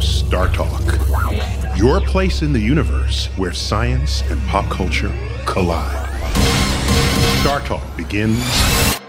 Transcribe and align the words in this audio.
Star 0.00 0.48
Talk, 0.48 0.82
your 1.76 2.00
place 2.00 2.42
in 2.42 2.52
the 2.52 2.60
universe 2.60 3.26
where 3.36 3.52
science 3.52 4.22
and 4.30 4.40
pop 4.48 4.68
culture 4.70 5.12
collide. 5.46 6.08
Star 7.40 7.60
Talk 7.60 7.82
begins 7.96 8.42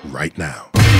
right 0.06 0.38
now. 0.38 0.68
Welcome 0.74 0.94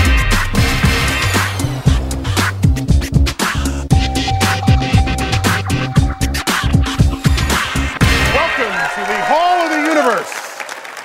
to 8.94 9.00
the 9.00 9.20
Hall 9.24 9.60
of 9.60 9.70
the 9.70 9.82
Universe. 9.88 10.32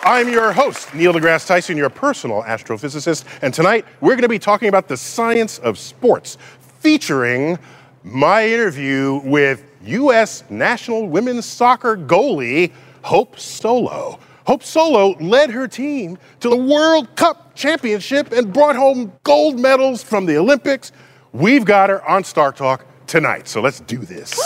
I'm 0.03 0.29
your 0.29 0.51
host, 0.51 0.93
Neil 0.93 1.13
deGrasse 1.13 1.47
Tyson, 1.47 1.77
your 1.77 1.89
personal 1.89 2.43
astrophysicist, 2.43 3.25
and 3.41 3.53
tonight 3.53 3.85
we're 4.01 4.13
going 4.13 4.23
to 4.23 4.29
be 4.29 4.39
talking 4.39 4.69
about 4.69 4.87
the 4.87 4.97
science 4.97 5.59
of 5.59 5.77
sports, 5.77 6.37
featuring 6.79 7.59
my 8.03 8.47
interview 8.47 9.21
with 9.23 9.63
U.S. 9.83 10.43
national 10.49 11.07
women's 11.07 11.45
soccer 11.45 11.97
goalie, 11.97 12.71
Hope 13.03 13.39
Solo. 13.39 14.19
Hope 14.45 14.63
Solo 14.63 15.15
led 15.19 15.49
her 15.51 15.67
team 15.67 16.17
to 16.39 16.49
the 16.49 16.57
World 16.57 17.15
Cup 17.15 17.55
championship 17.55 18.31
and 18.31 18.51
brought 18.51 18.75
home 18.75 19.11
gold 19.23 19.59
medals 19.59 20.03
from 20.03 20.25
the 20.25 20.37
Olympics. 20.37 20.91
We've 21.31 21.63
got 21.65 21.89
her 21.89 22.07
on 22.09 22.23
Star 22.23 22.51
Talk 22.51 22.85
tonight, 23.07 23.47
so 23.47 23.61
let's 23.61 23.79
do 23.81 23.97
this. 23.97 24.39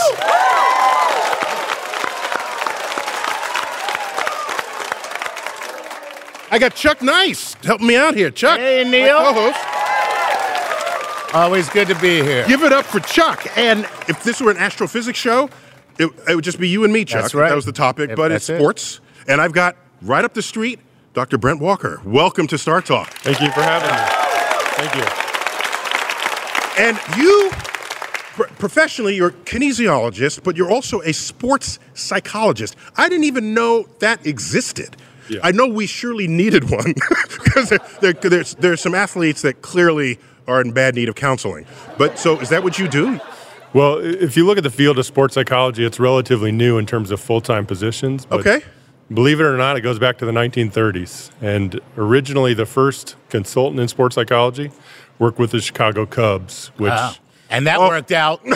I 6.51 6.57
got 6.59 6.75
Chuck 6.75 7.01
Nice 7.01 7.55
helping 7.63 7.87
me 7.87 7.95
out 7.95 8.15
here. 8.15 8.29
Chuck. 8.29 8.59
Hey, 8.59 8.83
my 8.83 8.91
Neil. 8.91 9.17
co-host. 9.17 9.84
Always 11.35 11.67
good 11.67 11.89
to 11.89 11.95
be 11.95 12.23
here. 12.23 12.47
Give 12.47 12.63
it 12.63 12.71
up 12.71 12.85
for 12.85 13.01
Chuck. 13.01 13.45
And 13.57 13.81
if 14.07 14.23
this 14.23 14.39
were 14.39 14.51
an 14.51 14.57
astrophysics 14.57 15.19
show, 15.19 15.49
it, 15.99 16.09
it 16.29 16.33
would 16.33 16.45
just 16.45 16.57
be 16.57 16.69
you 16.69 16.85
and 16.85 16.93
me, 16.93 17.03
Chuck. 17.03 17.23
That's 17.23 17.33
right. 17.35 17.49
That 17.49 17.55
was 17.55 17.65
the 17.65 17.73
topic, 17.73 18.15
but 18.15 18.31
it's 18.31 18.47
that's 18.47 18.57
it. 18.57 18.61
sports. 18.61 19.01
And 19.27 19.41
I've 19.41 19.51
got 19.51 19.75
right 20.01 20.23
up 20.23 20.33
the 20.33 20.41
street 20.41 20.79
Dr. 21.13 21.37
Brent 21.37 21.59
Walker. 21.59 22.01
Welcome 22.05 22.47
to 22.47 22.57
Star 22.57 22.81
Talk. 22.81 23.09
Thank 23.15 23.41
you 23.41 23.51
for 23.51 23.61
having 23.61 23.89
me. 23.89 23.97
Thank 24.77 24.95
you. 24.95 25.03
And 26.85 27.17
you, 27.17 27.49
pr- 27.51 28.53
professionally, 28.57 29.17
you're 29.17 29.27
a 29.27 29.33
kinesiologist, 29.33 30.41
but 30.41 30.55
you're 30.55 30.71
also 30.71 31.01
a 31.01 31.11
sports 31.11 31.79
psychologist. 31.95 32.77
I 32.95 33.09
didn't 33.09 33.25
even 33.25 33.53
know 33.53 33.89
that 33.99 34.25
existed. 34.25 34.95
Yeah. 35.29 35.41
I 35.43 35.51
know 35.51 35.67
we 35.67 35.85
surely 35.85 36.29
needed 36.29 36.69
one 36.69 36.93
because 37.43 37.67
there, 37.67 37.79
there, 37.99 38.13
there's, 38.13 38.55
there's 38.55 38.79
some 38.79 38.95
athletes 38.95 39.41
that 39.41 39.61
clearly 39.61 40.17
are 40.47 40.61
in 40.61 40.71
bad 40.71 40.95
need 40.95 41.09
of 41.09 41.15
counseling. 41.15 41.65
But 41.97 42.17
so 42.19 42.39
is 42.39 42.49
that 42.49 42.63
what 42.63 42.77
you 42.79 42.87
do? 42.87 43.19
Well, 43.73 43.97
if 43.97 44.37
you 44.37 44.45
look 44.45 44.57
at 44.57 44.63
the 44.63 44.69
field 44.69 44.97
of 44.99 45.05
sports 45.05 45.33
psychology, 45.33 45.83
it's 45.85 45.99
relatively 45.99 46.51
new 46.51 46.77
in 46.77 46.85
terms 46.85 47.11
of 47.11 47.19
full 47.19 47.41
time 47.41 47.65
positions. 47.65 48.25
but 48.25 48.39
Okay. 48.41 48.61
Believe 49.13 49.39
it 49.39 49.43
or 49.43 49.55
not, 49.57 49.77
it 49.77 49.81
goes 49.81 49.99
back 49.99 50.17
to 50.17 50.25
the 50.25 50.31
1930s. 50.31 51.29
And 51.41 51.79
originally, 51.95 52.53
the 52.55 52.65
first 52.65 53.15
consultant 53.29 53.79
in 53.79 53.87
sports 53.87 54.15
psychology 54.15 54.71
worked 55.19 55.37
with 55.37 55.51
the 55.51 55.61
Chicago 55.61 56.05
Cubs, 56.07 56.71
which 56.77 56.89
Wow. 56.89 57.13
And 57.49 57.67
that 57.67 57.77
Oh. 57.77 57.87
worked 57.87 58.11
out. 58.11 58.41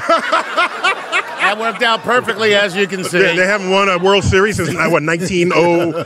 that 1.49 1.59
worked 1.59 1.81
out 1.81 2.01
perfectly, 2.01 2.53
as 2.53 2.75
you 2.75 2.87
can 2.87 3.03
see. 3.03 3.19
They, 3.19 3.35
they 3.35 3.47
haven't 3.47 3.71
won 3.71 3.89
a 3.89 3.97
World 3.97 4.23
Series 4.23 4.57
since 4.57 4.69
uh, 4.69 4.87
what 4.89 5.03
1900, 5.03 6.05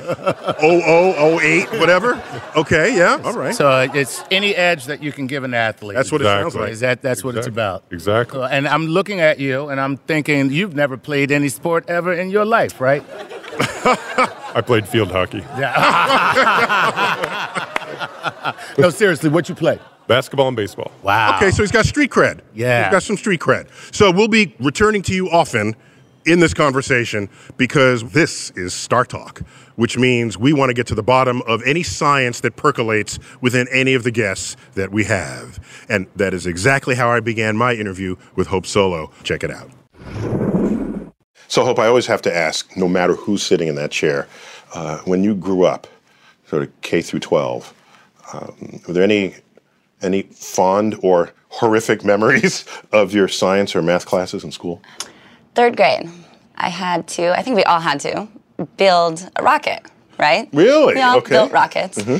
08, 0.62 1.80
whatever. 1.80 2.22
Okay, 2.56 2.96
yeah, 2.98 3.20
all 3.24 3.34
right. 3.34 3.54
so 3.54 3.68
uh, 3.70 3.88
it's 3.94 4.24
any 4.32 4.56
edge 4.56 4.86
that 4.86 5.04
you 5.04 5.12
can 5.12 5.28
give 5.28 5.44
an 5.44 5.54
athlete. 5.54 5.96
That's 5.96 6.12
what 6.12 6.22
it 6.22 6.26
sounds 6.26 6.56
like. 6.56 6.72
Is 6.72 6.80
that 6.80 7.02
that's 7.02 7.24
what 7.24 7.36
it's 7.36 7.48
about? 7.48 7.84
Exactly. 7.92 8.40
So, 8.40 8.46
and 8.46 8.68
I'm 8.68 8.88
looking 8.88 9.20
at 9.20 9.40
you, 9.40 9.70
and 9.70 9.82
I'm 9.82 9.98
thinking 9.98 10.50
you've 10.52 10.76
never 10.76 10.98
played 10.98 11.32
any 11.32 11.50
sport 11.50 11.86
ever 11.90 12.14
in 12.14 12.30
your 12.30 12.46
life, 12.46 12.80
right? 12.80 13.04
I 14.56 14.62
played 14.66 14.88
field 14.88 15.12
hockey, 15.12 15.40
Yeah. 15.60 15.74
No, 18.78 18.90
seriously, 18.90 19.30
what 19.30 19.50
you 19.50 19.56
play? 19.56 19.80
Basketball, 20.08 20.48
and 20.48 20.58
baseball. 20.58 20.92
Wow. 21.02 21.38
Okay, 21.38 21.52
so 21.52 21.64
he's 21.64 21.72
got 21.72 21.86
street 21.86 22.12
cred. 22.12 22.42
Yeah. 22.54 22.86
He's 22.86 22.92
got 22.92 23.04
some 23.04 23.18
street 23.18 23.40
cred. 23.40 23.68
So 23.94 24.12
we'll 24.12 24.28
be 24.28 24.56
returning 24.60 25.02
to 25.04 25.14
you 25.14 25.30
often 25.30 25.76
in 26.26 26.40
this 26.40 26.54
conversation 26.54 27.30
because 27.58 28.04
this 28.12 28.52
is 28.52 28.74
Star 28.74 29.06
Talk, 29.06 29.40
which 29.76 29.98
means 29.98 30.38
we 30.38 30.54
want 30.54 30.70
to 30.70 30.74
get 30.74 30.88
to 30.88 30.96
the 30.96 31.04
bottom 31.04 31.42
of 31.44 31.62
any 31.64 31.84
science 31.84 32.42
that 32.42 32.56
percolates 32.56 33.20
within 33.42 33.68
any 33.72 33.94
of 33.94 34.04
the 34.04 34.12
guests 34.12 34.56
that 34.76 34.92
we 34.92 35.04
have. 35.06 35.60
And 35.90 36.08
that 36.16 36.34
is 36.34 36.46
exactly 36.46 36.96
how 36.96 37.10
I 37.10 37.20
began 37.20 37.58
my 37.58 37.74
interview 37.74 38.16
with 38.36 38.48
Hope 38.48 38.66
Solo. 38.66 39.12
Check 39.24 39.44
it 39.44 39.52
out. 39.52 39.70
So, 41.48 41.64
Hope, 41.64 41.78
I 41.78 41.88
always 41.88 42.08
have 42.08 42.22
to 42.24 42.36
ask, 42.36 42.76
no 42.76 42.88
matter 42.88 43.16
who's 43.16 43.44
sitting 43.44 43.68
in 43.68 43.76
that 43.76 43.92
chair, 43.92 44.28
uh, 44.74 45.00
when 45.00 45.24
you 45.24 45.36
grew 45.36 45.66
up, 45.66 45.86
sort 46.48 46.64
of 46.64 46.82
K 46.82 47.02
through 47.02 47.20
12, 47.20 47.74
um, 48.34 48.82
were 48.88 48.94
there 48.94 49.04
any 49.04 49.36
any 50.04 50.24
fond 50.24 50.98
or 51.02 51.32
horrific 51.50 52.04
memories 52.14 52.66
of 52.92 53.14
your 53.14 53.28
science 53.28 53.76
or 53.76 53.82
math 53.82 54.06
classes 54.06 54.44
in 54.44 54.52
school? 54.52 54.82
Third 55.56 55.78
grade, 55.78 56.10
I 56.56 56.70
had 56.70 57.08
to, 57.10 57.38
I 57.38 57.42
think 57.42 57.56
we 57.56 57.64
all 57.64 57.80
had 57.80 58.00
to, 58.02 58.28
build 58.78 59.30
a 59.36 59.44
rocket, 59.44 59.82
right? 60.20 60.50
Really? 60.54 60.96
We 60.96 61.02
all 61.02 61.18
Okay. 61.18 61.30
built 61.30 61.52
rockets. 61.52 62.00
Mm-hmm. 62.00 62.18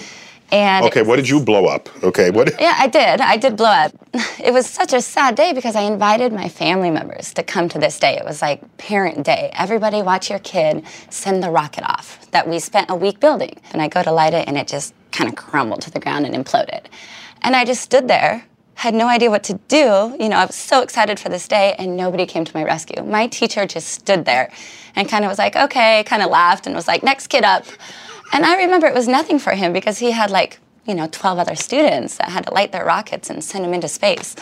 And 0.52 0.86
Okay, 0.86 1.02
what 1.02 1.16
did 1.16 1.28
you 1.28 1.40
blow 1.40 1.66
up? 1.66 1.90
Okay, 2.04 2.30
what? 2.30 2.54
Yeah, 2.60 2.76
I 2.78 2.88
did. 2.88 3.22
I 3.22 3.38
did 3.38 3.56
blow 3.56 3.70
up. 3.72 3.92
It 4.44 4.52
was 4.54 4.68
such 4.70 4.94
a 4.94 5.02
sad 5.02 5.36
day 5.36 5.54
because 5.54 5.76
I 5.76 5.82
invited 5.82 6.32
my 6.34 6.50
family 6.50 6.92
members 6.92 7.34
to 7.36 7.44
come 7.44 7.70
to 7.70 7.80
this 7.80 7.98
day. 7.98 8.18
It 8.18 8.26
was 8.26 8.42
like 8.42 8.60
parent 8.78 9.24
day. 9.26 9.50
Everybody 9.54 10.02
watch 10.02 10.30
your 10.30 10.40
kid 10.40 10.84
send 11.10 11.42
the 11.42 11.50
rocket 11.50 11.86
off 11.90 12.30
that 12.32 12.48
we 12.48 12.60
spent 12.60 12.90
a 12.92 12.96
week 12.96 13.20
building. 13.20 13.56
And 13.72 13.82
I 13.82 13.88
go 13.88 14.04
to 14.04 14.12
light 14.12 14.34
it 14.34 14.48
and 14.48 14.58
it 14.58 14.68
just 14.68 14.94
kind 15.12 15.30
of 15.30 15.36
crumbled 15.36 15.82
to 15.84 15.92
the 15.92 16.00
ground 16.00 16.26
and 16.26 16.36
imploded. 16.36 16.86
And 17.44 17.56
I 17.56 17.66
just 17.66 17.82
stood 17.82 18.08
there, 18.08 18.46
had 18.76 18.94
no 18.94 19.08
idea 19.08 19.30
what 19.30 19.44
to 19.46 19.60
do. 19.68 20.16
You 20.20 20.30
know, 20.30 20.38
I 20.38 20.46
was 20.46 20.56
so 20.56 20.82
excited 20.82 21.20
for 21.20 21.30
this 21.30 21.48
day 21.48 21.76
and 21.78 21.98
nobody 21.98 22.26
came 22.26 22.46
to 22.46 22.56
my 22.56 22.64
rescue. 22.64 23.04
My 23.04 23.28
teacher 23.28 23.66
just 23.66 23.90
stood 23.90 24.26
there 24.26 24.52
and 24.96 25.10
kind 25.10 25.26
of 25.26 25.30
was 25.30 25.38
like, 25.38 25.56
okay, 25.56 26.04
kind 26.06 26.24
of 26.24 26.30
laughed 26.30 26.68
and 26.68 26.76
was 26.76 26.88
like, 26.88 27.04
next 27.04 27.28
kid 27.28 27.44
up. 27.44 27.66
And 28.32 28.46
I 28.46 28.58
remember 28.58 28.88
it 28.88 28.94
was 28.94 29.08
nothing 29.08 29.40
for 29.40 29.52
him 29.52 29.74
because 29.74 30.00
he 30.00 30.12
had 30.12 30.32
like, 30.32 30.60
you 30.86 30.96
know, 30.96 31.08
12 31.12 31.40
other 31.40 31.56
students 31.56 32.18
that 32.18 32.30
had 32.30 32.46
to 32.46 32.54
light 32.54 32.72
their 32.72 32.86
rockets 32.86 33.30
and 33.30 33.44
send 33.44 33.64
them 33.64 33.74
into 33.74 33.88
space. 33.88 34.36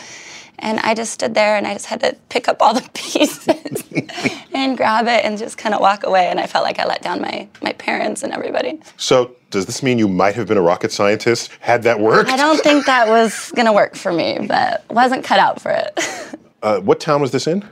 And 0.62 0.78
I 0.80 0.94
just 0.94 1.12
stood 1.12 1.34
there 1.34 1.56
and 1.56 1.66
I 1.66 1.74
just 1.74 1.86
had 1.86 2.00
to 2.00 2.16
pick 2.28 2.48
up 2.48 2.62
all 2.62 2.72
the 2.72 2.88
pieces 2.94 3.48
and 4.54 4.76
grab 4.76 5.06
it 5.06 5.24
and 5.24 5.36
just 5.36 5.58
kind 5.58 5.74
of 5.74 5.80
walk 5.80 6.04
away. 6.04 6.28
And 6.28 6.40
I 6.40 6.46
felt 6.46 6.64
like 6.64 6.78
I 6.78 6.86
let 6.86 7.02
down 7.02 7.20
my, 7.20 7.48
my 7.62 7.72
parents 7.74 8.22
and 8.22 8.32
everybody. 8.32 8.80
So, 8.96 9.36
does 9.50 9.66
this 9.66 9.82
mean 9.82 9.98
you 9.98 10.08
might 10.08 10.34
have 10.36 10.46
been 10.48 10.56
a 10.56 10.62
rocket 10.62 10.92
scientist 10.92 11.50
had 11.60 11.82
that 11.82 12.00
worked? 12.00 12.30
I 12.30 12.38
don't 12.38 12.58
think 12.62 12.86
that 12.86 13.06
was 13.06 13.52
going 13.54 13.66
to 13.66 13.72
work 13.72 13.96
for 13.96 14.10
me, 14.10 14.38
but 14.48 14.82
wasn't 14.88 15.24
cut 15.24 15.38
out 15.38 15.60
for 15.60 15.70
it. 15.70 15.98
Uh, 16.62 16.78
what 16.78 17.00
town 17.00 17.20
was 17.20 17.32
this 17.32 17.48
in? 17.48 17.68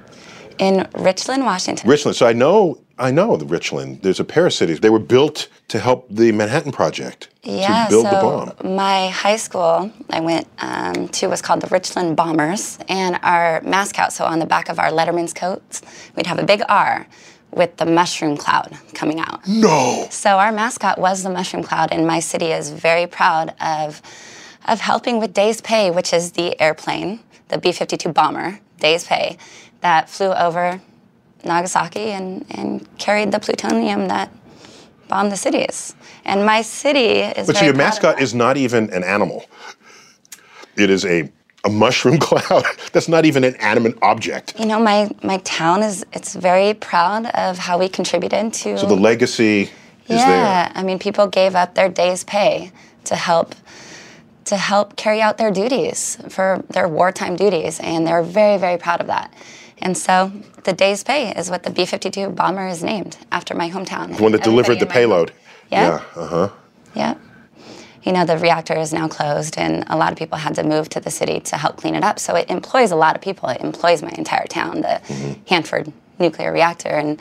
In 0.61 0.87
Richland, 0.95 1.45
Washington. 1.47 1.89
Richland. 1.89 2.17
So 2.17 2.27
I 2.27 2.35
know, 2.35 2.79
I 2.99 3.11
know 3.11 3.37
the 3.39 3.47
Richland. 3.47 4.03
There's 4.03 4.21
a 4.21 4.25
pair 4.25 4.47
of 4.47 4.53
cities. 4.53 4.81
They 4.81 4.91
were 4.91 4.99
built 4.99 5.49
to 5.69 5.79
help 5.79 6.07
the 6.11 6.33
Manhattan 6.33 6.71
Project 6.71 7.29
Yeah, 7.43 7.85
to 7.85 7.91
build 7.91 8.07
the 8.07 8.11
bomb. 8.11 8.75
my 8.77 9.09
high 9.09 9.37
school 9.39 9.91
I 10.11 10.21
went 10.21 10.47
um, 10.59 11.09
to 11.09 11.29
was 11.29 11.41
called 11.41 11.62
the 11.62 11.69
Richland 11.69 12.15
Bombers, 12.15 12.79
and 12.91 13.19
our 13.23 13.62
mascot. 13.62 14.12
So 14.12 14.25
on 14.27 14.39
the 14.39 14.47
back 14.47 14.69
of 14.69 14.79
our 14.79 14.91
Letterman's 14.91 15.33
coats, 15.33 15.81
we'd 16.15 16.27
have 16.27 16.39
a 16.39 16.45
big 16.45 16.63
R 16.69 17.06
with 17.53 17.79
the 17.79 17.87
mushroom 17.87 18.37
cloud 18.37 18.77
coming 18.95 19.19
out. 19.19 19.41
No. 19.49 20.06
So 20.11 20.31
our 20.39 20.53
mascot 20.53 20.99
was 20.99 21.23
the 21.23 21.31
mushroom 21.31 21.63
cloud, 21.63 21.89
and 21.91 22.06
my 22.06 22.21
city 22.21 22.53
is 22.53 22.69
very 22.71 23.06
proud 23.06 23.55
of 23.63 24.03
of 24.69 24.81
helping 24.81 25.19
with 25.21 25.33
Days 25.33 25.63
Pay, 25.63 25.91
which 25.91 26.13
is 26.13 26.33
the 26.33 26.61
airplane, 26.61 27.21
the 27.49 27.56
B-52 27.56 28.13
bomber, 28.13 28.61
Days 28.79 29.05
Pay, 29.06 29.39
that 29.81 30.09
flew 30.09 30.32
over 30.32 30.81
Nagasaki 31.44 32.11
and, 32.11 32.44
and 32.50 32.87
carried 32.99 33.32
the 33.32 33.38
plutonium 33.38 34.09
that 34.09 34.31
bombed 35.09 35.32
the 35.32 35.37
cities. 35.37 35.94
And 36.25 36.44
my 36.47 36.62
city 36.62 37.21
is. 37.21 37.47
But 37.47 37.56
so 37.56 37.65
your 37.65 37.75
mascot 37.75 38.21
is 38.21 38.35
not 38.35 38.56
even 38.56 38.91
an 38.91 39.05
animal. 39.05 39.47
It 40.77 40.91
is 40.91 41.05
a 41.05 41.31
a 41.65 41.69
mushroom 41.69 42.19
cloud. 42.21 42.65
That's 42.93 43.09
not 43.09 43.27
even 43.27 43.44
an 43.44 43.55
animate 43.56 43.99
object. 44.03 44.59
You 44.59 44.67
know, 44.67 44.81
my 44.81 45.11
my 45.23 45.38
town 45.38 45.82
is 45.82 46.05
it's 46.12 46.35
very 46.35 46.75
proud 46.75 47.27
of 47.27 47.59
how 47.59 47.79
we 47.79 47.88
contributed 47.88 48.53
to. 48.55 48.79
So 48.79 48.87
the 48.87 48.94
legacy 48.94 49.62
is 49.62 49.71
yeah. 50.21 50.73
I 50.75 50.82
mean, 50.82 50.99
people 50.99 51.27
gave 51.27 51.55
up 51.55 51.75
their 51.75 51.88
day's 51.88 52.25
pay 52.25 52.73
to 53.05 53.17
help 53.17 53.55
to 54.47 54.56
help 54.56 54.97
carry 54.97 55.21
out 55.21 55.38
their 55.38 55.50
duties 55.50 56.19
for 56.29 56.65
their 56.71 56.88
wartime 56.88 57.37
duties, 57.37 57.79
and 57.81 58.06
they're 58.06 58.23
very, 58.23 58.59
very 58.59 58.79
proud 58.79 59.00
of 59.00 59.06
that. 59.06 59.32
And 59.82 59.97
so, 59.97 60.31
the 60.65 60.73
day's 60.73 61.03
pay 61.03 61.32
is 61.35 61.50
what 61.50 61.62
the 61.62 61.71
B-52 61.71 62.35
bomber 62.35 62.67
is 62.67 62.82
named 62.82 63.17
after 63.32 63.55
my 63.55 63.71
hometown. 63.71 64.17
The 64.17 64.23
one 64.23 64.32
that 64.32 64.43
delivered 64.43 64.79
the 64.79 64.87
Everybody 64.87 65.03
in 65.05 65.11
home- 65.11 65.27
payload. 65.27 65.32
Yeah. 65.71 66.03
Uh 66.17 66.27
huh. 66.27 66.49
Yeah. 66.94 67.15
You 68.03 68.12
know, 68.12 68.25
the 68.25 68.38
reactor 68.38 68.75
is 68.77 68.93
now 68.93 69.09
closed, 69.09 69.56
and 69.59 69.85
a 69.88 69.97
lot 69.97 70.11
of 70.12 70.19
people 70.19 70.38
had 70.38 70.55
to 70.56 70.62
move 70.65 70.88
to 70.91 71.00
the 71.00 71.11
city 71.11 71.38
to 71.41 71.56
help 71.56 71.77
clean 71.77 71.94
it 71.94 72.03
up. 72.03 72.19
So 72.19 72.35
it 72.35 72.50
employs 72.50 72.91
a 72.91 72.97
lot 72.97 73.15
of 73.15 73.23
people. 73.23 73.49
It 73.50 73.61
employs 73.61 74.03
my 74.03 74.11
entire 74.17 74.47
town, 74.47 74.81
the 74.81 75.00
Hanford 75.49 75.93
nuclear 76.19 76.53
reactor. 76.53 76.88
And, 76.88 77.21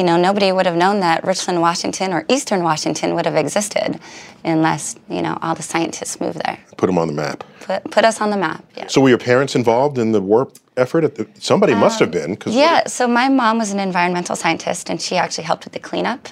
you 0.00 0.06
know, 0.06 0.16
nobody 0.16 0.50
would 0.50 0.64
have 0.64 0.76
known 0.76 1.00
that 1.00 1.24
Richland, 1.24 1.60
Washington, 1.60 2.14
or 2.14 2.24
Eastern 2.26 2.62
Washington 2.62 3.14
would 3.14 3.26
have 3.26 3.36
existed 3.36 4.00
unless, 4.42 4.96
you 5.10 5.20
know, 5.20 5.36
all 5.42 5.54
the 5.54 5.62
scientists 5.62 6.18
moved 6.18 6.40
there. 6.42 6.58
Put 6.78 6.86
them 6.86 6.96
on 6.96 7.06
the 7.06 7.12
map. 7.12 7.44
Put, 7.60 7.84
put 7.90 8.06
us 8.06 8.18
on 8.18 8.30
the 8.30 8.38
map. 8.38 8.64
Yeah. 8.74 8.86
So 8.86 9.02
were 9.02 9.10
your 9.10 9.18
parents 9.18 9.54
involved 9.54 9.98
in 9.98 10.12
the 10.12 10.22
war 10.22 10.48
effort? 10.78 11.04
At 11.04 11.16
the, 11.16 11.28
somebody 11.38 11.74
must 11.74 12.00
have 12.00 12.10
been. 12.10 12.34
Cause 12.36 12.54
Um, 12.54 12.58
Yeah, 12.58 12.86
so 12.86 13.06
my 13.06 13.28
mom 13.28 13.58
was 13.58 13.72
an 13.72 13.78
environmental 13.78 14.36
scientist 14.36 14.88
and 14.88 15.02
she 15.02 15.18
actually 15.18 15.44
helped 15.44 15.64
with 15.64 15.74
the 15.74 15.80
cleanup. 15.80 16.28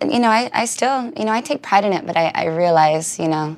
And, 0.00 0.10
you 0.10 0.18
know, 0.18 0.30
I, 0.30 0.48
I 0.54 0.64
still, 0.64 1.12
you 1.14 1.26
know, 1.26 1.32
I 1.32 1.42
take 1.42 1.60
pride 1.60 1.84
in 1.84 1.92
it, 1.92 2.06
but 2.06 2.16
I, 2.16 2.32
I 2.34 2.46
realize, 2.46 3.18
you 3.18 3.28
know, 3.28 3.54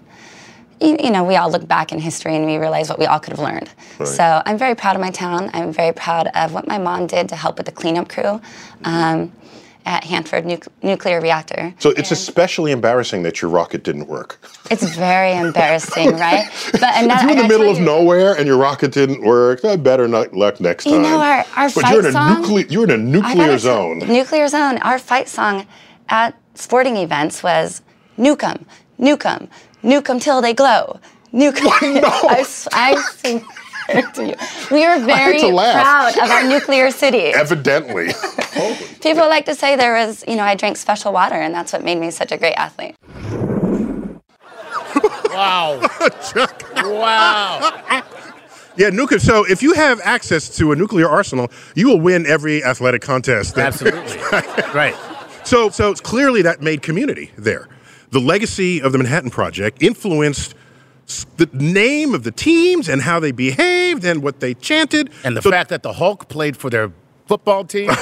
you, 0.80 0.96
you 1.00 1.10
know, 1.12 1.22
we 1.22 1.36
all 1.36 1.48
look 1.52 1.68
back 1.68 1.92
in 1.92 2.00
history 2.00 2.34
and 2.34 2.44
we 2.46 2.56
realize 2.56 2.88
what 2.88 2.98
we 2.98 3.06
all 3.06 3.20
could 3.20 3.30
have 3.30 3.38
learned. 3.38 3.70
So 4.04 4.42
I'm 4.44 4.58
very 4.58 4.74
proud 4.74 4.96
of 4.96 5.00
my 5.00 5.12
town. 5.12 5.48
I'm 5.52 5.72
very 5.72 5.92
proud 5.92 6.26
of 6.34 6.52
what 6.52 6.66
my 6.66 6.78
mom 6.78 7.06
did 7.06 7.28
to 7.28 7.36
help 7.36 7.58
with 7.58 7.66
the 7.66 7.72
cleanup 7.72 8.08
crew 8.08 8.40
um, 8.84 9.30
at 9.84 10.04
Hanford 10.04 10.44
Nuc- 10.44 10.68
Nuclear 10.82 11.20
Reactor. 11.20 11.74
So 11.78 11.90
it's 11.90 12.10
especially 12.10 12.72
embarrassing 12.72 13.22
that 13.24 13.42
your 13.42 13.50
rocket 13.50 13.82
didn't 13.84 14.06
work. 14.08 14.38
It's 14.70 14.84
very 14.96 15.32
embarrassing, 15.32 16.12
right? 16.16 16.48
But 16.72 16.82
and 16.84 17.10
that, 17.10 17.22
You're 17.22 17.32
in 17.32 17.36
the 17.38 17.48
middle 17.48 17.68
of 17.70 17.78
you- 17.78 17.84
nowhere 17.84 18.34
and 18.34 18.46
your 18.46 18.56
rocket 18.58 18.92
didn't 18.92 19.22
work. 19.22 19.62
Better 19.82 20.06
not 20.08 20.32
luck 20.34 20.60
next 20.60 20.84
time. 20.84 20.94
You 20.94 21.00
know, 21.00 21.18
our- 21.20 21.44
our 21.56 21.68
but 21.70 21.82
fight 21.82 21.90
you're 21.92 22.00
in 22.00 22.06
a 22.06 22.12
song- 22.12 22.40
nuclear. 22.42 22.66
You're 22.68 22.84
in 22.84 22.90
a 22.90 22.94
I 22.94 22.96
nuclear 23.34 23.58
zone. 23.58 23.98
Nuclear 24.00 24.48
zone. 24.48 24.78
Our 24.78 24.98
fight 24.98 25.28
song 25.28 25.66
at 26.08 26.34
sporting 26.54 26.96
events 26.96 27.42
was 27.42 27.82
"Nuke 28.18 28.44
'em, 28.44 28.66
nuke 29.00 29.24
'em, 29.26 29.48
nuke 29.82 30.08
'em 30.10 30.20
till 30.20 30.40
they 30.42 30.52
glow, 30.54 31.00
nuke 31.32 31.58
'em." 31.60 32.04
I, 32.30 32.38
s- 32.40 32.68
I 32.72 33.02
you. 33.24 33.42
We 34.70 34.84
are 34.84 34.98
very 35.00 35.38
to 35.40 35.48
laugh. 35.48 36.14
proud 36.14 36.24
of 36.24 36.30
our 36.30 36.44
nuclear 36.48 36.90
city. 36.90 37.18
Evidently. 37.34 38.12
People 39.00 39.28
like 39.28 39.44
to 39.46 39.54
say 39.54 39.76
there 39.76 39.94
was, 39.94 40.24
you 40.28 40.36
know, 40.36 40.44
I 40.44 40.54
drank 40.54 40.76
special 40.76 41.12
water, 41.12 41.34
and 41.34 41.54
that's 41.54 41.72
what 41.72 41.82
made 41.84 41.98
me 41.98 42.10
such 42.10 42.32
a 42.32 42.36
great 42.36 42.54
athlete. 42.54 42.94
Wow. 45.32 45.80
Chuck! 46.32 46.62
wow. 46.76 48.02
yeah, 48.76 48.90
nuclear. 48.90 49.18
So 49.18 49.44
if 49.48 49.62
you 49.62 49.72
have 49.72 49.98
access 50.04 50.54
to 50.58 50.72
a 50.72 50.76
nuclear 50.76 51.08
arsenal, 51.08 51.50
you 51.74 51.88
will 51.88 52.00
win 52.00 52.26
every 52.26 52.62
athletic 52.62 53.00
contest. 53.00 53.54
that- 53.54 53.68
Absolutely. 53.68 54.18
right. 54.74 54.94
So, 55.44 55.70
so 55.70 55.90
it's 55.90 56.02
clearly 56.02 56.42
that 56.42 56.60
made 56.60 56.82
community 56.82 57.30
there. 57.36 57.66
The 58.10 58.20
legacy 58.20 58.82
of 58.82 58.92
the 58.92 58.98
Manhattan 58.98 59.30
Project 59.30 59.82
influenced 59.82 60.50
s- 60.50 60.54
the 61.36 61.48
name 61.52 62.14
of 62.14 62.22
the 62.24 62.30
teams 62.30 62.88
and 62.88 63.02
how 63.02 63.20
they 63.20 63.32
behaved 63.32 64.04
and 64.04 64.22
what 64.22 64.40
they 64.40 64.54
chanted. 64.54 65.10
And 65.24 65.36
the 65.36 65.42
So- 65.42 65.50
fact 65.50 65.68
that 65.70 65.82
the 65.82 65.92
Hulk 65.94 66.28
played 66.28 66.56
for 66.56 66.70
their 66.70 66.90
football 67.26 67.64
team. 67.64 67.88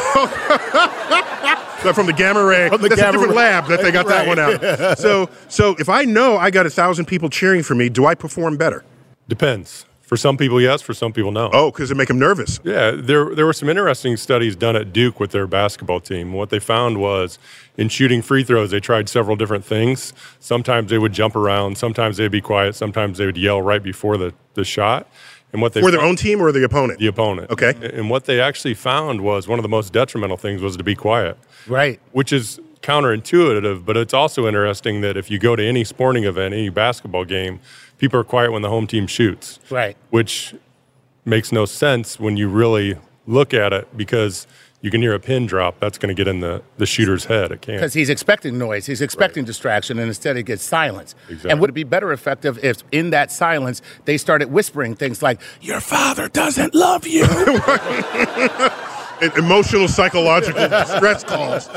from 1.94 2.06
the 2.06 2.12
gamma 2.17 2.44
ray. 2.44 2.69
From 2.69 2.82
the 2.82 2.88
That's 2.91 3.00
gamma 3.00 3.11
a 3.11 3.12
different 3.12 3.31
ray. 3.32 3.37
lab 3.44 3.67
that 3.69 3.81
they 3.82 3.91
got 3.91 4.06
that 4.08 4.26
one 4.26 4.38
out. 4.38 4.99
So, 4.99 5.29
so 5.49 5.75
if 5.79 5.88
I 5.88 6.04
know 6.04 6.37
I 6.37 6.50
got 6.50 6.66
a 6.66 6.71
thousand 6.71 7.07
people 7.07 7.28
cheering 7.30 7.62
for 7.62 7.75
me, 7.75 7.88
do 7.88 8.07
I 8.07 8.14
perform 8.14 8.57
better? 8.57 8.85
Depends. 9.28 9.87
For 10.11 10.17
some 10.17 10.37
people, 10.37 10.61
yes. 10.61 10.83
For 10.83 10.93
some 10.93 11.12
people, 11.12 11.31
no. 11.31 11.50
Oh, 11.52 11.71
because 11.71 11.93
it 11.93 11.97
make 11.97 12.09
them 12.09 12.19
nervous. 12.19 12.59
Yeah, 12.64 12.90
there 12.90 13.33
there 13.33 13.47
were 13.47 13.52
some 13.52 13.69
interesting 13.69 14.17
studies 14.17 14.57
done 14.57 14.75
at 14.75 14.93
Duke 14.93 15.21
with 15.21 15.31
their 15.31 15.47
basketball 15.47 16.00
team. 16.00 16.33
What 16.33 16.50
they 16.50 16.59
found 16.59 16.99
was 16.99 17.38
in 17.76 17.88
shooting 17.88 18.21
free 18.21 18.43
throws, 18.43 18.73
they 18.73 18.81
tried 18.81 19.09
several 19.09 19.37
different 19.37 19.64
things. 19.64 20.12
Sometimes 20.40 20.90
they 20.90 20.99
would 20.99 21.12
jump 21.12 21.37
around, 21.37 21.79
sometimes 21.79 22.17
they'd 22.17 22.26
be 22.26 22.40
quiet, 22.40 22.75
sometimes 22.75 23.19
they 23.19 23.26
would 23.26 23.37
yell 23.37 23.62
right 23.62 23.81
before 23.81 24.17
the, 24.17 24.35
the 24.55 24.64
shot. 24.64 25.07
And 25.52 25.62
what 25.62 25.75
they 25.75 25.81
For 25.81 25.93
their 25.93 26.00
found- 26.00 26.11
own 26.11 26.17
team 26.17 26.40
or 26.40 26.50
the 26.50 26.64
opponent? 26.64 26.99
the 26.99 27.07
opponent. 27.07 27.49
Okay. 27.52 27.73
And 27.81 28.11
what 28.11 28.25
they 28.25 28.40
actually 28.40 28.75
found 28.75 29.21
was 29.21 29.47
one 29.47 29.61
of 29.61 29.62
the 29.62 29.69
most 29.69 29.93
detrimental 29.93 30.37
things 30.37 30.61
was 30.61 30.76
to 30.76 30.83
be 30.83 30.97
quiet, 30.97 31.38
right. 31.69 32.00
which 32.11 32.33
is 32.33 32.59
counterintuitive, 32.83 33.85
but 33.85 33.97
it's 33.97 34.14
also 34.14 34.49
interesting 34.49 35.02
that 35.02 35.17
if 35.17 35.31
you 35.31 35.38
go 35.38 35.55
to 35.55 35.64
any 35.64 35.85
sporting 35.85 36.25
event, 36.25 36.52
any 36.52 36.69
basketball 36.69 37.25
game, 37.25 37.61
people 38.00 38.19
are 38.19 38.25
quiet 38.25 38.50
when 38.50 38.62
the 38.62 38.69
home 38.69 38.88
team 38.88 39.07
shoots 39.07 39.61
Right. 39.71 39.97
which 40.11 40.57
makes 41.25 41.52
no 41.52 41.66
sense 41.66 42.19
when 42.19 42.37
you 42.37 42.49
really 42.49 42.97
look 43.26 43.54
at 43.54 43.73
it 43.73 43.97
because 43.97 44.49
you 44.83 44.90
can 44.90 45.02
hear 45.02 45.12
a 45.12 45.21
pin 45.21 45.45
drop. 45.45 45.78
That's 45.78 45.99
going 45.99 46.09
to 46.09 46.14
get 46.19 46.26
in 46.26 46.40
the, 46.40 46.62
the 46.78 46.87
shooter's 46.87 47.26
head. 47.26 47.52
It 47.52 47.61
can't. 47.61 47.76
Because 47.76 47.92
he's 47.92 48.09
expecting 48.09 48.57
noise, 48.57 48.87
he's 48.87 49.02
expecting 49.02 49.45
distraction, 49.45 49.99
and 49.99 50.09
instead 50.09 50.38
it 50.38 50.45
gets 50.45 50.62
silence. 50.62 51.14
Exactly. 51.28 51.50
And 51.50 51.61
would 51.61 51.69
it 51.69 51.75
be 51.75 51.85
better 51.85 52.12
effective 52.12 52.59
if, 52.64 52.78
in 52.90 53.11
that 53.11 53.30
silence, 53.30 53.83
they 54.07 54.16
started 54.16 54.50
whispering 54.50 54.97
things 54.97 55.23
like, 55.23 55.38
Your 55.61 55.80
father 55.80 56.28
doesn't 56.30 56.75
love 56.75 57.07
you? 57.07 57.26
Emotional, 59.37 59.87
psychological 59.87 60.62
stress 60.87 61.25
calls. 61.25 61.69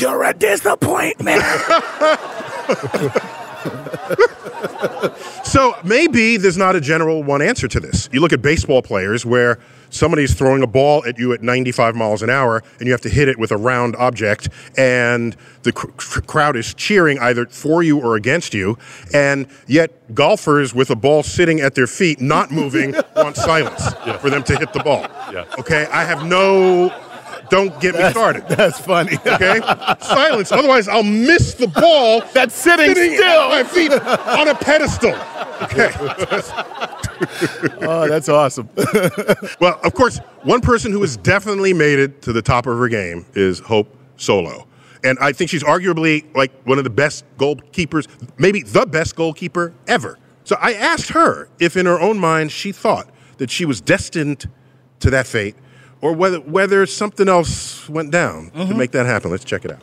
You're 0.00 0.24
a 0.24 0.32
disappointment. 0.32 1.42
So 5.44 5.74
maybe 5.82 6.36
there's 6.36 6.58
not 6.58 6.76
a 6.76 6.80
general 6.80 7.22
one 7.22 7.40
answer 7.40 7.68
to 7.68 7.80
this. 7.80 8.08
You 8.12 8.20
look 8.20 8.34
at 8.34 8.42
baseball 8.42 8.82
players 8.82 9.24
where 9.24 9.58
somebody's 9.88 10.34
throwing 10.34 10.62
a 10.62 10.66
ball 10.66 11.02
at 11.06 11.18
you 11.18 11.32
at 11.32 11.42
95 11.42 11.96
miles 11.96 12.22
an 12.22 12.28
hour 12.28 12.62
and 12.78 12.86
you 12.86 12.92
have 12.92 13.00
to 13.00 13.08
hit 13.08 13.28
it 13.28 13.38
with 13.38 13.50
a 13.50 13.56
round 13.56 13.96
object 13.96 14.50
and 14.76 15.34
the 15.62 15.72
cr- 15.72 15.86
cr- 15.96 16.20
crowd 16.20 16.56
is 16.56 16.74
cheering 16.74 17.18
either 17.20 17.46
for 17.46 17.82
you 17.82 17.98
or 17.98 18.14
against 18.16 18.52
you 18.52 18.76
and 19.14 19.46
yet 19.66 20.14
golfers 20.14 20.74
with 20.74 20.90
a 20.90 20.96
ball 20.96 21.22
sitting 21.22 21.60
at 21.60 21.74
their 21.74 21.86
feet 21.86 22.20
not 22.20 22.50
moving 22.50 22.94
want 23.16 23.34
silence 23.34 23.94
for 24.20 24.28
them 24.28 24.42
to 24.42 24.54
hit 24.58 24.74
the 24.74 24.80
ball 24.80 25.06
Yeah. 25.32 25.46
okay 25.58 25.86
i 25.90 26.04
have 26.04 26.26
no 26.26 26.90
don't 27.50 27.80
get 27.80 27.94
me 27.94 28.08
started 28.10 28.46
That's 28.48 28.78
funny. 28.80 29.16
okay 29.26 29.60
silence 30.00 30.52
otherwise 30.52 30.88
i'll 30.88 31.02
miss 31.02 31.54
the 31.54 31.66
ball 31.68 32.20
That's 32.34 32.54
sitting 32.54 32.94
sitting 32.94 33.14
still. 33.16 33.24
at 33.42 33.50
my 33.50 33.64
feet 33.64 33.92
on 33.92 34.48
a 34.48 34.54
pedestal 34.54 35.14
okay 35.62 35.90
Oh, 37.80 38.06
that's 38.08 38.28
awesome. 38.28 38.68
Well, 39.60 39.80
of 39.82 39.92
course, 39.94 40.18
one 40.44 40.60
person 40.60 40.92
who 40.92 41.00
has 41.00 41.16
definitely 41.16 41.72
made 41.72 41.98
it 41.98 42.22
to 42.22 42.32
the 42.32 42.42
top 42.42 42.66
of 42.66 42.78
her 42.78 42.88
game 42.88 43.26
is 43.34 43.58
Hope 43.58 43.92
Solo. 44.16 44.68
And 45.02 45.18
I 45.20 45.32
think 45.32 45.50
she's 45.50 45.64
arguably 45.64 46.24
like 46.36 46.52
one 46.64 46.78
of 46.78 46.84
the 46.84 46.90
best 46.90 47.24
goalkeepers, 47.36 48.06
maybe 48.38 48.62
the 48.62 48.86
best 48.86 49.16
goalkeeper 49.16 49.74
ever. 49.88 50.16
So 50.44 50.56
I 50.60 50.74
asked 50.74 51.08
her 51.10 51.48
if 51.58 51.76
in 51.76 51.86
her 51.86 52.00
own 52.00 52.18
mind 52.18 52.52
she 52.52 52.70
thought 52.70 53.10
that 53.38 53.50
she 53.50 53.64
was 53.64 53.80
destined 53.80 54.48
to 55.00 55.10
that 55.10 55.26
fate 55.26 55.56
or 56.00 56.12
whether 56.12 56.40
whether 56.40 56.86
something 56.86 57.28
else 57.28 57.88
went 57.88 58.10
down 58.10 58.50
to 58.50 58.58
mm-hmm. 58.58 58.78
make 58.78 58.92
that 58.92 59.06
happen. 59.06 59.30
Let's 59.30 59.44
check 59.44 59.64
it 59.64 59.72
out. 59.72 59.82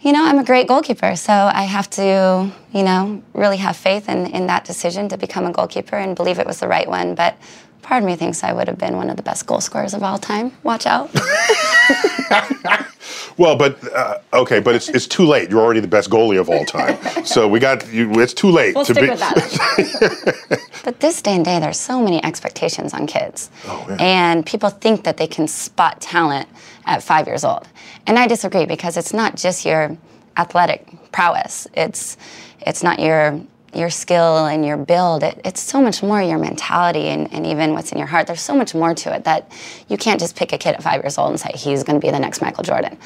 You 0.00 0.12
know, 0.12 0.22
I'm 0.22 0.38
a 0.38 0.44
great 0.44 0.68
goalkeeper, 0.68 1.16
so 1.16 1.32
I 1.32 1.62
have 1.62 1.88
to, 1.90 2.52
you 2.72 2.82
know, 2.82 3.22
really 3.32 3.56
have 3.56 3.74
faith 3.74 4.06
in, 4.06 4.26
in 4.26 4.46
that 4.48 4.66
decision 4.66 5.08
to 5.08 5.16
become 5.16 5.46
a 5.46 5.52
goalkeeper 5.52 5.96
and 5.96 6.14
believe 6.14 6.38
it 6.38 6.46
was 6.46 6.60
the 6.60 6.68
right 6.68 6.86
one. 6.86 7.14
But 7.14 7.38
part 7.84 8.02
of 8.02 8.06
me 8.06 8.16
thinks 8.16 8.42
I 8.42 8.52
would 8.52 8.66
have 8.66 8.78
been 8.78 8.96
one 8.96 9.08
of 9.10 9.16
the 9.16 9.22
best 9.22 9.46
goal 9.46 9.60
scorers 9.60 9.94
of 9.94 10.02
all 10.02 10.18
time. 10.18 10.52
Watch 10.64 10.86
out. 10.86 11.10
Well, 13.36 13.56
but 13.56 13.92
uh, 13.92 14.18
okay, 14.32 14.60
but 14.60 14.74
it's 14.74 14.88
it's 14.88 15.06
too 15.06 15.24
late. 15.24 15.50
You're 15.50 15.60
already 15.60 15.80
the 15.80 15.88
best 15.88 16.08
goalie 16.08 16.38
of 16.38 16.48
all 16.48 16.64
time. 16.64 16.96
So 17.24 17.48
we 17.48 17.58
got 17.58 17.92
you. 17.92 18.20
It's 18.20 18.32
too 18.34 18.50
late 18.50 18.74
We'll 18.74 18.84
to 18.84 18.94
stick 18.94 19.04
be. 19.04 19.10
with 19.10 19.18
that. 19.18 20.60
but 20.84 21.00
this 21.00 21.20
day 21.20 21.34
and 21.34 21.44
day, 21.44 21.58
there's 21.58 21.78
so 21.78 22.00
many 22.00 22.22
expectations 22.24 22.94
on 22.94 23.06
kids. 23.06 23.50
And 23.98 24.46
people 24.46 24.70
think 24.70 25.04
that 25.04 25.16
they 25.16 25.26
can 25.26 25.48
spot 25.48 26.00
talent 26.00 26.48
at 26.86 27.02
five 27.02 27.26
years 27.26 27.44
old. 27.44 27.66
And 28.06 28.18
I 28.18 28.28
disagree 28.28 28.66
because 28.66 28.96
it's 28.96 29.12
not 29.12 29.36
just 29.36 29.64
your 29.64 29.96
athletic 30.36 30.86
prowess. 31.10 31.66
It's 31.74 32.16
it's 32.60 32.82
not 32.84 33.00
your 33.00 33.40
your 33.76 33.90
skill 33.90 34.46
and 34.46 34.64
your 34.64 34.76
build. 34.76 35.22
It, 35.22 35.40
it's 35.44 35.60
so 35.60 35.80
much 35.80 36.02
more 36.02 36.22
your 36.22 36.38
mentality 36.38 37.08
and, 37.08 37.32
and 37.32 37.46
even 37.46 37.72
what's 37.72 37.92
in 37.92 37.98
your 37.98 38.06
heart. 38.06 38.26
There's 38.26 38.40
so 38.40 38.54
much 38.54 38.74
more 38.74 38.94
to 38.94 39.14
it 39.14 39.24
that 39.24 39.50
you 39.88 39.96
can't 39.96 40.20
just 40.20 40.36
pick 40.36 40.52
a 40.52 40.58
kid 40.58 40.74
at 40.74 40.82
five 40.82 41.02
years 41.02 41.18
old 41.18 41.30
and 41.30 41.40
say 41.40 41.50
he's 41.54 41.82
going 41.82 42.00
to 42.00 42.04
be 42.04 42.10
the 42.10 42.18
next 42.18 42.40
Michael 42.40 42.64
Jordan. 42.64 42.98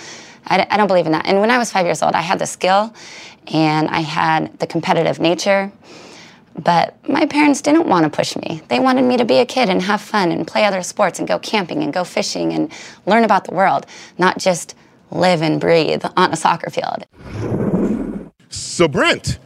I, 0.47 0.67
I 0.71 0.77
don't 0.77 0.89
believe 0.89 1.07
in 1.07 1.13
that. 1.13 1.27
And 1.27 1.41
when 1.41 1.51
I 1.51 1.59
was 1.59 1.73
five 1.73 1.87
years 1.87 2.03
old, 2.03 2.15
I 2.15 2.21
had 2.21 2.39
the 2.39 2.47
skill 2.47 2.95
and 3.53 3.89
I 3.89 4.01
had 4.01 4.59
the 4.59 4.67
competitive 4.67 5.21
nature. 5.21 5.73
But 6.59 6.97
my 7.09 7.25
parents 7.27 7.63
didn't 7.63 7.87
want 7.87 8.05
to 8.05 8.11
push 8.11 8.35
me. 8.37 8.63
They 8.67 8.81
wanted 8.81 9.03
me 9.03 9.17
to 9.17 9.25
be 9.25 9.39
a 9.39 9.47
kid 9.47 9.69
and 9.69 9.81
have 9.83 10.01
fun 10.01 10.33
and 10.33 10.45
play 10.47 10.65
other 10.65 10.83
sports 10.83 11.21
and 11.21 11.29
go 11.29 11.39
camping 11.39 11.85
and 11.85 11.93
go 11.93 12.03
fishing 12.03 12.53
and 12.53 12.73
learn 13.07 13.23
about 13.23 13.45
the 13.45 13.55
world, 13.55 13.87
not 14.19 14.39
just 14.39 14.75
live 15.11 15.41
and 15.41 15.61
breathe 15.61 16.05
on 16.17 16.33
a 16.33 16.37
soccer 16.37 16.69
field. 16.69 17.07
So 18.49 18.89
Brent, 18.89 19.39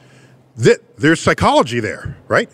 th- 0.61 0.81
there's 0.97 1.21
psychology 1.21 1.81
there, 1.81 2.17
right? 2.29 2.51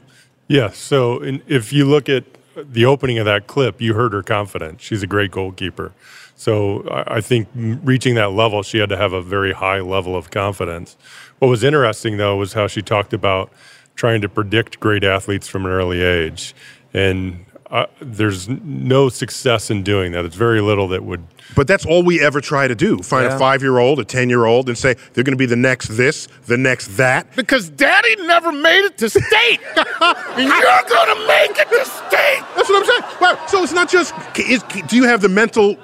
Yeah. 0.49 0.71
So 0.71 1.21
in, 1.21 1.43
if 1.47 1.73
you 1.73 1.85
look 1.85 2.09
at 2.09 2.25
the 2.57 2.85
opening 2.85 3.19
of 3.19 3.25
that 3.27 3.47
clip, 3.47 3.81
you 3.81 3.95
heard 3.95 4.13
her 4.13 4.23
confidence. 4.23 4.83
She's 4.83 5.03
a 5.03 5.07
great 5.07 5.31
goalkeeper. 5.31 5.93
So 6.35 6.89
I, 6.89 7.17
I 7.17 7.21
think 7.21 7.49
reaching 7.55 8.15
that 8.15 8.33
level, 8.33 8.63
she 8.63 8.79
had 8.79 8.89
to 8.89 8.97
have 8.97 9.13
a 9.13 9.23
very 9.23 9.53
high 9.53 9.81
level 9.81 10.17
of 10.17 10.31
confidence. 10.31 10.97
What 11.39 11.49
was 11.49 11.63
interesting, 11.63 12.17
though, 12.17 12.37
was 12.37 12.55
how 12.55 12.67
she 12.67 12.83
talked 12.83 13.13
about 13.13 13.53
trying 13.95 14.21
to 14.21 14.29
predict 14.29 14.81
great 14.81 15.05
athletes 15.05 15.49
from 15.49 15.67
an 15.67 15.73
early 15.73 16.01
age. 16.01 16.55
And 16.95 17.45
uh, 17.71 17.87
there's 18.01 18.49
no 18.49 19.09
success 19.09 19.71
in 19.71 19.83
doing 19.83 20.13
that. 20.13 20.25
It's 20.25 20.37
very 20.37 20.61
little 20.61 20.89
that 20.89 21.05
would 21.05 21.27
But 21.55 21.67
that's 21.67 21.85
all 21.85 22.03
we 22.03 22.21
ever 22.21 22.41
try 22.41 22.67
to 22.67 22.75
do. 22.75 23.03
Find 23.03 23.27
a 23.27 23.39
five 23.39 23.63
year 23.63 23.79
old, 23.79 23.99
a 24.01 24.05
10 24.05 24.31
year 24.31 24.47
old, 24.47 24.69
and 24.69 24.79
say 24.79 24.95
they're 25.13 25.25
going 25.25 25.35
to 25.35 25.39
be 25.39 25.47
the 25.47 25.57
next 25.57 25.89
this, 25.89 26.29
the 26.47 26.57
next 26.57 26.97
that. 26.97 27.35
Because 27.37 27.69
daddy 27.69 28.17
never 28.25 28.53
made 28.53 28.85
it 28.85 28.97
to 28.99 29.11
state. 29.11 29.61
you're 29.77 30.85
going 30.89 31.17
to 31.17 31.27
make 31.27 31.59
it 31.59 31.69
to 31.69 31.85
state. 31.85 32.45
That's 32.57 32.69
what 32.69 32.83
I'm 32.83 33.03
saying. 33.03 33.19
Well, 33.21 33.49
so 33.49 33.63
it's 33.63 33.73
not 33.73 33.91
just, 33.91 34.15
is, 34.39 34.63
do 34.63 34.97
you 34.97 35.05
have 35.05 35.21
the 35.21 35.29
mental. 35.29 35.77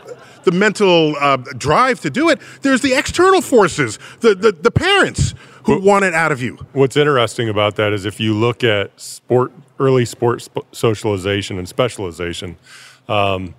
The 0.45 0.53
mental 0.53 1.17
uh, 1.21 1.39
drive 1.57 2.01
to 2.01 2.11
do 2.11 2.29
it. 2.29 2.39
There's 2.61 2.83
the 2.83 2.93
external 2.93 3.41
forces, 3.41 3.99
the, 4.21 4.35
the, 4.35 4.53
the 4.53 4.71
parents 4.71 5.33
who 5.65 5.81
want 5.81 6.05
it 6.05 6.13
out 6.13 6.33
of 6.33 6.43
you. 6.43 6.59
What's 6.75 6.99
interesting 6.99 7.49
about 7.49 7.77
that 7.77 7.95
is 7.95 8.05
if 8.05 8.21
you 8.21 8.35
look 8.35 8.63
at 8.63 9.01
sport, 9.01 9.53
early 9.79 10.05
sports 10.05 10.45
sp- 10.51 10.67
socialization 10.73 11.59
and 11.59 11.69
specialization, 11.69 12.57
um, 13.09 13.55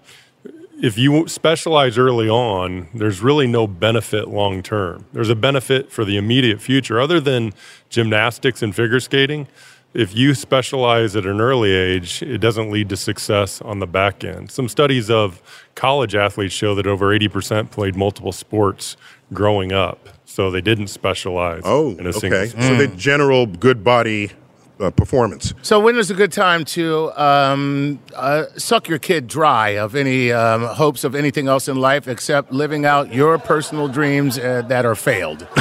if 0.81 0.97
you 0.97 1.25
specialize 1.27 1.97
early 1.97 2.27
on, 2.29 2.87
there's 2.93 3.21
really 3.21 3.47
no 3.47 3.65
benefit 3.65 4.27
long 4.27 4.61
term. 4.61 5.05
There's 5.13 5.29
a 5.29 5.35
benefit 5.35 5.91
for 5.91 6.03
the 6.03 6.17
immediate 6.17 6.61
future, 6.61 6.99
other 6.99 7.19
than 7.21 7.53
gymnastics 7.89 8.61
and 8.61 8.75
figure 8.75 8.99
skating. 8.99 9.47
If 9.93 10.13
you 10.13 10.33
specialize 10.33 11.15
at 11.15 11.25
an 11.25 11.39
early 11.39 11.71
age, 11.71 12.21
it 12.21 12.39
doesn't 12.39 12.69
lead 12.69 12.89
to 12.89 12.97
success 12.97 13.61
on 13.61 13.79
the 13.79 13.87
back 13.87 14.25
end. 14.25 14.51
Some 14.51 14.67
studies 14.67 15.09
of 15.09 15.41
college 15.75 16.13
athletes 16.15 16.53
show 16.53 16.75
that 16.75 16.85
over 16.85 17.17
80% 17.17 17.71
played 17.71 17.95
multiple 17.95 18.33
sports 18.33 18.97
growing 19.31 19.71
up, 19.71 20.09
so 20.25 20.51
they 20.51 20.59
didn't 20.59 20.87
specialize 20.87 21.61
Oh, 21.63 21.91
in 21.91 22.05
a 22.05 22.11
single 22.11 22.39
okay. 22.41 22.49
sport. 22.49 22.63
So 22.65 22.75
the 22.75 22.87
general 22.87 23.45
good 23.45 23.85
body 23.85 24.31
uh, 24.79 24.91
performance. 24.91 25.53
So 25.61 25.79
when 25.79 25.97
is 25.97 26.11
a 26.11 26.13
good 26.13 26.31
time 26.31 26.65
to 26.65 27.11
um, 27.21 27.99
uh, 28.15 28.45
suck 28.57 28.87
your 28.87 28.99
kid 28.99 29.27
dry 29.27 29.69
of 29.77 29.95
any 29.95 30.31
um, 30.31 30.63
hopes 30.63 31.03
of 31.03 31.15
anything 31.15 31.47
else 31.47 31.67
in 31.67 31.77
life 31.77 32.07
except 32.07 32.51
living 32.51 32.85
out 32.85 33.13
your 33.13 33.37
personal 33.37 33.87
dreams 33.87 34.37
uh, 34.37 34.61
that 34.67 34.85
are 34.85 34.95
failed? 34.95 35.47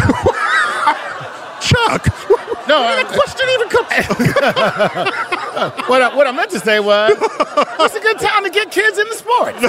Chuck, 1.61 2.07
No, 2.69 2.81
where 2.83 2.97
did 3.03 3.07
that 3.07 3.15
question 3.15 3.49
even 3.55 3.69
come 3.69 3.85
what 5.89 6.03
I, 6.03 6.15
what 6.15 6.27
I 6.27 6.33
meant 6.33 6.51
to 6.51 6.61
say 6.61 6.79
was, 6.81 7.17
what's 7.77 7.95
a 7.95 8.01
good 8.01 8.19
time 8.19 8.45
to 8.45 8.51
get 8.51 8.71
kids 8.71 8.99
into 8.99 9.15
sports? 9.15 9.63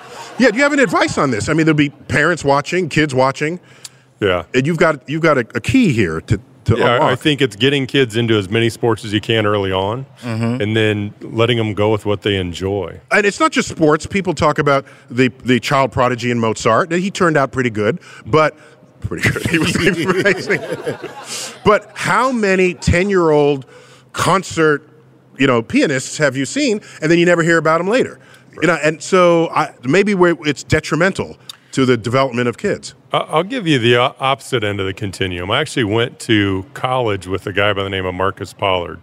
Yeah, 0.36 0.50
do 0.50 0.56
you 0.56 0.64
have 0.64 0.72
any 0.72 0.82
advice 0.82 1.16
on 1.16 1.30
this? 1.30 1.48
I 1.48 1.52
mean, 1.52 1.64
there'll 1.64 1.76
be 1.76 1.90
parents 1.90 2.42
watching, 2.42 2.88
kids 2.88 3.14
watching, 3.14 3.60
Yeah. 4.18 4.46
and 4.52 4.66
you've 4.66 4.78
got 4.78 5.08
you've 5.08 5.22
got 5.22 5.38
a, 5.38 5.46
a 5.54 5.60
key 5.60 5.92
here 5.92 6.20
to 6.22 6.40
to 6.64 6.76
Yeah, 6.78 6.96
I- 6.98 7.12
I 7.12 7.16
think 7.16 7.40
it's 7.40 7.56
getting 7.56 7.86
kids 7.86 8.16
into 8.16 8.36
as 8.36 8.48
many 8.48 8.70
sports 8.70 9.04
as 9.04 9.12
you 9.12 9.20
can 9.20 9.46
early 9.46 9.72
on, 9.72 10.06
mm-hmm. 10.22 10.60
and 10.62 10.76
then 10.76 11.14
letting 11.20 11.58
them 11.58 11.74
go 11.74 11.90
with 11.92 12.04
what 12.06 12.22
they 12.22 12.36
enjoy. 12.36 13.00
and 13.10 13.26
it's 13.26 13.40
not 13.40 13.52
just 13.52 13.68
sports. 13.68 14.06
People 14.06 14.34
talk 14.34 14.58
about 14.58 14.84
the 15.10 15.30
the 15.44 15.60
child 15.60 15.92
prodigy 15.92 16.30
in 16.30 16.38
Mozart. 16.40 16.90
He 16.92 17.10
turned 17.10 17.36
out 17.36 17.52
pretty 17.52 17.70
good, 17.70 18.00
but 18.26 18.56
pretty 19.00 19.28
good. 19.28 19.46
He 19.50 19.58
was 19.58 19.74
amazing. 19.76 20.60
but 21.64 21.90
how 21.94 22.32
many 22.32 22.74
ten 22.74 23.08
year 23.10 23.30
old 23.30 23.66
concert, 24.12 24.88
you 25.38 25.46
know, 25.46 25.62
pianists 25.62 26.18
have 26.18 26.36
you 26.36 26.46
seen, 26.46 26.80
and 27.02 27.10
then 27.10 27.18
you 27.18 27.26
never 27.26 27.42
hear 27.42 27.58
about 27.58 27.78
them 27.78 27.88
later? 27.88 28.18
You 28.62 28.68
know, 28.68 28.78
and 28.82 29.02
so 29.02 29.48
I, 29.50 29.74
maybe 29.82 30.14
it's 30.18 30.62
detrimental 30.62 31.36
to 31.72 31.84
the 31.84 31.96
development 31.96 32.46
of 32.48 32.56
kids. 32.56 32.94
I'll 33.14 33.42
give 33.44 33.66
you 33.66 33.78
the 33.78 33.96
opposite 33.96 34.64
end 34.64 34.80
of 34.80 34.86
the 34.86 34.94
continuum. 34.94 35.50
I 35.50 35.60
actually 35.60 35.84
went 35.84 36.18
to 36.20 36.66
college 36.74 37.26
with 37.26 37.46
a 37.46 37.52
guy 37.52 37.72
by 37.72 37.84
the 37.84 37.90
name 37.90 38.06
of 38.06 38.14
Marcus 38.14 38.52
Pollard, 38.52 39.00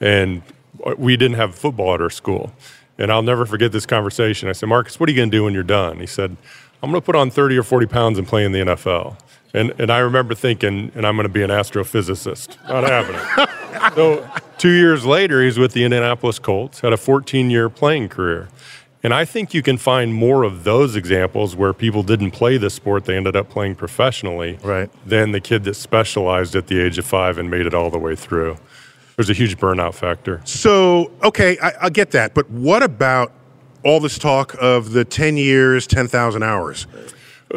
and 0.00 0.42
uh, 0.84 0.94
we 0.98 1.16
didn't 1.16 1.36
have 1.36 1.54
football 1.54 1.94
at 1.94 2.00
our 2.00 2.10
school. 2.10 2.52
And 2.96 3.10
I'll 3.10 3.22
never 3.22 3.44
forget 3.44 3.72
this 3.72 3.86
conversation. 3.86 4.48
I 4.48 4.52
said, 4.52 4.68
Marcus, 4.68 5.00
what 5.00 5.08
are 5.08 5.12
you 5.12 5.16
going 5.16 5.30
to 5.30 5.36
do 5.36 5.44
when 5.44 5.54
you're 5.54 5.62
done? 5.62 5.98
He 5.98 6.06
said, 6.06 6.36
I'm 6.82 6.90
going 6.90 7.00
to 7.00 7.04
put 7.04 7.16
on 7.16 7.30
30 7.30 7.56
or 7.56 7.62
40 7.62 7.86
pounds 7.86 8.18
and 8.18 8.26
play 8.26 8.44
in 8.44 8.52
the 8.52 8.60
NFL. 8.60 9.16
And, 9.52 9.72
and 9.78 9.90
I 9.90 9.98
remember 9.98 10.34
thinking, 10.34 10.92
and 10.94 11.06
I'm 11.06 11.16
going 11.16 11.26
to 11.26 11.32
be 11.32 11.42
an 11.42 11.50
astrophysicist. 11.50 12.56
Not 12.68 12.84
happening. 12.84 13.94
so 13.94 14.28
two 14.58 14.70
years 14.70 15.04
later, 15.04 15.42
he's 15.42 15.58
with 15.58 15.72
the 15.72 15.84
Indianapolis 15.84 16.38
Colts, 16.38 16.80
had 16.80 16.92
a 16.92 16.96
14 16.96 17.50
year 17.50 17.68
playing 17.68 18.10
career. 18.10 18.48
And 19.04 19.12
I 19.12 19.26
think 19.26 19.52
you 19.52 19.62
can 19.62 19.76
find 19.76 20.14
more 20.14 20.44
of 20.44 20.64
those 20.64 20.96
examples 20.96 21.54
where 21.54 21.74
people 21.74 22.02
didn't 22.02 22.30
play 22.30 22.56
the 22.56 22.70
sport, 22.70 23.04
they 23.04 23.16
ended 23.18 23.36
up 23.36 23.50
playing 23.50 23.74
professionally, 23.74 24.58
Right. 24.62 24.88
than 25.06 25.32
the 25.32 25.40
kid 25.40 25.64
that 25.64 25.74
specialized 25.74 26.56
at 26.56 26.68
the 26.68 26.80
age 26.80 26.96
of 26.96 27.04
five 27.04 27.36
and 27.36 27.50
made 27.50 27.66
it 27.66 27.74
all 27.74 27.90
the 27.90 27.98
way 27.98 28.16
through. 28.16 28.56
There's 29.16 29.28
a 29.28 29.34
huge 29.34 29.58
burnout 29.58 29.92
factor. 29.94 30.40
So, 30.44 31.10
okay, 31.22 31.58
I, 31.62 31.72
I 31.82 31.90
get 31.90 32.12
that, 32.12 32.32
but 32.34 32.48
what 32.50 32.82
about 32.82 33.30
all 33.84 34.00
this 34.00 34.18
talk 34.18 34.56
of 34.58 34.92
the 34.92 35.04
10 35.04 35.36
years, 35.36 35.86
10,000 35.86 36.42
hours? 36.42 36.86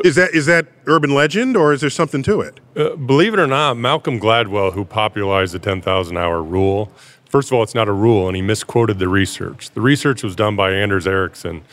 Is 0.04 0.16
that 0.16 0.36
is 0.36 0.46
that 0.46 0.68
urban 0.86 1.12
legend 1.16 1.56
or 1.58 1.74
is 1.74 1.82
there 1.82 1.90
something 1.90 2.22
to 2.24 2.42
it? 2.42 2.60
Uh, 2.76 2.96
believe 2.98 3.34
it 3.34 3.40
or 3.40 3.48
not, 3.48 3.78
Malcolm 3.78 4.20
Gladwell, 4.20 4.74
who 4.74 4.84
popularized 4.86 5.54
the 5.54 5.60
10,000 5.60 6.18
hour 6.18 6.44
rule, 6.44 6.92
first 7.30 7.50
of 7.50 7.54
all, 7.54 7.64
it's 7.64 7.76
not 7.76 7.88
a 7.88 7.94
rule, 7.94 8.28
and 8.28 8.36
he 8.36 8.42
misquoted 8.42 9.00
the 9.00 9.08
research. 9.08 9.70
The 9.72 9.82
research 9.82 10.24
was 10.24 10.36
done 10.36 10.56
by 10.56 10.72
Anders 10.72 11.08
Ericsson, 11.08 11.64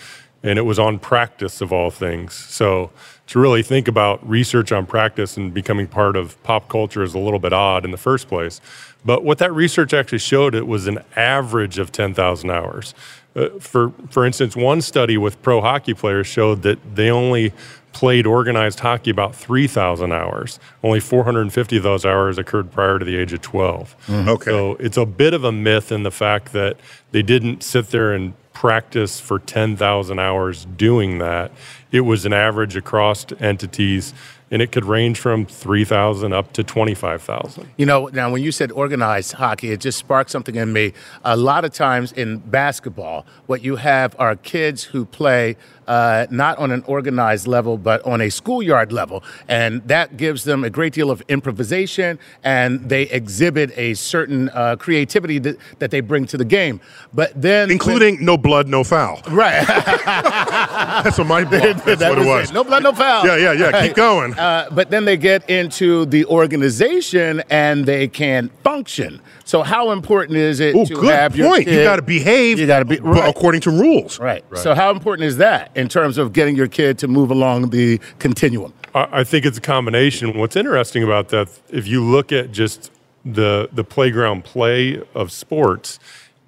and 0.42 0.58
it 0.58 0.62
was 0.62 0.78
on 0.78 0.98
practice 0.98 1.60
of 1.60 1.72
all 1.72 1.90
things. 1.90 2.34
So 2.34 2.90
to 3.28 3.38
really 3.38 3.62
think 3.62 3.88
about 3.88 4.26
research 4.28 4.72
on 4.72 4.86
practice 4.86 5.36
and 5.36 5.54
becoming 5.54 5.86
part 5.86 6.16
of 6.16 6.40
pop 6.42 6.68
culture 6.68 7.02
is 7.02 7.14
a 7.14 7.18
little 7.18 7.38
bit 7.38 7.52
odd 7.52 7.84
in 7.84 7.90
the 7.90 7.96
first 7.96 8.28
place. 8.28 8.60
But 9.04 9.24
what 9.24 9.38
that 9.38 9.52
research 9.52 9.94
actually 9.94 10.18
showed 10.18 10.54
it 10.54 10.66
was 10.66 10.86
an 10.86 10.98
average 11.16 11.78
of 11.78 11.92
10,000 11.92 12.50
hours. 12.50 12.94
Uh, 13.36 13.48
for 13.58 13.92
for 14.10 14.24
instance, 14.24 14.54
one 14.54 14.80
study 14.80 15.16
with 15.16 15.40
pro 15.42 15.60
hockey 15.60 15.94
players 15.94 16.26
showed 16.26 16.62
that 16.62 16.78
they 16.94 17.10
only 17.10 17.52
played 17.94 18.26
organized 18.26 18.80
hockey 18.80 19.10
about 19.10 19.34
3,000 19.34 20.12
hours. 20.12 20.58
Only 20.82 21.00
450 21.00 21.76
of 21.78 21.82
those 21.82 22.04
hours 22.04 22.36
occurred 22.36 22.70
prior 22.70 22.98
to 22.98 23.04
the 23.04 23.16
age 23.16 23.32
of 23.32 23.40
12. 23.40 23.96
Mm. 24.08 24.28
Okay. 24.28 24.50
So 24.50 24.74
it's 24.74 24.98
a 24.98 25.06
bit 25.06 25.32
of 25.32 25.44
a 25.44 25.52
myth 25.52 25.90
in 25.90 26.02
the 26.02 26.10
fact 26.10 26.52
that 26.52 26.76
they 27.12 27.22
didn't 27.22 27.62
sit 27.62 27.88
there 27.88 28.12
and 28.12 28.34
practice 28.52 29.20
for 29.20 29.38
10,000 29.38 30.18
hours 30.18 30.66
doing 30.76 31.18
that. 31.18 31.52
It 31.92 32.00
was 32.00 32.26
an 32.26 32.32
average 32.32 32.76
across 32.76 33.24
entities 33.40 34.12
and 34.50 34.62
it 34.62 34.70
could 34.70 34.84
range 34.84 35.18
from 35.18 35.46
3,000 35.46 36.32
up 36.32 36.52
to 36.52 36.62
25,000. 36.62 37.68
You 37.76 37.86
know, 37.86 38.06
now 38.12 38.30
when 38.30 38.42
you 38.42 38.52
said 38.52 38.70
organized 38.70 39.32
hockey, 39.32 39.72
it 39.72 39.80
just 39.80 39.98
sparked 39.98 40.30
something 40.30 40.54
in 40.54 40.72
me. 40.72 40.92
A 41.24 41.36
lot 41.36 41.64
of 41.64 41.72
times 41.72 42.12
in 42.12 42.38
basketball, 42.38 43.26
what 43.46 43.62
you 43.62 43.76
have 43.76 44.14
are 44.18 44.36
kids 44.36 44.84
who 44.84 45.06
play 45.06 45.56
uh, 45.86 46.26
not 46.30 46.58
on 46.58 46.70
an 46.70 46.82
organized 46.86 47.46
level, 47.46 47.78
but 47.78 48.04
on 48.04 48.20
a 48.20 48.30
schoolyard 48.30 48.92
level. 48.92 49.22
And 49.48 49.86
that 49.88 50.16
gives 50.16 50.44
them 50.44 50.64
a 50.64 50.70
great 50.70 50.92
deal 50.92 51.10
of 51.10 51.22
improvisation 51.28 52.18
and 52.42 52.88
they 52.88 53.02
exhibit 53.02 53.76
a 53.76 53.94
certain 53.94 54.48
uh, 54.50 54.76
creativity 54.76 55.38
that, 55.40 55.58
that 55.78 55.90
they 55.90 56.00
bring 56.00 56.26
to 56.26 56.36
the 56.36 56.44
game. 56.44 56.80
But 57.12 57.40
then. 57.40 57.70
Including 57.70 58.16
when, 58.16 58.24
no 58.24 58.36
blood, 58.36 58.68
no 58.68 58.84
foul. 58.84 59.20
Right. 59.28 59.64
That's 59.66 61.18
what 61.18 61.26
my 61.26 61.44
That's 61.84 62.00
that 62.00 62.10
what 62.10 62.18
it 62.18 62.26
was. 62.26 62.50
It. 62.50 62.54
No 62.54 62.64
blood, 62.64 62.82
no 62.82 62.92
foul. 62.92 63.26
Yeah, 63.26 63.36
yeah, 63.36 63.52
yeah. 63.52 63.70
Right. 63.70 63.88
Keep 63.88 63.96
going. 63.96 64.34
Uh, 64.34 64.68
but 64.72 64.90
then 64.90 65.04
they 65.04 65.16
get 65.16 65.48
into 65.48 66.06
the 66.06 66.24
organization 66.26 67.42
and 67.50 67.84
they 67.86 68.08
can 68.08 68.48
function. 68.62 69.20
So 69.44 69.62
how 69.62 69.90
important 69.90 70.38
is 70.38 70.60
it 70.60 70.74
Ooh, 70.74 70.86
to 70.86 70.94
good 70.94 71.14
have 71.14 71.32
point. 71.32 71.42
your 71.42 71.56
kid, 71.58 71.74
You 71.74 71.82
got 71.84 71.96
to 71.96 72.02
behave. 72.02 72.58
You 72.58 72.66
got 72.66 72.80
to 72.80 72.84
be 72.84 72.98
right. 72.98 73.28
according 73.28 73.60
to 73.62 73.70
rules. 73.70 74.18
Right. 74.18 74.44
right. 74.48 74.62
So 74.62 74.74
how 74.74 74.90
important 74.90 75.26
is 75.26 75.36
that 75.38 75.70
in 75.74 75.88
terms 75.88 76.18
of 76.18 76.32
getting 76.32 76.56
your 76.56 76.68
kid 76.68 76.98
to 76.98 77.08
move 77.08 77.30
along 77.30 77.70
the 77.70 77.98
continuum? 78.18 78.72
I 78.94 79.24
think 79.24 79.44
it's 79.44 79.58
a 79.58 79.60
combination. 79.60 80.38
What's 80.38 80.54
interesting 80.54 81.02
about 81.02 81.30
that, 81.30 81.48
if 81.70 81.88
you 81.88 82.02
look 82.02 82.30
at 82.30 82.52
just 82.52 82.92
the 83.24 83.68
the 83.72 83.82
playground 83.82 84.44
play 84.44 85.02
of 85.14 85.32
sports, 85.32 85.98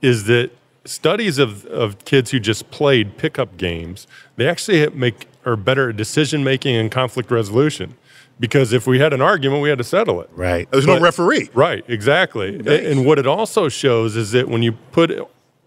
is 0.00 0.24
that 0.24 0.50
studies 0.84 1.38
of, 1.38 1.64
of 1.66 2.04
kids 2.04 2.30
who 2.30 2.38
just 2.38 2.70
played 2.70 3.18
pickup 3.18 3.56
games, 3.56 4.06
they 4.36 4.48
actually 4.48 4.88
make 4.90 5.26
are 5.44 5.56
better 5.56 5.90
at 5.90 5.96
decision 5.96 6.44
making 6.44 6.76
and 6.76 6.90
conflict 6.90 7.30
resolution 7.30 7.96
because 8.38 8.72
if 8.72 8.86
we 8.86 8.98
had 8.98 9.12
an 9.12 9.22
argument, 9.22 9.62
we 9.62 9.68
had 9.68 9.78
to 9.78 9.84
settle 9.84 10.20
it. 10.20 10.30
Right. 10.34 10.70
There's 10.70 10.86
but, 10.86 10.96
no 10.96 11.00
referee. 11.00 11.50
Right, 11.54 11.84
exactly. 11.88 12.58
Nice. 12.58 12.84
And 12.84 13.06
what 13.06 13.18
it 13.18 13.26
also 13.26 13.68
shows 13.68 14.16
is 14.16 14.32
that 14.32 14.48
when 14.48 14.62
you 14.62 14.72
put 14.72 15.12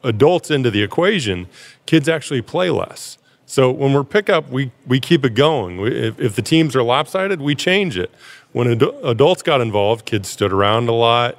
adults 0.03 0.51
into 0.51 0.69
the 0.69 0.83
equation, 0.83 1.47
kids 1.85 2.07
actually 2.07 2.41
play 2.41 2.69
less. 2.69 3.17
So 3.49 3.71
when 3.71 3.93
we're 3.93 4.03
pickup, 4.03 4.51
we, 4.51 4.71
we 4.85 4.99
keep 4.99 5.25
it 5.25 5.33
going. 5.33 5.81
We, 5.81 5.89
if, 5.89 6.19
if 6.19 6.35
the 6.35 6.43
teams 6.43 6.75
are 6.75 6.83
lopsided, 6.83 7.41
we 7.41 7.55
change 7.55 7.97
it. 7.97 8.11
When 8.51 8.71
ad- 8.71 8.93
adults 9.03 9.41
got 9.41 9.59
involved, 9.59 10.05
kids 10.05 10.29
stood 10.29 10.53
around 10.53 10.87
a 10.87 10.91
lot. 10.91 11.35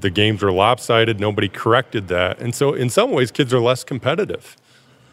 The 0.00 0.10
games 0.10 0.42
were 0.42 0.50
lopsided. 0.50 1.20
Nobody 1.20 1.48
corrected 1.48 2.08
that. 2.08 2.40
And 2.40 2.56
so, 2.56 2.74
in 2.74 2.90
some 2.90 3.12
ways, 3.12 3.30
kids 3.30 3.54
are 3.54 3.60
less 3.60 3.84
competitive. 3.84 4.56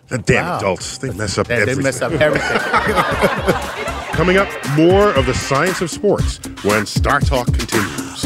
The 0.07 0.17
damn 0.17 0.45
wow. 0.45 0.57
adults. 0.57 0.98
They 0.98 1.13
mess 1.13 1.38
up 1.38 1.45
they, 1.45 1.62
everything. 1.62 1.77
They 1.77 1.83
mess 1.83 2.01
up 2.01 2.13
everything. 2.13 2.57
Coming 4.15 4.38
up, 4.38 4.50
more 4.75 5.13
of 5.13 5.27
the 5.27 5.36
science 5.36 5.79
of 5.81 5.91
sports 5.91 6.39
when 6.63 6.88
Star 6.88 7.19
Talk 7.19 7.53
continues. 7.53 8.25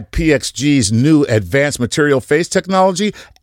PXG's 0.00 0.92
new 0.92 1.24
advanced 1.24 1.80
material 1.80 2.20
face 2.20 2.48
technology 2.48 3.14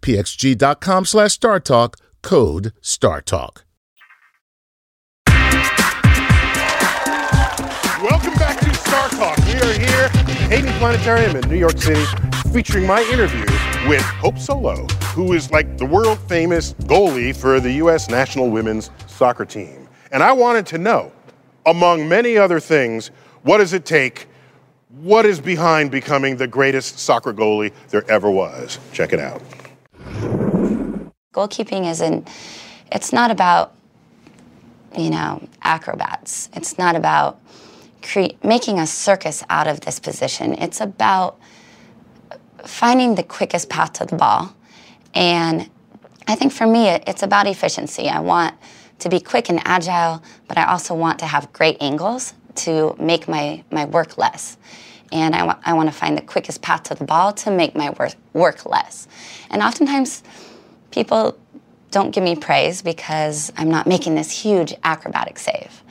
pxg.com 0.00 1.04
slash 1.04 1.38
StarTalk, 1.38 1.94
code 2.22 2.72
StarTalk. 2.82 3.62
Welcome 8.02 8.34
back 8.34 8.60
to 8.60 8.74
Star 8.74 9.08
Talk. 9.08 9.36
We 9.38 9.54
are 9.54 9.72
here 9.72 10.04
at 10.04 10.28
Hayden 10.50 10.72
Planetarium 10.74 11.36
in 11.36 11.48
New 11.48 11.58
York 11.58 11.76
City, 11.78 12.04
featuring 12.52 12.86
my 12.86 13.02
interview 13.12 13.44
with 13.88 14.02
Hope 14.02 14.38
Solo, 14.38 14.86
who 15.14 15.32
is 15.32 15.50
like 15.50 15.78
the 15.78 15.84
world 15.84 16.18
famous 16.28 16.74
goalie 16.74 17.34
for 17.34 17.58
the 17.58 17.72
U.S. 17.72 18.08
national 18.08 18.50
women's 18.50 18.90
soccer 19.08 19.44
team. 19.44 19.88
And 20.12 20.22
I 20.22 20.32
wanted 20.32 20.64
to 20.66 20.78
know, 20.78 21.10
among 21.66 22.08
many 22.08 22.38
other 22.38 22.60
things, 22.60 23.10
what 23.42 23.58
does 23.58 23.72
it 23.72 23.84
take? 23.84 24.28
What 25.00 25.26
is 25.26 25.40
behind 25.40 25.90
becoming 25.90 26.36
the 26.36 26.46
greatest 26.46 26.98
soccer 26.98 27.32
goalie 27.32 27.72
there 27.90 28.08
ever 28.10 28.30
was? 28.30 28.78
Check 28.92 29.12
it 29.12 29.18
out. 29.18 29.42
Goalkeeping 31.38 31.88
isn't, 31.88 32.28
it's 32.90 33.12
not 33.12 33.30
about, 33.30 33.72
you 34.96 35.08
know, 35.08 35.46
acrobats. 35.62 36.48
It's 36.52 36.78
not 36.78 36.96
about 36.96 37.38
making 38.42 38.80
a 38.80 38.86
circus 38.88 39.44
out 39.48 39.68
of 39.68 39.80
this 39.82 40.00
position. 40.00 40.54
It's 40.54 40.80
about 40.80 41.38
finding 42.64 43.14
the 43.14 43.22
quickest 43.22 43.68
path 43.68 43.92
to 43.94 44.04
the 44.04 44.16
ball. 44.16 44.52
And 45.14 45.70
I 46.26 46.34
think 46.34 46.52
for 46.52 46.66
me, 46.66 46.88
it, 46.88 47.04
it's 47.06 47.22
about 47.22 47.46
efficiency. 47.46 48.08
I 48.08 48.18
want 48.18 48.56
to 48.98 49.08
be 49.08 49.20
quick 49.20 49.48
and 49.48 49.60
agile, 49.64 50.20
but 50.48 50.58
I 50.58 50.64
also 50.64 50.92
want 50.92 51.20
to 51.20 51.26
have 51.26 51.52
great 51.52 51.76
angles 51.80 52.34
to 52.56 52.96
make 52.98 53.28
my, 53.28 53.62
my 53.70 53.84
work 53.84 54.18
less. 54.18 54.56
And 55.12 55.36
I, 55.36 55.44
wa- 55.44 55.58
I 55.64 55.74
want 55.74 55.88
to 55.88 55.94
find 55.94 56.18
the 56.18 56.22
quickest 56.22 56.62
path 56.62 56.82
to 56.84 56.96
the 56.96 57.04
ball 57.04 57.32
to 57.34 57.52
make 57.52 57.76
my 57.76 57.90
work, 57.90 58.14
work 58.32 58.66
less. 58.66 59.06
And 59.50 59.62
oftentimes, 59.62 60.24
people 60.90 61.38
don't 61.90 62.10
give 62.10 62.22
me 62.22 62.36
praise 62.36 62.82
because 62.82 63.52
I'm 63.56 63.70
not 63.70 63.86
making 63.86 64.14
this 64.14 64.30
huge 64.30 64.74
acrobatic 64.84 65.38
save. 65.38 65.82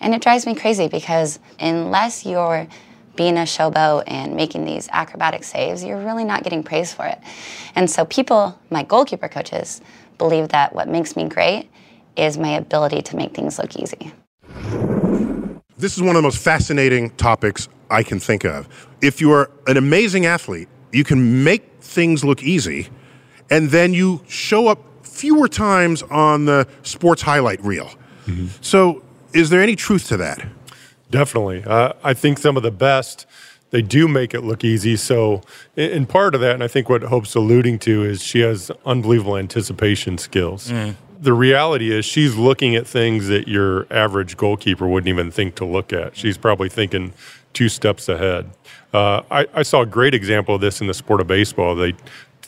And 0.00 0.14
it 0.14 0.22
drives 0.22 0.46
me 0.46 0.54
crazy 0.54 0.88
because 0.88 1.38
unless 1.58 2.26
you're 2.26 2.66
being 3.16 3.36
a 3.36 3.42
showboat 3.42 4.04
and 4.06 4.34
making 4.34 4.64
these 4.64 4.88
acrobatic 4.92 5.44
saves, 5.44 5.84
you're 5.84 6.00
really 6.00 6.24
not 6.24 6.42
getting 6.42 6.62
praise 6.62 6.92
for 6.92 7.06
it. 7.06 7.18
And 7.74 7.88
so 7.88 8.04
people, 8.04 8.58
my 8.70 8.82
goalkeeper 8.82 9.28
coaches, 9.28 9.80
believe 10.18 10.48
that 10.48 10.74
what 10.74 10.88
makes 10.88 11.16
me 11.16 11.28
great 11.28 11.70
is 12.16 12.36
my 12.36 12.50
ability 12.50 13.02
to 13.02 13.16
make 13.16 13.34
things 13.34 13.58
look 13.58 13.76
easy. 13.76 14.12
This 15.76 15.96
is 15.96 16.02
one 16.02 16.10
of 16.10 16.16
the 16.16 16.22
most 16.22 16.38
fascinating 16.38 17.10
topics 17.10 17.68
I 17.90 18.02
can 18.02 18.20
think 18.20 18.44
of. 18.44 18.68
If 19.00 19.20
you 19.20 19.32
are 19.32 19.50
an 19.66 19.76
amazing 19.76 20.26
athlete, 20.26 20.68
you 20.92 21.04
can 21.04 21.44
make 21.44 21.68
things 21.80 22.24
look 22.24 22.42
easy, 22.42 22.88
and 23.50 23.70
then 23.70 23.94
you 23.94 24.22
show 24.28 24.68
up 24.68 24.78
fewer 25.02 25.48
times 25.48 26.02
on 26.04 26.44
the 26.46 26.66
sports 26.82 27.22
highlight 27.22 27.62
reel. 27.64 27.90
So, 28.62 29.02
is 29.32 29.50
there 29.50 29.60
any 29.60 29.76
truth 29.76 30.08
to 30.08 30.16
that? 30.16 30.46
Definitely. 31.10 31.62
Uh, 31.64 31.92
I 32.02 32.14
think 32.14 32.38
some 32.38 32.56
of 32.56 32.62
the 32.62 32.70
best, 32.70 33.26
they 33.70 33.82
do 33.82 34.08
make 34.08 34.32
it 34.34 34.40
look 34.40 34.64
easy. 34.64 34.96
So, 34.96 35.42
in, 35.76 35.90
in 35.90 36.06
part 36.06 36.34
of 36.34 36.40
that, 36.40 36.54
and 36.54 36.64
I 36.64 36.68
think 36.68 36.88
what 36.88 37.02
Hope's 37.02 37.34
alluding 37.34 37.80
to 37.80 38.02
is 38.02 38.22
she 38.22 38.40
has 38.40 38.70
unbelievable 38.86 39.36
anticipation 39.36 40.16
skills. 40.18 40.70
The 41.20 41.32
reality 41.32 41.90
is, 41.92 42.04
she's 42.04 42.36
looking 42.36 42.74
at 42.76 42.86
things 42.86 43.28
that 43.28 43.46
your 43.48 43.86
average 43.92 44.36
goalkeeper 44.36 44.86
wouldn't 44.88 45.08
even 45.08 45.30
think 45.30 45.54
to 45.56 45.64
look 45.64 45.92
at. 45.92 46.16
She's 46.16 46.36
probably 46.36 46.68
thinking 46.68 47.12
two 47.52 47.68
steps 47.68 48.08
ahead. 48.08 48.50
Uh, 48.92 49.22
I, 49.30 49.46
I 49.54 49.62
saw 49.62 49.82
a 49.82 49.86
great 49.86 50.14
example 50.14 50.54
of 50.54 50.60
this 50.60 50.80
in 50.80 50.86
the 50.86 50.94
sport 50.94 51.20
of 51.20 51.26
baseball. 51.26 51.74
They 51.74 51.94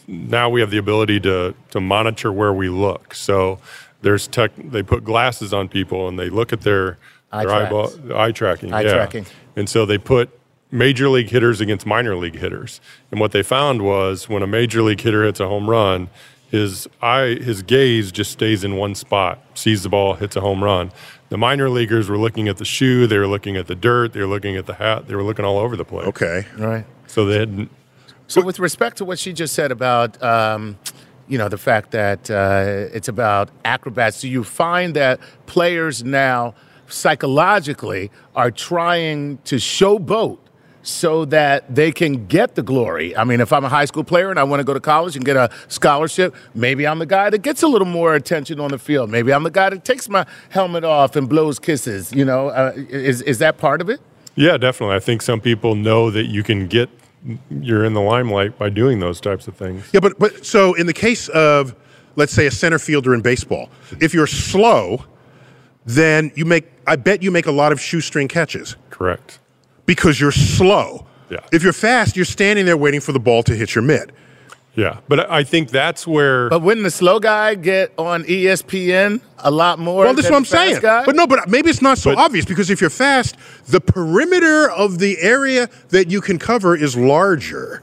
now 0.07 0.49
we 0.49 0.61
have 0.61 0.71
the 0.71 0.79
ability 0.79 1.21
to 1.21 1.55
to 1.71 1.81
monitor 1.81 2.33
where 2.33 2.53
we 2.53 2.69
look. 2.69 3.15
So 3.15 3.59
there's 4.03 4.27
tech. 4.27 4.53
They 4.57 4.83
put 4.83 5.05
glasses 5.05 5.53
on 5.53 5.69
people 5.69 6.09
and 6.09 6.19
they 6.19 6.31
look 6.31 6.53
at 6.53 6.63
their 6.63 6.99
Eye 7.33 7.45
their 7.45 7.55
eyeball, 7.55 7.93
eye 8.15 8.33
tracking. 8.33 8.73
Eye 8.73 8.83
yeah. 8.83 8.95
tracking. 8.95 9.27
And 9.57 9.69
so 9.69 9.85
they 9.85 9.99
put 9.99 10.31
major 10.71 11.09
league 11.09 11.31
hitters 11.31 11.61
against 11.61 11.87
minor 11.87 12.17
league 12.17 12.37
hitters. 12.37 12.81
And 13.11 13.21
what 13.21 13.33
they 13.33 13.43
found 13.43 13.83
was 13.83 14.29
when 14.29 14.43
a 14.43 14.47
major 14.47 14.83
league 14.83 15.01
hitter 15.01 15.25
hits 15.25 15.41
a 15.41 15.49
home 15.49 15.69
run, 15.69 16.09
his 16.51 16.89
eye, 17.03 17.35
his 17.41 17.63
gaze 17.63 18.13
just 18.13 18.31
stays 18.31 18.65
in 18.65 18.77
one 18.77 18.95
spot, 18.95 19.41
sees 19.55 19.83
the 19.83 19.89
ball, 19.89 20.15
hits 20.15 20.37
a 20.37 20.41
home 20.41 20.63
run. 20.63 20.93
The 21.29 21.39
minor 21.39 21.69
leaguers 21.69 22.09
were 22.09 22.19
looking 22.19 22.49
at 22.49 22.59
the 22.59 22.65
shoe, 22.65 23.07
they 23.07 23.19
were 23.19 23.27
looking 23.27 23.57
at 23.57 23.67
the 23.67 23.75
dirt, 23.75 24.13
they 24.13 24.21
were 24.21 24.27
looking 24.27 24.57
at 24.57 24.67
the 24.67 24.75
hat, 24.75 25.09
they 25.09 25.17
were 25.17 25.25
looking 25.25 25.45
all 25.45 25.59
over 25.59 25.77
the 25.77 25.85
place. 25.85 26.07
Okay. 26.07 26.47
Right. 26.57 26.85
So 27.09 27.27
they 27.27 27.39
had 27.39 27.69
So, 28.29 28.43
with 28.43 28.59
respect 28.59 28.97
to 28.99 29.05
what 29.05 29.19
she 29.19 29.33
just 29.33 29.55
said 29.55 29.71
about, 29.71 30.21
um, 30.23 30.79
you 31.29 31.39
know, 31.39 31.49
the 31.49 31.59
fact 31.59 31.93
that 31.93 32.31
uh, 32.31 32.89
it's 32.93 33.09
about 33.09 33.51
acrobats, 33.65 34.21
do 34.21 34.29
you 34.29 34.43
find 34.43 34.95
that 34.95 35.21
players 35.47 36.03
now 36.03 36.55
psychologically 36.89 38.11
are 38.35 38.51
trying 38.51 39.39
to 39.39 39.57
showboat 39.57 40.39
so 40.83 41.25
that 41.27 41.73
they 41.73 41.93
can 41.93 42.27
get 42.27 42.57
the 42.57 42.63
glory? 42.63 43.17
I 43.17 43.23
mean, 43.23 43.41
if 43.41 43.53
I'm 43.53 43.65
a 43.65 43.69
high 43.69 43.85
school 43.85 44.05
player 44.05 44.31
and 44.31 44.41
I 44.41 44.45
want 44.45 44.59
to 44.59 44.65
go 44.65 44.75
to 44.75 44.81
college 44.81 45.15
and 45.15 45.25
get 45.25 45.37
a 45.37 45.49
scholarship, 45.69 46.35
maybe 46.53 46.87
I'm 46.87 46.99
the 46.99 47.07
guy 47.07 47.31
that 47.31 47.43
gets 47.43 47.63
a 47.63 47.69
little 47.69 47.89
more 47.89 48.17
attention 48.17 48.59
on 48.59 48.71
the 48.71 48.79
field. 48.79 49.09
Maybe 49.09 49.33
I'm 49.33 49.45
the 49.45 49.51
guy 49.51 49.71
that 49.71 49.85
takes 49.85 50.09
my 50.09 50.27
helmet 50.51 50.83
off 50.83 51.15
and 51.15 51.29
blows 51.29 51.61
kisses. 51.61 52.13
You 52.13 52.25
know, 52.25 52.49
uh, 52.49 52.73
is 52.77 53.23
is 53.23 53.39
that 53.39 53.59
part 53.59 53.81
of 53.81 53.89
it? 53.89 54.01
Yeah, 54.35 54.59
definitely. 54.59 54.97
I 54.97 55.01
think 55.01 55.23
some 55.23 55.41
people 55.41 55.77
know 55.77 56.11
that 56.11 56.27
you 56.27 56.43
can 56.43 56.67
get 56.67 56.91
you're 57.51 57.85
in 57.85 57.93
the 57.95 58.01
limelight 58.01 58.59
by 58.59 58.71
doing 58.71 59.01
those 59.01 59.21
types 59.21 59.49
of 59.49 59.57
things. 59.57 59.89
Yeah, 59.93 60.01
but 60.01 60.19
but 60.19 60.45
so 60.45 60.75
in 60.75 60.87
the 60.87 60.93
case 60.93 61.29
of 61.29 61.75
let's 62.17 62.33
say 62.33 62.47
a 62.47 62.51
center 62.51 62.79
fielder 62.79 63.15
in 63.15 63.21
baseball, 63.21 63.71
if 64.01 64.15
you're 64.15 64.27
slow, 64.27 65.05
then 65.85 66.33
you 66.35 66.45
make 66.45 66.67
I 66.87 66.97
bet 66.97 67.23
you 67.23 67.31
make 67.31 67.47
a 67.47 67.53
lot 67.53 67.73
of 67.73 67.81
shoestring 67.81 68.29
catches 68.29 68.77
Correct. 68.91 69.39
because 69.87 70.21
you're 70.21 70.33
slow. 70.33 71.07
Yeah. 71.31 71.39
If 71.53 71.63
you're 71.63 71.73
fast, 71.73 72.15
you're 72.15 72.25
standing 72.25 72.67
there 72.67 72.77
waiting 72.77 73.01
for 73.01 73.13
the 73.13 73.19
ball 73.19 73.43
to 73.45 73.55
hit 73.55 73.75
your 73.75 73.83
mitt. 73.83 74.11
Yeah, 74.77 74.99
but 75.09 75.31
I 75.31 75.43
think 75.43 75.71
that's 75.71 76.07
where 76.07 76.51
But 76.51 76.61
wouldn't 76.61 76.85
the 76.85 76.91
slow 76.91 77.19
guy 77.19 77.55
get 77.55 77.93
on 77.99 78.25
ESPN 78.25 79.23
a 79.39 79.51
lot 79.51 79.79
more? 79.79 80.05
Well, 80.05 80.13
that's 80.15 80.27
than 80.27 80.33
what 80.35 80.39
I'm 80.39 80.45
saying. 80.45 80.81
Guy? 80.81 81.05
But 81.07 81.17
no, 81.17 81.27
but 81.27 81.49
maybe 81.49 81.71
it's 81.71 81.81
not 81.83 81.97
so 81.99 82.11
But- 82.15 82.19
obvious 82.19 82.45
because 82.45 82.69
if 82.71 82.81
you're 82.81 82.91
fast, 82.91 83.37
the 83.67 83.81
perimeter 83.81 84.71
of 84.71 84.99
the 84.99 85.19
area 85.21 85.69
that 85.89 86.11
you 86.11 86.21
can 86.21 86.39
cover 86.39 86.77
is 86.77 86.95
larger, 86.97 87.83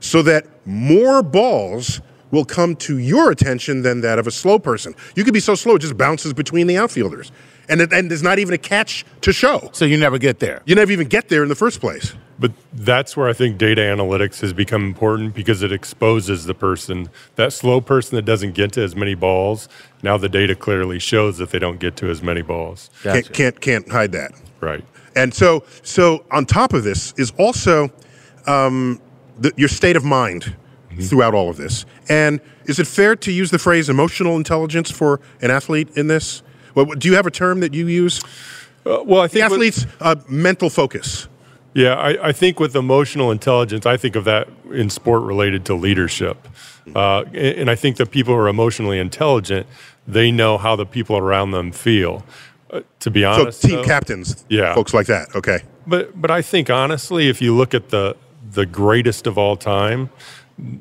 so 0.00 0.22
that 0.22 0.46
more 0.64 1.22
balls 1.24 2.00
will 2.30 2.44
come 2.44 2.76
to 2.76 2.98
your 2.98 3.30
attention 3.30 3.82
than 3.82 4.00
that 4.02 4.18
of 4.18 4.26
a 4.26 4.30
slow 4.30 4.58
person. 4.58 4.94
You 5.16 5.24
could 5.24 5.34
be 5.34 5.40
so 5.40 5.54
slow 5.56 5.74
it 5.74 5.80
just 5.80 5.96
bounces 5.96 6.32
between 6.34 6.66
the 6.68 6.76
outfielders, 6.76 7.32
and 7.68 7.80
it, 7.80 7.92
and 7.92 8.10
there's 8.10 8.22
not 8.22 8.38
even 8.38 8.54
a 8.54 8.58
catch 8.58 9.04
to 9.22 9.32
show. 9.32 9.70
so 9.72 9.84
you 9.84 9.96
never 9.96 10.18
get 10.18 10.38
there. 10.38 10.62
You 10.66 10.74
never 10.76 10.92
even 10.92 11.08
get 11.08 11.28
there 11.30 11.42
in 11.42 11.48
the 11.48 11.54
first 11.56 11.80
place. 11.80 12.12
But 12.38 12.52
that's 12.72 13.16
where 13.16 13.28
I 13.28 13.32
think 13.32 13.58
data 13.58 13.80
analytics 13.80 14.40
has 14.42 14.52
become 14.52 14.84
important 14.84 15.34
because 15.34 15.62
it 15.62 15.72
exposes 15.72 16.44
the 16.44 16.54
person, 16.54 17.08
that 17.34 17.52
slow 17.52 17.80
person 17.80 18.14
that 18.14 18.22
doesn't 18.22 18.52
get 18.52 18.72
to 18.72 18.82
as 18.82 18.94
many 18.94 19.14
balls. 19.14 19.68
Now 20.02 20.16
the 20.16 20.28
data 20.28 20.54
clearly 20.54 21.00
shows 21.00 21.38
that 21.38 21.50
they 21.50 21.58
don't 21.58 21.80
get 21.80 21.96
to 21.96 22.08
as 22.08 22.22
many 22.22 22.42
balls. 22.42 22.90
Gotcha. 23.02 23.22
Can't, 23.22 23.34
can't 23.34 23.60
can't 23.60 23.90
hide 23.90 24.12
that. 24.12 24.32
Right. 24.60 24.84
And 25.16 25.34
so, 25.34 25.64
so 25.82 26.24
on 26.30 26.46
top 26.46 26.74
of 26.74 26.84
this 26.84 27.12
is 27.16 27.32
also 27.38 27.90
um, 28.46 29.00
the, 29.36 29.52
your 29.56 29.68
state 29.68 29.96
of 29.96 30.04
mind 30.04 30.54
throughout 31.00 31.34
all 31.34 31.50
of 31.50 31.56
this. 31.56 31.86
And 32.08 32.40
is 32.66 32.78
it 32.78 32.86
fair 32.86 33.16
to 33.16 33.32
use 33.32 33.50
the 33.50 33.58
phrase 33.58 33.88
emotional 33.88 34.36
intelligence 34.36 34.90
for 34.90 35.20
an 35.40 35.50
athlete 35.50 35.88
in 35.96 36.06
this? 36.06 36.42
Well, 36.74 36.86
do 36.86 37.08
you 37.08 37.14
have 37.16 37.26
a 37.26 37.30
term 37.32 37.60
that 37.60 37.74
you 37.74 37.88
use? 37.88 38.22
Uh, 38.86 39.02
well, 39.04 39.22
I 39.22 39.28
think 39.28 39.44
with- 39.44 39.52
athlete's 39.52 39.86
uh, 40.00 40.16
mental 40.28 40.70
focus. 40.70 41.26
Yeah, 41.78 41.94
I, 41.94 42.28
I 42.28 42.32
think 42.32 42.58
with 42.58 42.74
emotional 42.74 43.30
intelligence, 43.30 43.86
I 43.86 43.96
think 43.96 44.16
of 44.16 44.24
that 44.24 44.48
in 44.72 44.90
sport 44.90 45.22
related 45.22 45.64
to 45.66 45.74
leadership. 45.74 46.36
Uh, 46.94 47.22
and, 47.26 47.36
and 47.60 47.70
I 47.70 47.74
think 47.76 47.96
that 47.98 48.10
people 48.10 48.34
who 48.34 48.40
are 48.40 48.48
emotionally 48.48 48.98
intelligent, 48.98 49.66
they 50.06 50.30
know 50.32 50.58
how 50.58 50.74
the 50.76 50.86
people 50.86 51.16
around 51.16 51.52
them 51.52 51.70
feel. 51.70 52.24
Uh, 52.70 52.80
to 53.00 53.10
be 53.10 53.24
honest, 53.24 53.60
So 53.60 53.68
team 53.68 53.76
though- 53.78 53.84
captains, 53.84 54.44
Yeah. 54.48 54.74
folks 54.74 54.92
like 54.92 55.06
that. 55.06 55.34
Okay. 55.36 55.60
But 55.86 56.20
but 56.20 56.30
I 56.30 56.42
think 56.42 56.68
honestly, 56.68 57.28
if 57.28 57.40
you 57.40 57.54
look 57.56 57.74
at 57.74 57.88
the 57.90 58.16
the 58.52 58.66
greatest 58.66 59.26
of 59.26 59.38
all 59.38 59.56
time, 59.56 60.10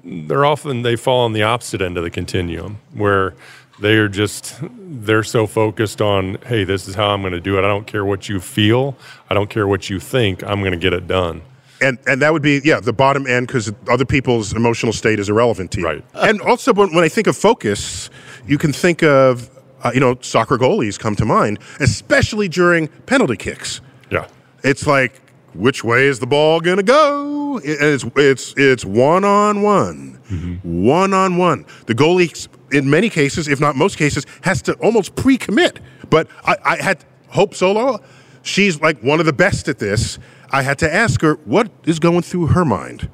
they're 0.04 0.46
often 0.46 0.82
they 0.82 0.96
fall 0.96 1.24
on 1.26 1.34
the 1.34 1.44
opposite 1.44 1.82
end 1.82 1.98
of 1.98 2.04
the 2.04 2.10
continuum 2.10 2.80
where 2.94 3.34
they 3.80 3.96
are 3.96 4.08
just 4.10 4.56
they're 4.72 5.24
so 5.24 5.46
focused 5.48 6.02
on 6.02 6.38
hey 6.48 6.64
this 6.64 6.88
is 6.88 6.96
how 6.96 7.10
i'm 7.10 7.22
going 7.22 7.34
to 7.34 7.40
do 7.40 7.58
it 7.58 7.64
i 7.64 7.68
don't 7.68 7.88
care 7.88 8.04
what 8.06 8.28
you 8.30 8.40
feel 8.40 8.96
i 9.30 9.34
don't 9.34 9.50
care 9.50 9.68
what 9.68 9.90
you 9.90 10.00
think 10.00 10.44
i'm 10.44 10.60
going 10.62 10.72
to 10.72 10.78
get 10.78 10.94
it 10.94 11.08
done 11.08 11.42
And 11.82 12.00
and 12.08 12.22
that 12.22 12.34
would 12.34 12.42
be 12.42 12.60
yeah 12.64 12.80
the 12.80 12.94
bottom 12.94 13.28
end 13.28 13.48
because 13.48 13.72
other 13.88 14.06
people's 14.06 14.54
emotional 14.54 14.94
state 14.94 15.20
is 15.20 15.30
irrelevant 15.30 15.70
to 15.72 15.80
you. 15.82 15.86
Right. 15.86 16.04
And 16.16 16.42
also 16.42 16.74
when, 16.74 16.90
when 16.96 17.04
I 17.04 17.10
think 17.10 17.28
of 17.28 17.38
focus, 17.38 18.10
you 18.48 18.58
can 18.58 18.74
think 18.74 19.04
of 19.04 19.50
uh, 19.84 19.92
you 19.94 20.00
know 20.00 20.18
soccer 20.22 20.58
goalies 20.58 20.98
come 20.98 21.16
to 21.16 21.26
mind, 21.26 21.60
especially 21.80 22.48
during 22.50 22.88
penalty 23.06 23.38
kicks. 23.38 23.82
yeah 24.10 24.26
It's 24.64 24.88
like 24.88 25.22
which 25.54 25.84
way 25.84 26.08
is 26.08 26.18
the 26.18 26.26
ball 26.28 26.62
gonna 26.62 26.82
go? 26.82 27.58
And 27.58 27.94
it's 27.96 28.06
it's 28.16 28.54
it's 28.58 28.84
one 28.84 29.24
on 29.24 29.62
one, 29.62 30.20
one 30.64 31.14
on 31.14 31.38
one. 31.38 31.66
The 31.86 31.94
goalie, 31.94 32.30
in 32.72 32.90
many 32.90 33.10
cases, 33.10 33.48
if 33.48 33.60
not 33.60 33.76
most 33.76 33.98
cases, 33.98 34.26
has 34.42 34.62
to 34.64 34.74
almost 34.76 35.16
pre-commit. 35.16 35.80
But 36.10 36.28
I, 36.46 36.58
I 36.64 36.84
had 36.84 37.06
Hope 37.30 37.56
Solo. 37.56 38.00
She's 38.44 38.82
like 38.82 39.02
one 39.04 39.20
of 39.20 39.26
the 39.26 39.34
best 39.34 39.68
at 39.68 39.80
this. 39.80 40.20
I 40.52 40.62
had 40.62 40.80
to 40.80 40.94
ask 40.94 41.22
her 41.22 41.36
what 41.46 41.70
is 41.86 42.00
going 42.00 42.22
through 42.22 42.48
her 42.48 42.66
mind, 42.66 43.10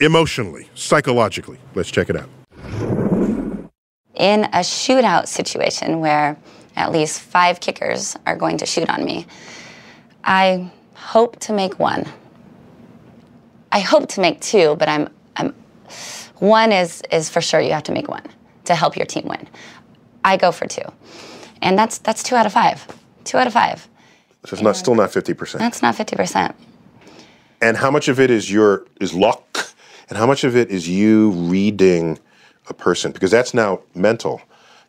emotionally, 0.00 0.68
psychologically. 0.74 1.58
Let's 1.74 1.90
check 1.90 2.10
it 2.10 2.16
out. 2.16 2.28
in 4.14 4.44
a 4.46 4.60
shootout 4.60 5.26
situation 5.28 6.00
where 6.00 6.36
at 6.76 6.92
least 6.92 7.20
five 7.20 7.60
kickers 7.60 8.16
are 8.26 8.36
going 8.36 8.58
to 8.58 8.66
shoot 8.66 8.88
on 8.88 9.04
me, 9.04 9.26
I 10.24 10.70
hope 10.94 11.38
to 11.40 11.52
make 11.52 11.78
one. 11.78 12.06
I 13.72 13.80
hope 13.80 14.08
to 14.10 14.20
make 14.20 14.40
two, 14.40 14.76
but 14.78 14.88
I'm, 14.88 15.08
I'm 15.36 15.54
one 16.38 16.72
is 16.72 17.02
is 17.10 17.30
for 17.30 17.40
sure 17.40 17.60
you 17.60 17.72
have 17.72 17.84
to 17.84 17.92
make 17.92 18.08
one 18.08 18.24
to 18.64 18.74
help 18.74 18.96
your 18.96 19.06
team 19.06 19.26
win. 19.26 19.48
I 20.24 20.36
go 20.36 20.52
for 20.52 20.66
two, 20.66 20.82
and 21.60 21.78
that's 21.78 21.98
that's 21.98 22.22
two 22.22 22.36
out 22.36 22.46
of 22.46 22.52
five. 22.52 22.86
Two 23.24 23.38
out 23.38 23.46
of 23.46 23.52
five. 23.52 23.88
So 24.44 24.54
it's 24.54 24.62
not 24.62 24.76
still 24.76 24.94
not 24.94 25.12
fifty 25.12 25.34
percent. 25.34 25.60
That's 25.60 25.82
not 25.82 25.94
fifty 25.94 26.16
percent. 26.16 26.54
And 27.60 27.76
how 27.76 27.90
much 27.90 28.08
of 28.08 28.18
it 28.18 28.30
is 28.30 28.50
your 28.50 28.86
is 29.00 29.14
luck, 29.14 29.72
and 30.08 30.18
how 30.18 30.26
much 30.26 30.44
of 30.44 30.56
it 30.56 30.70
is 30.70 30.88
you 30.88 31.30
reading 31.30 32.18
a 32.68 32.74
person? 32.74 33.12
Because 33.12 33.30
that's 33.30 33.54
now 33.54 33.80
mental. 33.94 34.40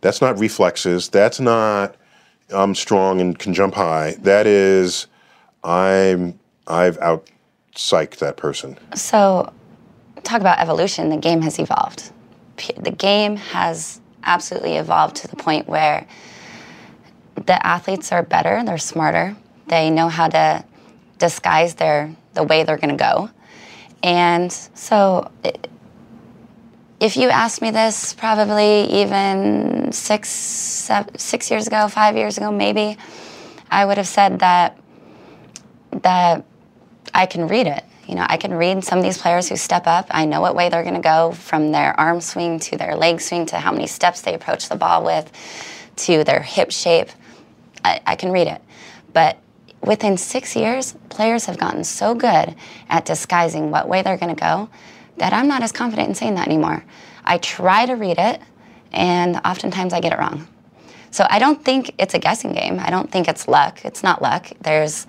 That's 0.01 0.21
not 0.21 0.37
reflexes. 0.37 1.09
That's 1.09 1.39
not 1.39 1.95
I'm 2.51 2.75
strong 2.75 3.21
and 3.21 3.37
can 3.37 3.53
jump 3.53 3.73
high. 3.73 4.15
That 4.19 4.47
is 4.47 5.07
I'm 5.63 6.39
I've 6.67 6.97
out 6.99 7.29
psyched 7.75 8.17
that 8.17 8.37
person. 8.37 8.77
So, 8.95 9.51
talk 10.23 10.41
about 10.41 10.59
evolution. 10.59 11.09
The 11.09 11.17
game 11.17 11.41
has 11.41 11.59
evolved. 11.59 12.11
The 12.77 12.91
game 12.91 13.35
has 13.37 13.99
absolutely 14.23 14.77
evolved 14.77 15.17
to 15.17 15.27
the 15.27 15.35
point 15.35 15.67
where 15.67 16.07
the 17.35 17.65
athletes 17.65 18.11
are 18.11 18.23
better, 18.23 18.63
they're 18.63 18.77
smarter, 18.77 19.35
they 19.67 19.89
know 19.89 20.07
how 20.09 20.27
to 20.27 20.63
disguise 21.17 21.75
their 21.75 22.15
the 22.33 22.43
way 22.43 22.63
they're 22.63 22.77
going 22.77 22.97
to 22.97 23.03
go. 23.03 23.29
And 24.01 24.51
so, 24.51 25.29
i- 25.45 25.53
if 26.99 27.17
you 27.17 27.29
asked 27.29 27.61
me 27.61 27.69
this 27.71 28.13
probably 28.13 28.83
even 29.01 29.91
six, 29.91 30.29
seven, 30.29 31.17
six 31.17 31.51
years 31.51 31.67
ago, 31.67 31.87
five 31.89 32.15
years 32.15 32.37
ago, 32.37 32.51
maybe, 32.51 32.97
I 33.69 33.85
would 33.85 33.97
have 33.97 34.07
said 34.07 34.39
that 34.39 34.77
that 36.01 36.43
I 37.13 37.25
can 37.25 37.47
read 37.47 37.67
it. 37.67 37.83
You 38.07 38.15
know, 38.15 38.25
I 38.27 38.37
can 38.37 38.53
read 38.53 38.83
some 38.83 38.99
of 38.99 39.03
these 39.03 39.17
players 39.17 39.47
who 39.47 39.55
step 39.55 39.87
up. 39.87 40.07
I 40.11 40.25
know 40.25 40.41
what 40.41 40.55
way 40.55 40.69
they're 40.69 40.83
going 40.83 40.95
to 40.95 41.01
go 41.01 41.31
from 41.31 41.71
their 41.71 41.97
arm 41.99 42.19
swing 42.21 42.59
to 42.59 42.77
their 42.77 42.95
leg 42.95 43.21
swing 43.21 43.45
to 43.47 43.57
how 43.57 43.71
many 43.71 43.87
steps 43.87 44.21
they 44.21 44.33
approach 44.33 44.67
the 44.69 44.75
ball 44.75 45.03
with 45.03 45.31
to 45.95 46.23
their 46.23 46.41
hip 46.41 46.71
shape. 46.71 47.09
I, 47.83 48.01
I 48.05 48.15
can 48.15 48.31
read 48.31 48.47
it. 48.47 48.61
But 49.13 49.37
within 49.81 50.17
six 50.17 50.55
years, 50.55 50.95
players 51.09 51.45
have 51.45 51.57
gotten 51.57 51.83
so 51.83 52.15
good 52.15 52.55
at 52.89 53.05
disguising 53.05 53.71
what 53.71 53.87
way 53.87 54.01
they're 54.01 54.17
going 54.17 54.35
to 54.35 54.39
go 54.39 54.69
that 55.17 55.33
I'm 55.33 55.47
not 55.47 55.61
as 55.61 55.71
confident 55.71 56.09
in 56.09 56.15
saying 56.15 56.35
that 56.35 56.47
anymore. 56.47 56.83
I 57.23 57.37
try 57.37 57.85
to 57.85 57.93
read 57.93 58.17
it, 58.17 58.41
and 58.91 59.39
oftentimes 59.45 59.93
I 59.93 59.99
get 59.99 60.11
it 60.11 60.19
wrong. 60.19 60.47
So 61.11 61.27
I 61.29 61.39
don't 61.39 61.63
think 61.63 61.93
it's 61.99 62.15
a 62.15 62.19
guessing 62.19 62.53
game. 62.53 62.79
I 62.79 62.89
don't 62.89 63.11
think 63.11 63.27
it's 63.27 63.47
luck. 63.47 63.85
It's 63.85 64.03
not 64.03 64.21
luck. 64.21 64.47
There's, 64.61 65.05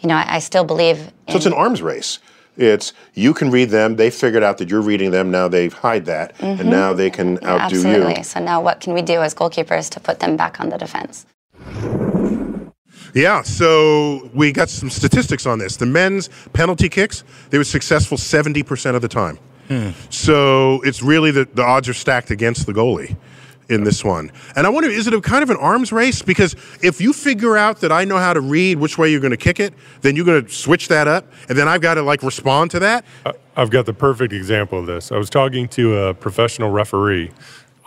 you 0.00 0.08
know, 0.08 0.16
I, 0.16 0.36
I 0.36 0.38
still 0.38 0.64
believe. 0.64 0.98
In, 0.98 1.32
So 1.32 1.36
it's 1.36 1.46
an 1.46 1.52
arms 1.52 1.82
race. 1.82 2.18
It's 2.56 2.92
you 3.14 3.34
can 3.34 3.50
read 3.50 3.70
them. 3.70 3.96
They 3.96 4.10
figured 4.10 4.42
out 4.42 4.58
that 4.58 4.70
you're 4.70 4.80
reading 4.80 5.10
them. 5.10 5.30
Now 5.30 5.46
they 5.48 5.68
hide 5.68 6.06
that, 6.06 6.34
and 6.40 6.58
mm-hmm. 6.58 6.70
now 6.70 6.92
they 6.94 7.10
can 7.10 7.36
outdo 7.38 7.76
Absolutely. 7.76 7.90
you. 7.90 7.96
Absolutely. 7.96 8.22
So 8.22 8.40
now, 8.40 8.62
what 8.62 8.80
can 8.80 8.94
we 8.94 9.02
do 9.02 9.20
as 9.20 9.34
goalkeepers 9.34 9.90
to 9.90 10.00
put 10.00 10.20
them 10.20 10.36
back 10.36 10.60
on 10.60 10.70
the 10.70 10.78
defense? 10.78 11.26
Yeah, 13.14 13.42
so 13.42 14.30
we 14.34 14.52
got 14.52 14.68
some 14.68 14.90
statistics 14.90 15.46
on 15.46 15.58
this. 15.58 15.76
The 15.76 15.86
men's 15.86 16.28
penalty 16.52 16.88
kicks, 16.88 17.24
they 17.48 17.56
were 17.56 17.64
successful 17.64 18.18
70% 18.18 18.94
of 18.94 19.00
the 19.00 19.08
time. 19.08 19.38
Hmm. 19.68 19.90
So 20.10 20.82
it's 20.82 21.02
really 21.02 21.30
the, 21.30 21.48
the 21.54 21.62
odds 21.62 21.88
are 21.88 21.94
stacked 21.94 22.30
against 22.30 22.66
the 22.66 22.74
goalie 22.74 23.16
in 23.68 23.84
this 23.84 24.04
one. 24.04 24.30
And 24.54 24.66
I 24.66 24.70
wonder, 24.70 24.88
is 24.88 25.06
it 25.06 25.14
a 25.14 25.20
kind 25.20 25.42
of 25.42 25.50
an 25.50 25.56
arms 25.56 25.92
race? 25.92 26.22
Because 26.22 26.54
if 26.82 27.00
you 27.00 27.12
figure 27.12 27.56
out 27.56 27.80
that 27.80 27.92
I 27.92 28.04
know 28.04 28.18
how 28.18 28.32
to 28.32 28.40
read 28.40 28.78
which 28.78 28.98
way 28.98 29.10
you're 29.10 29.20
going 29.20 29.32
to 29.32 29.36
kick 29.36 29.60
it, 29.60 29.74
then 30.02 30.16
you're 30.16 30.24
going 30.24 30.44
to 30.44 30.50
switch 30.50 30.88
that 30.88 31.08
up, 31.08 31.30
and 31.48 31.58
then 31.58 31.68
I've 31.68 31.80
got 31.80 31.94
to 31.94 32.02
like 32.02 32.22
respond 32.22 32.70
to 32.72 32.78
that. 32.80 33.04
I've 33.56 33.70
got 33.70 33.86
the 33.86 33.94
perfect 33.94 34.32
example 34.32 34.78
of 34.78 34.86
this. 34.86 35.10
I 35.10 35.16
was 35.16 35.30
talking 35.30 35.68
to 35.68 35.96
a 35.96 36.14
professional 36.14 36.70
referee. 36.70 37.32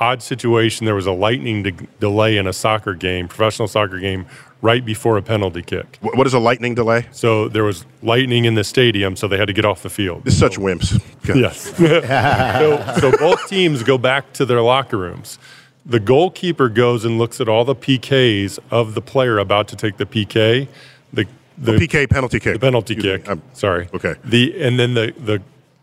Odd 0.02 0.24
situation. 0.24 0.86
There 0.86 0.96
was 0.96 1.08
a 1.08 1.12
lightning 1.12 1.64
de- 1.64 1.88
delay 2.00 2.38
in 2.38 2.48
a 2.48 2.54
soccer 2.54 2.94
game, 2.94 3.28
professional 3.28 3.68
soccer 3.68 4.00
game, 4.00 4.28
right 4.62 4.84
before 4.84 5.18
a 5.18 5.22
penalty 5.22 5.62
kick. 5.62 5.98
What 6.02 6.26
is 6.26 6.34
a 6.34 6.40
lightning 6.40 6.74
delay? 6.74 7.08
So 7.12 7.50
there 7.50 7.66
was 7.66 7.86
lightning 8.02 8.46
in 8.46 8.56
the 8.56 8.64
stadium, 8.64 9.18
so 9.18 9.28
they 9.28 9.38
had 9.38 9.48
to 9.48 9.54
get 9.54 9.66
off 9.66 9.84
the 9.84 9.90
field. 9.90 10.24
This 10.24 10.36
is 10.36 10.40
such 10.40 10.58
wimps. 10.58 11.02
Yes. 11.36 11.76
so, 13.02 13.12
so 13.12 13.18
both 13.18 13.48
teams 13.50 13.84
go 13.84 13.98
back 13.98 14.32
to 14.34 14.46
their 14.46 14.62
locker 14.62 14.98
rooms. 14.98 15.38
The 15.86 16.00
goalkeeper 16.00 16.70
goes 16.70 17.06
and 17.06 17.18
looks 17.18 17.40
at 17.42 17.48
all 17.50 17.66
the 17.66 17.76
PKs 17.76 18.60
of 18.70 18.94
the 18.96 19.02
player 19.02 19.40
about 19.40 19.68
to 19.70 19.76
take 19.76 19.98
the 19.98 20.06
PK. 20.06 20.68
The 21.14 21.26
the 21.58 21.74
PK 21.74 22.10
penalty 22.10 22.40
kick. 22.40 22.54
the 22.54 22.60
penalty 22.60 22.94
Excuse 22.94 23.18
kick. 23.20 23.28
I'm- 23.30 23.42
sorry. 23.54 23.88
okay. 23.94 24.16
The 24.24 24.62
and 24.62 24.80
then 24.80 24.94
the 24.94 25.14
the 25.18 25.42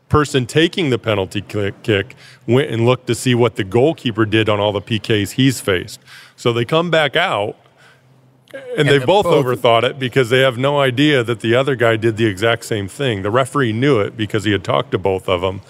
person 0.09 0.47
taking 0.47 0.91
the 0.91 0.99
penalty 0.99 1.41
kick, 1.43 2.15
went 2.47 2.71
and 2.71 2.87
looked 2.87 3.09
to 3.09 3.15
see 3.15 3.35
what 3.35 3.57
the 3.57 3.65
goalkeeper 3.65 4.25
did 4.25 4.49
on 4.49 4.61
all 4.61 4.71
the 4.73 4.81
PKs 4.81 5.33
he's 5.33 5.61
faced. 5.61 5.99
So 6.37 6.53
they 6.53 6.65
come 6.65 6.91
back 6.91 7.17
out. 7.17 7.57
And, 8.79 8.89
they 8.89 8.99
they 8.99 9.05
both, 9.05 9.25
both- 9.25 9.45
overthought 9.45 9.83
it 9.83 9.99
because 9.99 10.31
they 10.31 10.39
have 10.41 10.57
no 10.57 10.79
idea 10.81 11.25
that 11.25 11.41
the 11.41 11.55
other 11.57 11.75
guy 11.75 11.97
did 11.97 12.17
the 12.17 12.27
exact 12.27 12.65
same 12.65 12.87
thing. 12.87 13.23
The 13.23 13.31
referee 13.31 13.73
knew 13.73 13.99
it 13.99 14.17
because 14.17 14.45
he 14.45 14.53
had 14.53 14.63
talked 14.63 14.93
to 14.93 14.99
both 14.99 15.29
of 15.29 15.41
them, 15.41 15.61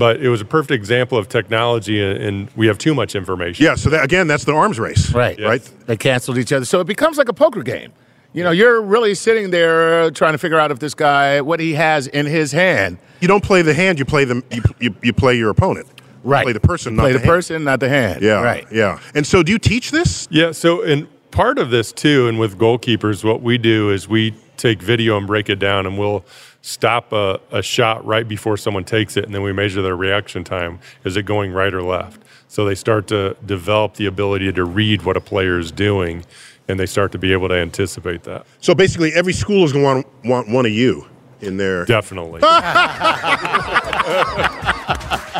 but 0.00 0.20
it 0.20 0.30
was 0.30 0.40
a 0.40 0.44
perfect 0.46 0.72
example 0.72 1.18
of 1.18 1.28
technology, 1.28 2.02
and, 2.02 2.18
and 2.20 2.48
we 2.56 2.66
have 2.66 2.78
too 2.78 2.94
much 2.94 3.14
information. 3.14 3.64
Yeah, 3.64 3.74
so 3.74 3.90
that, 3.90 4.02
again, 4.02 4.26
that's 4.26 4.44
the 4.44 4.52
arms 4.54 4.78
race. 4.80 5.12
Right. 5.12 5.38
Right? 5.38 5.62
They 5.86 5.96
canceled 5.96 6.38
each 6.38 6.52
other. 6.52 6.64
So 6.64 6.80
it 6.80 6.86
becomes 6.86 7.18
like 7.18 7.28
a 7.28 7.32
poker 7.34 7.62
game. 7.62 7.92
You 8.32 8.42
know, 8.44 8.50
you're 8.50 8.80
really 8.80 9.14
sitting 9.14 9.50
there 9.50 10.10
trying 10.12 10.32
to 10.32 10.38
figure 10.38 10.58
out 10.58 10.70
if 10.70 10.78
this 10.78 10.94
guy, 10.94 11.40
what 11.42 11.60
he 11.60 11.74
has 11.74 12.06
in 12.06 12.26
his 12.26 12.50
hand. 12.52 12.98
You 13.20 13.28
don't 13.28 13.44
play 13.44 13.60
the 13.62 13.74
hand, 13.74 13.98
you 13.98 14.04
play 14.06 14.24
the 14.24 14.42
you, 14.50 14.62
you, 14.80 14.94
you 15.02 15.12
play 15.12 15.34
your 15.36 15.50
opponent. 15.50 15.86
You 16.24 16.30
Right. 16.30 16.44
play 16.44 16.52
the 16.52 16.60
person, 16.60 16.96
not 16.96 17.02
Play 17.02 17.12
the, 17.12 17.18
hand. 17.18 17.28
person, 17.28 17.64
not 17.64 17.80
the 17.80 17.88
hand. 17.88 18.22
Yeah. 18.22 18.40
Right. 18.42 18.66
Yeah. 18.72 19.00
And 19.14 19.26
so 19.26 19.42
do 19.42 19.52
you 19.52 19.58
teach 19.58 19.90
this? 19.90 20.28
Yeah. 20.30 20.52
So, 20.52 20.82
and 20.82 21.06
part 21.30 21.58
of 21.58 21.70
this 21.70 21.92
too, 21.92 22.28
and 22.28 22.38
with 22.38 22.56
goalkeepers, 22.58 23.22
what 23.24 23.42
we 23.42 23.58
do 23.58 23.90
is 23.90 24.08
we 24.08 24.34
take 24.56 24.80
video 24.82 25.16
and 25.18 25.26
break 25.26 25.48
it 25.50 25.58
down, 25.58 25.86
and 25.86 25.98
we'll 25.98 26.24
stop 26.62 27.12
a, 27.12 27.40
a 27.50 27.62
shot 27.62 28.04
right 28.04 28.26
before 28.26 28.56
someone 28.56 28.84
takes 28.84 29.16
it, 29.16 29.24
and 29.24 29.34
then 29.34 29.42
we 29.42 29.52
measure 29.52 29.82
their 29.82 29.96
reaction 29.96 30.44
time. 30.44 30.80
Is 31.04 31.16
it 31.16 31.24
going 31.24 31.52
right 31.52 31.72
or 31.72 31.82
left? 31.82 32.22
So 32.48 32.64
they 32.64 32.74
start 32.74 33.06
to 33.08 33.36
develop 33.46 33.94
the 33.94 34.06
ability 34.06 34.52
to 34.52 34.64
read 34.64 35.02
what 35.02 35.16
a 35.16 35.20
player 35.20 35.58
is 35.58 35.70
doing, 35.70 36.24
and 36.68 36.78
they 36.78 36.86
start 36.86 37.12
to 37.12 37.18
be 37.18 37.32
able 37.32 37.48
to 37.48 37.54
anticipate 37.54 38.24
that. 38.24 38.46
So 38.60 38.74
basically, 38.74 39.12
every 39.12 39.32
school 39.32 39.64
is 39.64 39.72
going 39.72 39.84
to 39.84 40.08
want, 40.08 40.24
want 40.24 40.48
one 40.48 40.66
of 40.66 40.72
you 40.72 41.06
in 41.40 41.56
there. 41.56 41.84
Definitely. 41.84 42.42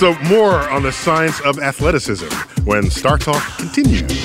So 0.00 0.18
more 0.20 0.54
on 0.70 0.82
the 0.82 0.92
science 0.92 1.42
of 1.42 1.58
athleticism 1.58 2.28
when 2.64 2.88
Star 2.88 3.18
Talk 3.18 3.42
continues. 3.58 4.24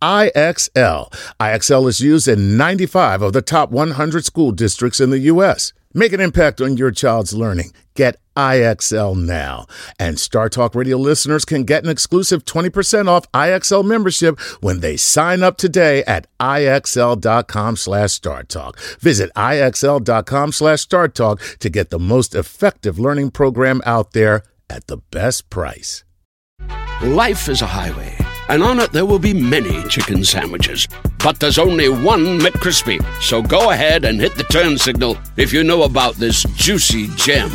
IXL. 0.00 1.12
IXL 1.40 1.88
is 1.88 2.00
used 2.00 2.28
in 2.28 2.56
95 2.56 3.22
of 3.22 3.32
the 3.32 3.42
top 3.42 3.70
100 3.70 4.24
school 4.24 4.52
districts 4.52 5.00
in 5.00 5.10
the 5.10 5.18
U.S. 5.20 5.72
Make 5.94 6.12
an 6.12 6.20
impact 6.20 6.60
on 6.60 6.76
your 6.76 6.90
child's 6.90 7.34
learning. 7.34 7.72
Get 7.94 8.16
IXL 8.36 9.16
now. 9.16 9.66
And 9.98 10.18
Star 10.18 10.48
Talk 10.48 10.74
Radio 10.74 10.96
listeners 10.96 11.44
can 11.44 11.64
get 11.64 11.82
an 11.82 11.90
exclusive 11.90 12.44
20% 12.44 13.08
off 13.08 13.30
IXL 13.32 13.84
membership 13.84 14.38
when 14.60 14.80
they 14.80 14.96
sign 14.96 15.42
up 15.42 15.56
today 15.56 16.04
at 16.04 16.28
IXL.com 16.38 17.76
slash 17.76 18.20
StarTalk. 18.20 18.98
Visit 19.00 19.30
IXL.com 19.34 20.52
slash 20.52 20.86
StarTalk 20.86 21.58
to 21.58 21.68
get 21.70 21.90
the 21.90 21.98
most 21.98 22.34
effective 22.34 22.98
learning 22.98 23.32
program 23.32 23.80
out 23.84 24.12
there 24.12 24.42
at 24.70 24.86
the 24.86 24.98
best 24.98 25.50
price. 25.50 26.04
Life 27.02 27.48
is 27.48 27.62
a 27.62 27.66
highway, 27.66 28.16
and 28.48 28.62
on 28.62 28.80
it 28.80 28.92
there 28.92 29.06
will 29.06 29.18
be 29.18 29.34
many 29.34 29.82
chicken 29.88 30.24
sandwiches. 30.24 30.88
But 31.22 31.40
there's 31.40 31.58
only 31.58 31.88
one 31.88 32.38
McCrispy. 32.38 33.02
So 33.22 33.42
go 33.42 33.70
ahead 33.70 34.04
and 34.04 34.20
hit 34.20 34.34
the 34.36 34.44
turn 34.44 34.78
signal 34.78 35.18
if 35.36 35.52
you 35.52 35.64
know 35.64 35.82
about 35.82 36.14
this 36.14 36.44
juicy 36.54 37.08
gem 37.16 37.50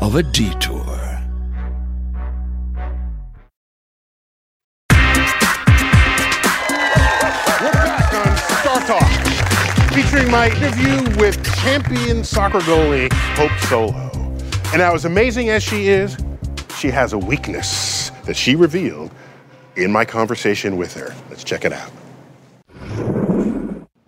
of 0.00 0.16
a 0.16 0.22
detour. 0.22 0.84
We're 7.60 7.72
back 7.72 8.14
on 8.14 8.36
Star 8.60 8.80
Talk, 8.86 9.92
featuring 9.92 10.30
my 10.30 10.48
interview 10.48 11.18
with 11.18 11.42
champion 11.56 12.24
soccer 12.24 12.60
goalie 12.60 13.12
Hope 13.36 13.58
Solo. 13.68 14.10
And 14.72 14.80
now, 14.80 14.94
as 14.94 15.04
amazing 15.04 15.50
as 15.50 15.62
she 15.62 15.88
is, 15.88 16.16
she 16.78 16.90
has 16.90 17.12
a 17.12 17.18
weakness 17.18 18.10
that 18.26 18.36
she 18.36 18.56
revealed 18.56 19.12
in 19.76 19.92
my 19.92 20.04
conversation 20.04 20.76
with 20.76 20.94
her. 20.94 21.14
Let's 21.30 21.44
check 21.44 21.64
it 21.64 21.72
out. 21.72 21.90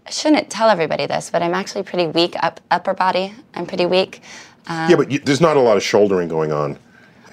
I 0.07 0.11
shouldn't 0.11 0.51
tell 0.51 0.69
everybody 0.69 1.07
this, 1.07 1.31
but 1.31 1.43
I'm 1.43 1.55
actually 1.55 1.83
pretty 1.83 2.07
weak 2.07 2.37
up 2.43 2.61
upper 2.71 2.95
body. 2.95 3.35
I'm 3.55 3.67
pretty 3.67 3.87
weak. 3.87 4.23
Um, 4.69 4.91
yeah, 4.91 4.97
but 4.97 5.11
you, 5.11 5.19
there's 5.19 5.41
not 5.41 5.57
a 5.57 5.61
lot 5.61 5.77
of 5.77 5.83
shouldering 5.83 6.29
going 6.29 6.53
on. 6.53 6.79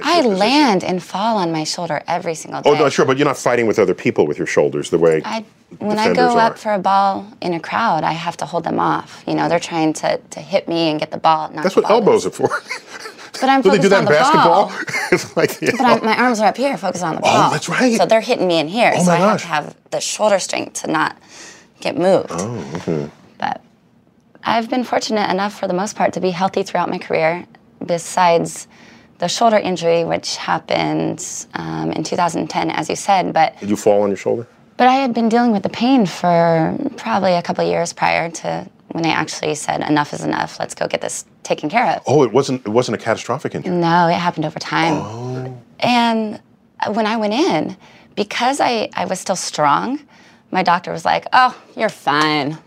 I 0.02 0.22
land 0.22 0.84
and 0.84 1.02
fall 1.02 1.38
on 1.38 1.52
my 1.52 1.64
shoulder 1.64 2.02
every 2.08 2.36
single 2.36 2.62
day. 2.62 2.70
Oh, 2.70 2.74
no, 2.74 2.90
sure, 2.90 3.06
but 3.06 3.18
you're 3.18 3.28
not 3.28 3.38
fighting 3.38 3.68
with 3.68 3.78
other 3.78 3.94
people 3.94 4.26
with 4.26 4.38
your 4.38 4.48
shoulders 4.48 4.90
the 4.90 4.98
way 4.98 5.22
I, 5.24 5.46
when 5.80 6.00
I 6.00 6.14
go 6.14 6.38
up 6.38 6.58
for 6.58 6.74
a 6.74 6.80
ball 6.80 7.32
in 7.42 7.54
a 7.54 7.60
crowd, 7.60 8.04
I 8.04 8.12
have 8.12 8.36
to 8.38 8.46
hold 8.46 8.64
them 8.64 8.80
off. 8.80 9.24
You 9.28 9.36
know, 9.36 9.48
they're 9.48 9.60
trying 9.60 9.94
to, 9.94 10.18
to 10.18 10.40
hit 10.40 10.68
me 10.68 10.90
and 10.90 11.00
get 11.00 11.12
the 11.12 11.18
ball. 11.18 11.50
That's 11.54 11.76
what 11.76 11.90
elbows 11.90 12.26
are 12.26 12.32
for. 12.32 12.50
But 13.40 13.50
I'm 13.50 13.62
Do 13.62 13.72
they 13.72 13.78
do 13.78 13.90
focused 13.90 13.90
that 13.90 13.96
on 13.98 14.02
in 14.02 14.06
the 14.06 14.12
basketball? 14.12 14.72
it's 15.12 15.38
like, 15.38 15.62
yeah. 15.62 15.72
But 15.78 15.86
I'm, 15.86 16.06
my 16.06 16.18
arms 16.18 16.40
are 16.40 16.48
up 16.48 16.58
here, 16.58 16.78
focused 16.78 17.04
on 17.04 17.16
the 17.16 17.22
ball. 17.22 17.48
Oh, 17.48 17.52
that's 17.52 17.68
right. 17.70 17.98
So 17.98 18.06
they're 18.06 18.22
hitting 18.22 18.48
me 18.48 18.60
in 18.60 18.68
here. 18.68 18.94
Oh 18.96 19.00
so 19.00 19.12
my 19.12 19.18
I 19.18 19.18
have 19.32 19.42
to 19.42 19.48
have 19.48 19.76
the 19.92 20.00
shoulder 20.00 20.40
strength 20.40 20.82
to 20.84 20.92
not 20.92 21.18
get 21.82 21.98
moved. 21.98 22.30
Oh, 22.32 22.72
okay. 22.76 23.10
But 23.38 23.62
I've 24.44 24.70
been 24.70 24.84
fortunate 24.84 25.30
enough, 25.30 25.58
for 25.60 25.68
the 25.68 25.74
most 25.74 25.96
part, 25.96 26.14
to 26.14 26.20
be 26.22 26.30
healthy 26.32 26.64
throughout 26.64 26.90
my 26.90 26.98
career. 27.00 27.46
Besides 27.86 28.68
the 29.18 29.28
shoulder 29.28 29.58
injury, 29.58 30.04
which 30.04 30.38
happened 30.38 31.26
um, 31.54 31.92
in 31.92 32.04
2010, 32.04 32.70
as 32.72 32.90
you 32.90 32.96
said, 32.96 33.34
but 33.34 33.60
Did 33.60 33.70
you 33.70 33.76
fall 33.76 34.02
on 34.04 34.10
your 34.10 34.18
shoulder? 34.18 34.48
but 34.76 34.88
I 34.88 34.94
had 34.96 35.14
been 35.14 35.30
dealing 35.30 35.52
with 35.52 35.62
the 35.64 35.70
pain 35.70 36.06
for 36.08 36.76
probably 36.98 37.34
a 37.34 37.42
couple 37.44 37.64
of 37.64 37.70
years 37.70 37.94
prior 37.94 38.30
to 38.32 38.68
when 38.94 39.04
they 39.04 39.12
actually 39.12 39.56
said 39.56 39.82
enough 39.82 40.14
is 40.14 40.24
enough. 40.24 40.60
Let's 40.60 40.74
go 40.74 40.88
get 40.88 41.02
this 41.02 41.26
taken 41.44 41.70
care 41.70 41.86
of. 41.86 42.04
Oh, 42.08 42.24
it 42.24 42.32
wasn't. 42.32 42.66
It 42.66 42.70
wasn't 42.70 42.96
a 42.96 43.04
catastrophic 43.04 43.54
injury. 43.54 43.76
No, 43.76 44.08
it 44.08 44.14
happened 44.14 44.46
over 44.46 44.60
time. 44.60 44.94
Oh. 44.94 45.62
And 45.80 46.42
when 46.88 47.06
I 47.06 47.18
went 47.18 47.34
in, 47.34 47.76
because 48.16 48.60
I, 48.60 48.90
I 48.94 49.06
was 49.06 49.20
still 49.20 49.36
strong, 49.36 50.00
my 50.52 50.64
doctor 50.64 50.92
was 50.92 51.06
like, 51.06 51.26
oh, 51.34 51.60
you're 51.76 51.90
fine. 51.90 52.58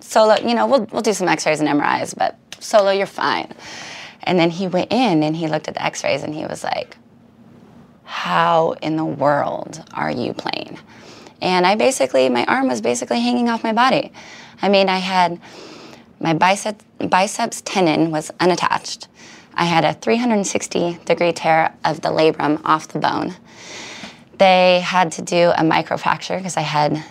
Solo, 0.00 0.36
you 0.36 0.54
know, 0.54 0.66
we'll, 0.66 0.84
we'll 0.86 1.02
do 1.02 1.12
some 1.12 1.28
x 1.28 1.46
rays 1.46 1.60
and 1.60 1.68
MRIs, 1.68 2.16
but 2.16 2.36
solo, 2.60 2.90
you're 2.90 3.06
fine. 3.06 3.52
And 4.24 4.38
then 4.38 4.50
he 4.50 4.66
went 4.66 4.92
in 4.92 5.22
and 5.22 5.36
he 5.36 5.48
looked 5.48 5.68
at 5.68 5.74
the 5.74 5.82
x 5.82 6.04
rays 6.04 6.22
and 6.22 6.34
he 6.34 6.44
was 6.46 6.64
like, 6.64 6.96
how 8.04 8.72
in 8.82 8.96
the 8.96 9.04
world 9.04 9.84
are 9.94 10.10
you 10.10 10.32
playing? 10.32 10.78
And 11.40 11.66
I 11.66 11.76
basically, 11.76 12.28
my 12.28 12.44
arm 12.46 12.68
was 12.68 12.80
basically 12.80 13.20
hanging 13.20 13.48
off 13.48 13.62
my 13.62 13.72
body. 13.72 14.12
I 14.60 14.68
mean, 14.68 14.88
I 14.88 14.98
had 14.98 15.40
my 16.20 16.34
bicep, 16.34 16.82
biceps 16.98 17.60
tendon 17.62 18.10
was 18.10 18.30
unattached. 18.40 19.08
I 19.54 19.64
had 19.64 19.84
a 19.84 19.92
360 19.94 20.98
degree 21.04 21.32
tear 21.32 21.74
of 21.84 22.00
the 22.00 22.08
labrum 22.10 22.60
off 22.64 22.88
the 22.88 22.98
bone. 22.98 23.34
They 24.38 24.80
had 24.80 25.10
to 25.12 25.22
do 25.22 25.50
a 25.50 25.62
microfracture 25.62 26.38
because 26.38 26.56
I 26.56 26.60
had 26.62 27.02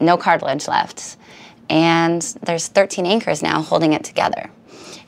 no 0.00 0.16
cartilage 0.16 0.66
left. 0.66 1.16
And 1.68 2.22
there's 2.42 2.68
13 2.68 3.04
anchors 3.04 3.42
now 3.42 3.60
holding 3.60 3.92
it 3.92 4.02
together. 4.02 4.50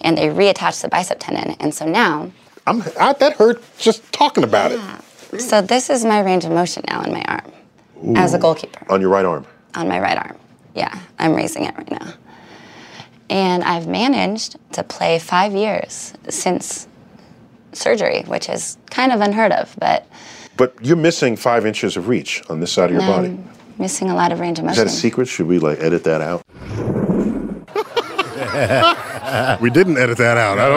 And 0.03 0.19
they 0.19 0.29
reattached 0.29 0.83
the 0.83 0.89
bicep 0.89 1.19
tendon. 1.21 1.57
And 1.61 1.75
so 1.75 1.87
now, 1.87 2.31
I'm. 2.67 2.83
I, 2.99 3.15
that 3.15 3.35
hurt 3.37 3.63
just 3.79 4.13
talking 4.13 4.45
about 4.45 4.73
it. 4.73 5.41
so 5.41 5.63
this 5.63 5.89
is 5.89 6.05
my 6.05 6.21
range 6.21 6.45
of 6.45 6.53
motion 6.53 6.85
now 6.89 7.03
in 7.03 7.13
my 7.13 7.23
arm 7.27 7.53
as 8.17 8.35
a 8.35 8.39
goalkeeper 8.39 8.85
On 8.93 9.01
your 9.01 9.11
right 9.11 9.25
arm. 9.25 9.47
on 9.75 9.89
my 9.89 9.99
right 9.99 10.19
arm. 10.19 10.37
Yeah, 10.75 10.99
I'm 11.19 11.35
raising 11.35 11.65
it 11.65 11.75
right 11.77 11.91
now. 11.91 12.13
And 13.31 13.63
I've 13.63 13.87
managed 13.87 14.57
to 14.73 14.83
play 14.83 15.21
five 15.21 15.55
years 15.55 16.13
since 16.29 16.89
surgery, 17.73 18.23
which 18.27 18.49
is 18.49 18.77
kind 18.91 19.13
of 19.13 19.21
unheard 19.21 19.53
of, 19.53 19.75
but 19.79 20.05
But 20.57 20.75
you're 20.83 20.97
missing 20.97 21.37
five 21.37 21.65
inches 21.65 21.97
of 21.97 22.09
reach 22.09 22.43
on 22.51 22.59
this 22.61 22.73
side 22.73 22.91
of 22.91 22.97
your 22.97 23.07
body. 23.07 23.29
I'm 23.29 23.49
missing 23.79 24.11
a 24.11 24.17
lot 24.17 24.33
of 24.33 24.41
range 24.41 24.59
of 24.59 24.65
motion. 24.65 24.85
Is 24.85 24.93
that 24.93 24.99
a 24.99 25.01
secret? 25.01 25.29
Should 25.29 25.47
we 25.47 25.61
like 25.61 25.79
edit 25.81 26.03
that 26.05 26.21
out? 26.21 26.43
We 29.61 29.71
didn't 29.71 29.97
edit 29.97 30.19
that 30.19 30.37
out. 30.37 30.59
I 30.59 30.69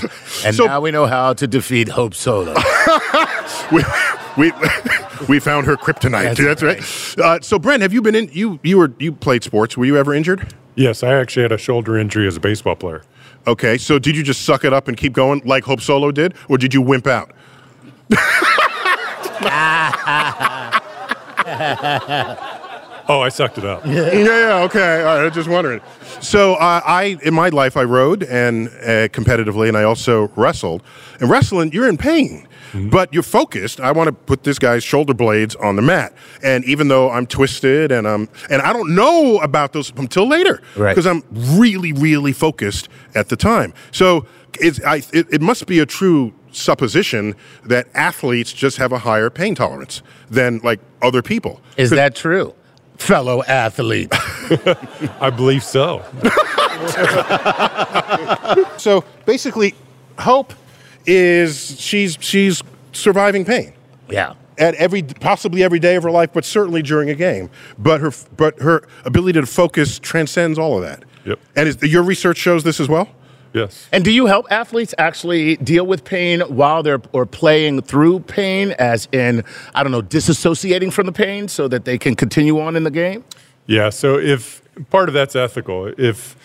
don't. 0.00 0.12
And 0.44 0.56
So- 0.56 0.66
now 0.66 0.80
we 0.80 0.90
know 0.90 1.06
how 1.06 1.34
to 1.34 1.46
defeat 1.46 1.88
Hope 1.88 2.14
Solo. 2.14 2.54
we, 3.72 3.84
we, 4.36 4.52
we 5.28 5.38
found 5.38 5.66
her 5.66 5.76
kryptonite. 5.76 6.36
That's, 6.36 6.62
right. 6.62 6.82
Uh, 7.18 7.38
so, 7.42 7.58
Brent, 7.60 7.82
have 7.82 7.92
you 7.92 8.02
been 8.02 8.14
in? 8.16 8.28
You 8.32 8.58
you 8.64 8.78
were 8.78 8.92
you 8.98 9.12
played 9.12 9.44
sports. 9.44 9.76
Were 9.76 9.84
you 9.84 9.96
ever 9.98 10.12
injured? 10.14 10.52
Yes, 10.80 11.02
I 11.02 11.12
actually 11.12 11.42
had 11.42 11.52
a 11.52 11.58
shoulder 11.58 11.98
injury 11.98 12.26
as 12.26 12.38
a 12.38 12.40
baseball 12.40 12.74
player. 12.74 13.02
Okay, 13.46 13.76
so 13.76 13.98
did 13.98 14.16
you 14.16 14.22
just 14.22 14.46
suck 14.46 14.64
it 14.64 14.72
up 14.72 14.88
and 14.88 14.96
keep 14.96 15.12
going 15.12 15.42
like 15.44 15.62
Hope 15.62 15.82
Solo 15.82 16.10
did, 16.10 16.32
or 16.48 16.56
did 16.56 16.72
you 16.72 16.80
wimp 16.80 17.06
out? 17.06 17.32
Oh, 23.10 23.20
I 23.20 23.28
sucked 23.28 23.58
it 23.58 23.64
up. 23.64 23.84
yeah, 23.84 24.12
yeah, 24.12 24.62
okay. 24.66 25.00
All 25.02 25.16
right, 25.16 25.26
I'm 25.26 25.32
just 25.32 25.48
wondering. 25.48 25.80
So, 26.20 26.54
uh, 26.54 26.80
I 26.84 27.18
in 27.22 27.34
my 27.34 27.48
life 27.48 27.76
I 27.76 27.82
rowed 27.82 28.22
and 28.22 28.68
uh, 28.68 29.08
competitively, 29.08 29.66
and 29.68 29.76
I 29.76 29.82
also 29.82 30.28
wrestled. 30.36 30.82
And 31.20 31.28
wrestling, 31.28 31.72
you're 31.72 31.88
in 31.88 31.96
pain, 31.98 32.46
but 32.72 33.12
you're 33.12 33.24
focused. 33.24 33.80
I 33.80 33.90
want 33.90 34.06
to 34.08 34.12
put 34.12 34.44
this 34.44 34.58
guy's 34.58 34.84
shoulder 34.84 35.12
blades 35.12 35.56
on 35.56 35.74
the 35.76 35.82
mat, 35.82 36.12
and 36.42 36.64
even 36.66 36.86
though 36.88 37.10
I'm 37.10 37.26
twisted 37.26 37.90
and 37.90 38.06
I'm 38.06 38.28
and 38.48 38.62
I 38.62 38.72
don't 38.72 38.94
know 38.94 39.38
about 39.40 39.72
those 39.72 39.92
until 39.96 40.28
later, 40.28 40.62
Right. 40.76 40.92
Because 40.94 41.06
I'm 41.06 41.24
really, 41.32 41.92
really 41.92 42.32
focused 42.32 42.88
at 43.16 43.28
the 43.28 43.36
time. 43.36 43.74
So, 43.90 44.26
it's 44.60 44.80
I, 44.84 44.96
it, 45.12 45.26
it 45.32 45.40
must 45.40 45.66
be 45.66 45.80
a 45.80 45.86
true 45.86 46.32
supposition 46.52 47.34
that 47.64 47.88
athletes 47.94 48.52
just 48.52 48.76
have 48.76 48.92
a 48.92 48.98
higher 48.98 49.30
pain 49.30 49.54
tolerance 49.54 50.02
than 50.28 50.58
like 50.62 50.80
other 51.02 51.22
people. 51.22 51.60
Is 51.76 51.90
that 51.90 52.14
true, 52.14 52.54
fellow 53.00 53.42
athlete? 53.44 54.08
I 55.20 55.30
believe 55.30 55.64
so. 55.64 56.04
So 58.80 59.04
basically, 59.26 59.74
Hope 60.18 60.52
is 61.06 61.80
she's 61.80 62.16
she's 62.20 62.62
surviving 62.92 63.44
pain 63.44 63.72
yeah. 64.08 64.34
at 64.58 64.74
every 64.74 65.02
possibly 65.02 65.62
every 65.62 65.78
day 65.78 65.96
of 65.96 66.02
her 66.02 66.10
life, 66.10 66.30
but 66.32 66.44
certainly 66.44 66.82
during 66.82 67.10
a 67.10 67.14
game. 67.14 67.50
But 67.78 68.00
her 68.00 68.12
but 68.36 68.58
her 68.60 68.86
ability 69.04 69.40
to 69.40 69.46
focus 69.46 69.98
transcends 69.98 70.58
all 70.58 70.76
of 70.76 70.82
that. 70.82 71.04
Yep. 71.24 71.38
And 71.56 71.68
is, 71.68 71.82
your 71.82 72.02
research 72.02 72.38
shows 72.38 72.64
this 72.64 72.80
as 72.80 72.88
well. 72.88 73.08
Yes. 73.52 73.88
And 73.92 74.04
do 74.04 74.10
you 74.12 74.26
help 74.26 74.46
athletes 74.50 74.94
actually 74.98 75.56
deal 75.56 75.86
with 75.86 76.04
pain 76.04 76.40
while 76.42 76.82
they're 76.82 77.00
or 77.12 77.26
playing 77.26 77.82
through 77.82 78.20
pain, 78.20 78.72
as 78.78 79.08
in 79.12 79.42
I 79.74 79.82
don't 79.82 79.92
know, 79.92 80.02
disassociating 80.02 80.92
from 80.92 81.06
the 81.06 81.12
pain 81.12 81.48
so 81.48 81.66
that 81.68 81.84
they 81.84 81.98
can 81.98 82.14
continue 82.14 82.60
on 82.60 82.76
in 82.76 82.84
the 82.84 82.90
game? 82.90 83.24
Yeah. 83.66 83.90
So 83.90 84.18
if 84.18 84.62
part 84.90 85.08
of 85.08 85.14
that's 85.14 85.34
ethical, 85.34 85.92
if 85.98 86.36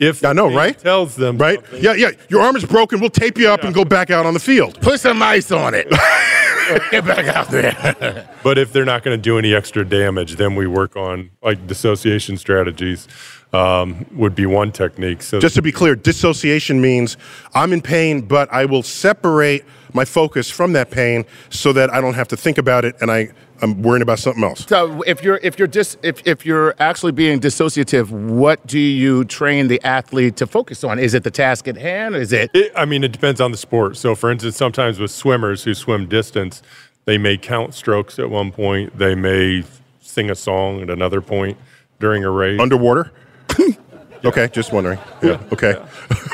if 0.00 0.24
I 0.24 0.32
know, 0.32 0.52
right? 0.52 0.76
tells 0.78 1.14
them 1.14 1.38
Right? 1.38 1.60
something- 1.60 1.82
Yeah, 1.84 1.94
yeah. 1.94 2.10
Your 2.28 2.40
arm 2.42 2.56
is 2.56 2.64
broken. 2.64 3.00
We'll 3.00 3.10
tape 3.10 3.38
you 3.38 3.48
up 3.48 3.62
and 3.62 3.72
go 3.74 3.84
back 3.84 4.10
out 4.10 4.26
on 4.26 4.34
the 4.34 4.40
field. 4.40 4.80
Put 4.80 4.98
some 5.00 5.22
ice 5.22 5.52
on 5.52 5.72
it. 5.74 5.88
Get 6.90 7.04
back 7.06 7.26
out 7.26 7.48
there. 7.50 8.28
But 8.42 8.58
if 8.58 8.72
they're 8.72 8.84
not 8.86 9.02
going 9.04 9.16
to 9.16 9.22
do 9.22 9.38
any 9.38 9.54
extra 9.54 9.84
damage, 9.84 10.36
then 10.36 10.56
we 10.56 10.66
work 10.66 10.96
on 10.96 11.30
like 11.42 11.66
dissociation 11.66 12.36
strategies. 12.38 13.06
Um, 13.54 14.04
would 14.16 14.34
be 14.34 14.46
one 14.46 14.72
technique. 14.72 15.22
So 15.22 15.38
Just 15.38 15.54
to 15.54 15.62
be 15.62 15.70
clear, 15.70 15.94
dissociation 15.94 16.80
means 16.80 17.16
I'm 17.54 17.72
in 17.72 17.82
pain, 17.82 18.22
but 18.22 18.52
I 18.52 18.64
will 18.64 18.82
separate 18.82 19.64
my 19.92 20.04
focus 20.04 20.50
from 20.50 20.72
that 20.72 20.90
pain 20.90 21.24
so 21.50 21.72
that 21.72 21.92
I 21.94 22.00
don't 22.00 22.14
have 22.14 22.26
to 22.28 22.36
think 22.36 22.58
about 22.58 22.84
it 22.84 22.96
and 23.00 23.12
I, 23.12 23.28
I'm 23.62 23.80
worrying 23.80 24.02
about 24.02 24.18
something 24.18 24.42
else. 24.42 24.66
So 24.66 25.02
if 25.02 25.22
you're 25.22 25.38
if 25.42 25.56
you're 25.58 25.68
dis, 25.68 25.96
if 26.02 26.26
if 26.26 26.44
you're 26.44 26.74
actually 26.80 27.12
being 27.12 27.38
dissociative, 27.38 28.10
what 28.10 28.66
do 28.66 28.78
you 28.78 29.24
train 29.24 29.68
the 29.68 29.80
athlete 29.84 30.36
to 30.38 30.46
focus 30.46 30.82
on? 30.82 30.98
Is 30.98 31.14
it 31.14 31.22
the 31.22 31.30
task 31.30 31.68
at 31.68 31.76
hand? 31.76 32.16
Is 32.16 32.32
it 32.32 32.50
It, 32.54 32.72
I 32.76 32.84
mean, 32.84 33.04
it 33.04 33.12
depends 33.12 33.40
on 33.40 33.52
the 33.52 33.56
sport. 33.56 33.96
So, 33.96 34.16
for 34.16 34.32
instance, 34.32 34.56
sometimes 34.56 34.98
with 34.98 35.12
swimmers 35.12 35.62
who 35.62 35.74
swim 35.74 36.08
distance, 36.08 36.60
they 37.04 37.18
may 37.18 37.36
count 37.36 37.74
strokes 37.74 38.18
at 38.18 38.28
one 38.30 38.50
point. 38.50 38.98
They 38.98 39.14
may 39.14 39.62
sing 40.00 40.28
a 40.28 40.34
song 40.34 40.82
at 40.82 40.90
another 40.90 41.20
point 41.20 41.56
during 42.00 42.24
a 42.24 42.30
race. 42.30 42.60
Underwater? 42.60 43.12
okay, 44.24 44.48
just 44.52 44.72
wondering. 44.72 44.98
Yeah, 45.22 45.40
okay. 45.52 45.74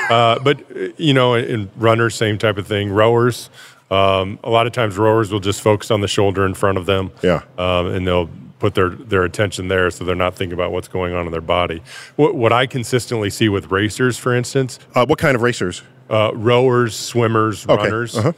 Uh, 0.09 0.39
but 0.39 0.59
uh, 0.75 0.87
you 0.97 1.13
know, 1.13 1.35
in 1.35 1.69
runners, 1.77 2.15
same 2.15 2.37
type 2.37 2.57
of 2.57 2.67
thing. 2.67 2.91
Rowers, 2.91 3.49
um, 3.89 4.39
a 4.43 4.49
lot 4.49 4.67
of 4.67 4.73
times 4.73 4.97
rowers 4.97 5.31
will 5.31 5.39
just 5.39 5.61
focus 5.61 5.91
on 5.91 6.01
the 6.01 6.07
shoulder 6.07 6.45
in 6.45 6.53
front 6.53 6.77
of 6.77 6.85
them. 6.85 7.11
Yeah. 7.21 7.41
um, 7.57 7.87
and 7.87 8.05
they'll 8.07 8.29
put 8.59 8.75
their 8.75 8.89
their 8.89 9.23
attention 9.23 9.67
there, 9.69 9.89
so 9.91 10.03
they're 10.03 10.15
not 10.15 10.35
thinking 10.35 10.53
about 10.53 10.71
what's 10.71 10.87
going 10.87 11.13
on 11.13 11.25
in 11.25 11.31
their 11.31 11.41
body. 11.41 11.81
What 12.15 12.35
what 12.35 12.51
I 12.53 12.65
consistently 12.67 13.29
see 13.29 13.49
with 13.49 13.71
racers, 13.71 14.17
for 14.17 14.35
instance, 14.35 14.79
Uh, 14.95 15.05
what 15.05 15.17
kind 15.19 15.35
of 15.35 15.41
racers? 15.41 15.81
uh, 16.09 16.31
rowers, 16.35 16.95
swimmers, 16.95 17.65
Okay, 17.67 17.75
runners. 17.83 18.17
uh-huh. 18.17 18.33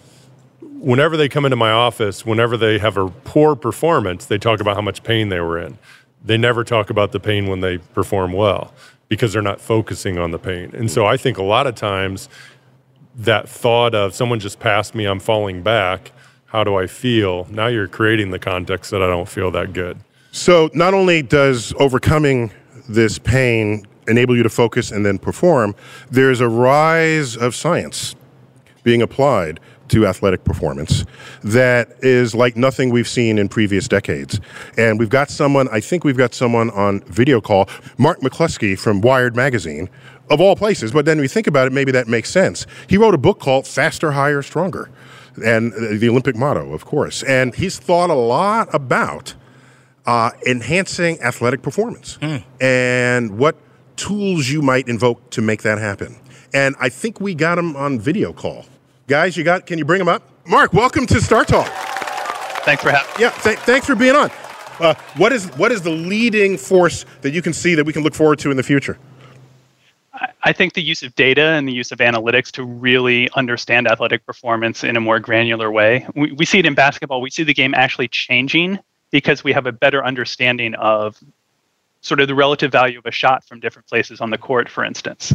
Whenever 0.80 1.16
they 1.18 1.30
come 1.30 1.46
into 1.46 1.56
my 1.56 1.72
office, 1.72 2.26
whenever 2.26 2.58
they 2.58 2.78
have 2.78 2.98
a 2.98 3.08
poor 3.10 3.56
performance, 3.56 4.26
they 4.26 4.38
talk 4.38 4.60
about 4.60 4.76
how 4.76 4.82
much 4.82 5.02
pain 5.04 5.30
they 5.30 5.40
were 5.40 5.58
in. 5.58 5.78
They 6.24 6.38
never 6.38 6.64
talk 6.64 6.90
about 6.90 7.12
the 7.12 7.20
pain 7.20 7.48
when 7.48 7.60
they 7.60 7.78
perform 7.78 8.34
well 8.34 8.74
because 9.10 9.34
they're 9.34 9.42
not 9.42 9.60
focusing 9.60 10.18
on 10.18 10.32
the 10.32 10.40
pain. 10.40 10.72
And 10.74 10.90
so 10.90 11.06
I 11.06 11.18
think 11.18 11.38
a 11.38 11.44
lot 11.44 11.68
of 11.68 11.76
times 11.76 12.30
that 13.16 13.48
thought 13.48 13.94
of 13.94 14.16
someone 14.16 14.40
just 14.40 14.60
passed 14.60 14.96
me, 14.96 15.06
I'm 15.06 15.20
falling 15.20 15.62
back, 15.62 16.12
how 16.46 16.64
do 16.64 16.76
I 16.76 16.88
feel? 16.88 17.48
Now 17.50 17.68
you're 17.68 17.88
creating 17.88 18.32
the 18.32 18.40
context 18.40 18.92
that 18.92 19.02
I 19.02 19.08
don't 19.08 19.28
feel 19.28 19.52
that 19.52 19.74
good. 19.74 20.00
So, 20.32 20.72
not 20.74 20.96
only 20.96 21.22
does 21.22 21.74
overcoming 21.80 22.52
this 22.90 23.20
pain 23.20 23.86
enable 24.08 24.36
you 24.36 24.44
to 24.44 24.50
focus 24.50 24.92
and 24.92 25.06
then 25.06 25.20
perform, 25.20 25.76
there's 26.10 26.42
a 26.42 26.48
rise 26.50 27.38
of 27.38 27.54
science 27.54 28.16
being 28.84 29.02
applied 29.02 29.60
to 29.94 30.08
athletic 30.08 30.44
performance 30.44 31.06
that 31.44 31.96
is 32.02 32.34
like 32.34 32.58
nothing 32.58 32.90
we've 32.90 33.08
seen 33.08 33.38
in 33.38 33.48
previous 33.48 33.88
decades. 33.88 34.40
And 34.76 34.98
we've 34.98 35.10
got 35.10 35.30
someone, 35.30 35.68
I 35.72 35.82
think 35.82 36.04
we've 36.04 36.18
got 36.18 36.34
someone 36.34 36.72
on 36.72 37.02
video 37.02 37.40
call, 37.40 37.70
Mark 38.00 38.20
McClusky 38.22 38.78
from 38.78 39.02
Wired 39.02 39.36
Magazine, 39.36 39.88
of 40.32 40.42
all 40.42 40.56
places. 40.56 40.92
But 40.92 41.06
then 41.06 41.20
we 41.20 41.28
think 41.28 41.46
about 41.46 41.68
it, 41.68 41.74
maybe 41.74 41.92
that 41.92 42.08
makes 42.08 42.32
sense. 42.32 42.66
He 42.88 42.98
wrote 42.98 43.14
a 43.14 43.20
book 43.20 43.40
called 43.40 43.68
Faster, 43.68 44.14
Higher, 44.14 44.42
Stronger, 44.42 44.90
and 45.46 45.72
uh, 45.74 45.78
the 46.00 46.10
Olympic 46.10 46.36
motto, 46.36 46.74
of 46.74 46.86
course. 46.86 47.22
And 47.22 47.54
he's 47.54 47.78
thought 47.78 48.10
a 48.10 48.16
lot 48.16 48.74
about 48.74 49.36
uh, 50.08 50.32
enhancing 50.48 51.22
athletic 51.22 51.62
performance 51.62 52.18
and 52.60 53.38
what 53.38 53.58
tools 53.96 54.50
you 54.50 54.64
might 54.64 54.88
invoke 54.88 55.30
to 55.30 55.42
make 55.42 55.62
that 55.62 55.78
happen. 55.78 56.20
And 56.52 56.76
I 56.80 56.90
think 56.90 57.22
we 57.22 57.36
got 57.36 57.60
him 57.60 57.76
on 57.76 58.00
video 58.00 58.34
call. 58.34 58.66
Guys, 59.08 59.36
you 59.36 59.44
got? 59.44 59.66
Can 59.66 59.78
you 59.78 59.84
bring 59.84 60.00
them 60.00 60.08
up? 60.08 60.24
Mark, 60.48 60.72
welcome 60.72 61.06
to 61.08 61.20
Star 61.20 61.44
Talk. 61.44 61.68
Thanks 62.64 62.82
for 62.82 62.90
having 62.90 63.12
Yeah, 63.20 63.32
th- 63.32 63.60
thanks 63.60 63.86
for 63.86 63.96
being 63.96 64.16
on. 64.16 64.32
Uh, 64.80 64.94
what 65.18 65.34
is 65.34 65.48
what 65.58 65.74
is 65.74 65.82
the 65.82 65.90
leading 65.90 66.58
force 66.58 67.06
that 67.22 67.32
you 67.32 67.42
can 67.42 67.52
see 67.52 67.76
that 67.76 67.86
we 67.86 67.92
can 67.92 68.02
look 68.02 68.14
forward 68.14 68.40
to 68.40 68.50
in 68.50 68.56
the 68.56 68.64
future? 68.64 68.98
I 70.46 70.54
think 70.54 70.74
the 70.74 70.82
use 70.82 71.04
of 71.04 71.14
data 71.16 71.42
and 71.42 71.68
the 71.68 71.74
use 71.74 71.92
of 71.92 71.98
analytics 72.00 72.50
to 72.52 72.64
really 72.64 73.30
understand 73.36 73.88
athletic 73.88 74.26
performance 74.26 74.84
in 74.84 74.96
a 74.96 75.02
more 75.02 75.20
granular 75.20 75.70
way. 75.70 76.08
We, 76.16 76.32
we 76.32 76.46
see 76.46 76.60
it 76.60 76.66
in 76.66 76.74
basketball. 76.74 77.20
We 77.20 77.30
see 77.30 77.44
the 77.44 77.54
game 77.54 77.74
actually 77.74 78.08
changing 78.08 78.80
because 79.12 79.44
we 79.44 79.52
have 79.52 79.66
a 79.66 79.72
better 79.74 80.06
understanding 80.06 80.76
of 80.76 81.22
sort 82.02 82.22
of 82.22 82.28
the 82.28 82.36
relative 82.36 82.72
value 82.72 83.00
of 83.00 83.06
a 83.06 83.12
shot 83.12 83.44
from 83.44 83.60
different 83.60 83.88
places 83.88 84.22
on 84.22 84.30
the 84.30 84.38
court, 84.38 84.70
for 84.70 84.86
instance. 84.86 85.34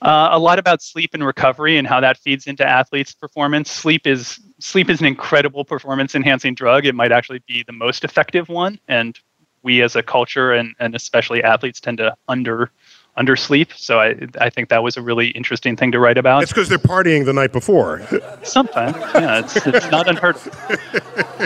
Uh, 0.00 0.30
a 0.32 0.38
lot 0.38 0.58
about 0.58 0.82
sleep 0.82 1.14
and 1.14 1.24
recovery 1.24 1.78
and 1.78 1.86
how 1.86 2.00
that 2.00 2.16
feeds 2.16 2.46
into 2.46 2.66
athletes' 2.66 3.14
performance. 3.14 3.70
Sleep 3.70 4.06
is 4.06 4.40
sleep 4.58 4.88
is 4.90 5.00
an 5.00 5.06
incredible 5.06 5.64
performance 5.64 6.14
enhancing 6.14 6.54
drug. 6.54 6.86
It 6.86 6.94
might 6.94 7.12
actually 7.12 7.42
be 7.46 7.64
the 7.66 7.72
most 7.72 8.04
effective 8.04 8.48
one, 8.48 8.78
and 8.88 9.18
we 9.62 9.82
as 9.82 9.96
a 9.96 10.02
culture 10.02 10.52
and, 10.52 10.74
and 10.78 10.94
especially 10.94 11.42
athletes 11.42 11.80
tend 11.80 11.98
to 11.98 12.14
under 12.28 12.70
undersleep. 13.18 13.76
So 13.76 14.00
I 14.00 14.16
I 14.40 14.50
think 14.50 14.68
that 14.70 14.82
was 14.82 14.96
a 14.96 15.02
really 15.02 15.28
interesting 15.28 15.76
thing 15.76 15.92
to 15.92 15.98
write 15.98 16.18
about. 16.18 16.42
It's 16.42 16.52
because 16.52 16.68
they're 16.68 16.78
partying 16.78 17.24
the 17.24 17.32
night 17.32 17.52
before. 17.52 18.06
Sometimes, 18.42 18.96
yeah, 19.14 19.40
it's, 19.40 19.56
it's 19.66 19.90
not 19.90 20.08
unheard 20.08 20.36
of. 20.36 20.78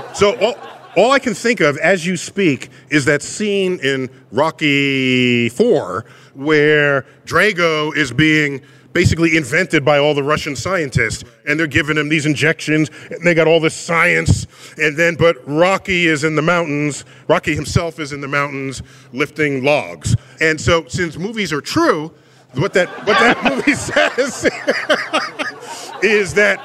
So 0.15 0.35
all, 0.39 0.55
all 0.97 1.13
I 1.13 1.19
can 1.19 1.35
think 1.35 1.61
of 1.61 1.77
as 1.79 2.07
you 2.07 2.17
speak 2.17 2.71
is 2.89 3.05
that 3.05 3.23
scene 3.23 3.79
in 3.81 4.09
Rocky 4.31 5.51
Four 5.51 6.07
where 6.37 7.07
Drago 7.25 7.97
is 7.97 8.13
being 8.13 8.63
basically 8.93 9.37
invented 9.37 9.85
by 9.85 9.99
all 9.99 10.15
the 10.15 10.23
Russian 10.23 10.57
scientists, 10.57 11.23
and 11.47 11.61
they're 11.61 11.67
giving 11.67 11.99
him 11.99 12.09
these 12.09 12.25
injections, 12.25 12.91
and 13.11 13.27
they 13.27 13.35
got 13.35 13.47
all 13.47 13.61
this 13.61 13.75
science, 13.75 14.47
and 14.79 14.97
then 14.97 15.17
but 15.17 15.37
Rocky 15.47 16.07
is 16.07 16.25
in 16.25 16.35
the 16.35 16.41
mountains. 16.41 17.05
Rocky 17.29 17.55
himself 17.55 18.01
is 18.01 18.15
in 18.15 18.23
the 18.23 18.29
mountains 18.29 18.83
lifting 19.13 19.63
logs, 19.63 20.17
and 20.41 20.59
so 20.59 20.87
since 20.87 21.19
movies 21.19 21.53
are 21.53 21.61
true, 21.61 22.11
what 22.55 22.73
that 22.73 22.89
what 23.07 23.19
that 23.19 23.45
movie 23.51 23.75
says 23.75 24.45
is 26.03 26.33
that 26.33 26.59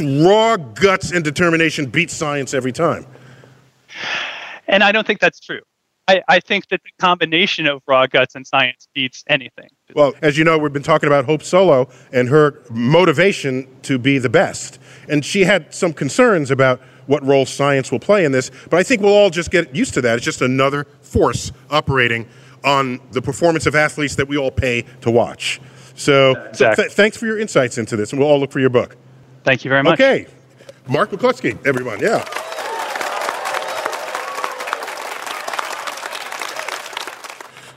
raw 0.00 0.56
guts 0.56 1.12
and 1.12 1.24
determination 1.24 1.86
beat 1.86 2.10
science 2.10 2.52
every 2.52 2.72
time. 2.72 3.06
And 4.66 4.82
I 4.82 4.90
don't 4.90 5.06
think 5.06 5.20
that's 5.20 5.38
true. 5.38 5.60
I, 6.12 6.36
I 6.36 6.40
think 6.40 6.68
that 6.68 6.82
the 6.82 6.90
combination 6.98 7.66
of 7.66 7.82
raw 7.86 8.06
guts 8.06 8.34
and 8.34 8.46
science 8.46 8.88
beats 8.94 9.24
anything. 9.28 9.68
Well, 9.94 10.14
as 10.22 10.38
you 10.38 10.44
know, 10.44 10.58
we've 10.58 10.72
been 10.72 10.82
talking 10.82 11.06
about 11.06 11.24
Hope 11.24 11.42
Solo 11.42 11.88
and 12.12 12.28
her 12.28 12.62
motivation 12.70 13.68
to 13.82 13.98
be 13.98 14.18
the 14.18 14.28
best. 14.28 14.78
And 15.08 15.24
she 15.24 15.44
had 15.44 15.74
some 15.74 15.92
concerns 15.92 16.50
about 16.50 16.80
what 17.06 17.24
role 17.24 17.46
science 17.46 17.90
will 17.90 17.98
play 18.00 18.24
in 18.24 18.32
this. 18.32 18.50
But 18.70 18.78
I 18.78 18.82
think 18.82 19.02
we'll 19.02 19.14
all 19.14 19.30
just 19.30 19.50
get 19.50 19.74
used 19.74 19.94
to 19.94 20.00
that. 20.02 20.16
It's 20.16 20.24
just 20.24 20.42
another 20.42 20.86
force 21.00 21.52
operating 21.70 22.28
on 22.64 23.00
the 23.10 23.20
performance 23.20 23.66
of 23.66 23.74
athletes 23.74 24.14
that 24.16 24.28
we 24.28 24.36
all 24.36 24.50
pay 24.50 24.82
to 25.00 25.10
watch. 25.10 25.60
So, 25.94 26.36
Exactly. 26.46 26.84
th- 26.84 26.94
thanks 26.94 27.16
for 27.16 27.26
your 27.26 27.38
insights 27.38 27.76
into 27.76 27.96
this, 27.96 28.12
and 28.12 28.20
we'll 28.20 28.28
all 28.30 28.40
look 28.40 28.52
for 28.52 28.60
your 28.60 28.70
book. 28.70 28.96
Thank 29.44 29.64
you 29.64 29.68
very 29.68 29.82
much. 29.82 29.94
Okay, 30.00 30.26
Mark 30.88 31.10
McClusky, 31.10 31.58
everyone, 31.66 32.00
yeah. 32.00 32.24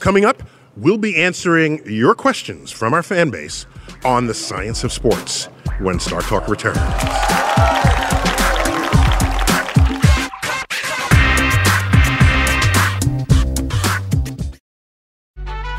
Coming 0.06 0.24
up, 0.24 0.44
we'll 0.78 1.00
be 1.00 1.16
answering 1.16 1.82
your 1.84 2.14
questions 2.14 2.70
from 2.70 2.94
our 2.94 3.02
fan 3.02 3.32
base 3.32 3.66
on 4.04 4.28
the 4.28 4.36
science 4.36 4.84
of 4.84 4.94
sports 4.94 5.46
when 5.80 6.00
Star 6.00 6.22
Talk 6.22 6.48
returns. 6.48 6.78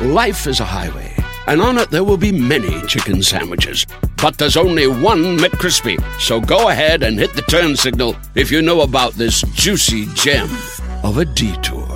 Life 0.01 0.49
is 0.49 0.59
a 0.59 0.65
highway, 0.65 1.15
and 1.47 1.63
on 1.63 1.79
it 1.79 1.91
there 1.91 2.03
will 2.03 2.17
be 2.17 2.33
many 2.33 2.85
chicken 2.89 3.23
sandwiches. 3.23 3.87
But 4.21 4.39
there's 4.39 4.57
only 4.57 4.89
one 4.89 5.39
McCrispy. 5.39 6.03
So 6.21 6.41
go 6.41 6.71
ahead 6.71 7.05
and 7.05 7.17
hit 7.17 7.33
the 7.35 7.43
turn 7.43 7.77
signal 7.77 8.17
if 8.35 8.51
you 8.51 8.61
know 8.61 8.81
about 8.81 9.13
this 9.13 9.43
juicy 9.55 10.07
gem 10.15 10.51
of 11.05 11.19
a 11.19 11.25
detour. 11.25 11.96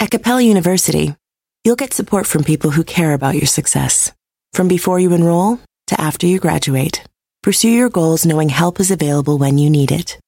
At 0.00 0.10
Capella 0.10 0.40
University, 0.40 1.14
you'll 1.62 1.76
get 1.76 1.92
support 1.92 2.26
from 2.26 2.42
people 2.42 2.70
who 2.70 2.84
care 2.84 3.12
about 3.12 3.34
your 3.34 3.46
success. 3.46 4.10
From 4.54 4.66
before 4.66 4.98
you 4.98 5.12
enroll 5.12 5.60
to 5.88 6.00
after 6.00 6.26
you 6.26 6.40
graduate, 6.40 7.04
pursue 7.42 7.68
your 7.68 7.90
goals 7.90 8.24
knowing 8.24 8.48
help 8.48 8.80
is 8.80 8.90
available 8.90 9.36
when 9.36 9.58
you 9.58 9.68
need 9.68 9.92
it. 9.92 10.18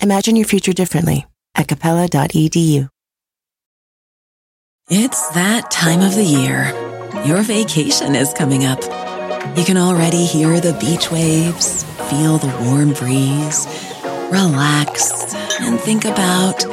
Imagine 0.00 0.34
your 0.34 0.46
future 0.46 0.72
differently 0.72 1.26
at 1.54 1.68
capella.edu. 1.68 2.88
It's 4.88 5.28
that 5.32 5.70
time 5.70 6.00
of 6.00 6.14
the 6.14 6.24
year. 6.24 6.72
Your 7.26 7.42
vacation 7.42 8.14
is 8.14 8.32
coming 8.32 8.64
up. 8.64 8.80
You 9.58 9.64
can 9.64 9.76
already 9.76 10.24
hear 10.24 10.58
the 10.58 10.72
beach 10.80 11.10
waves, 11.10 11.84
feel 12.08 12.38
the 12.38 12.64
warm 12.64 12.94
breeze, 12.94 13.66
relax, 14.32 15.34
and 15.60 15.78
think 15.78 16.06
about 16.06 16.64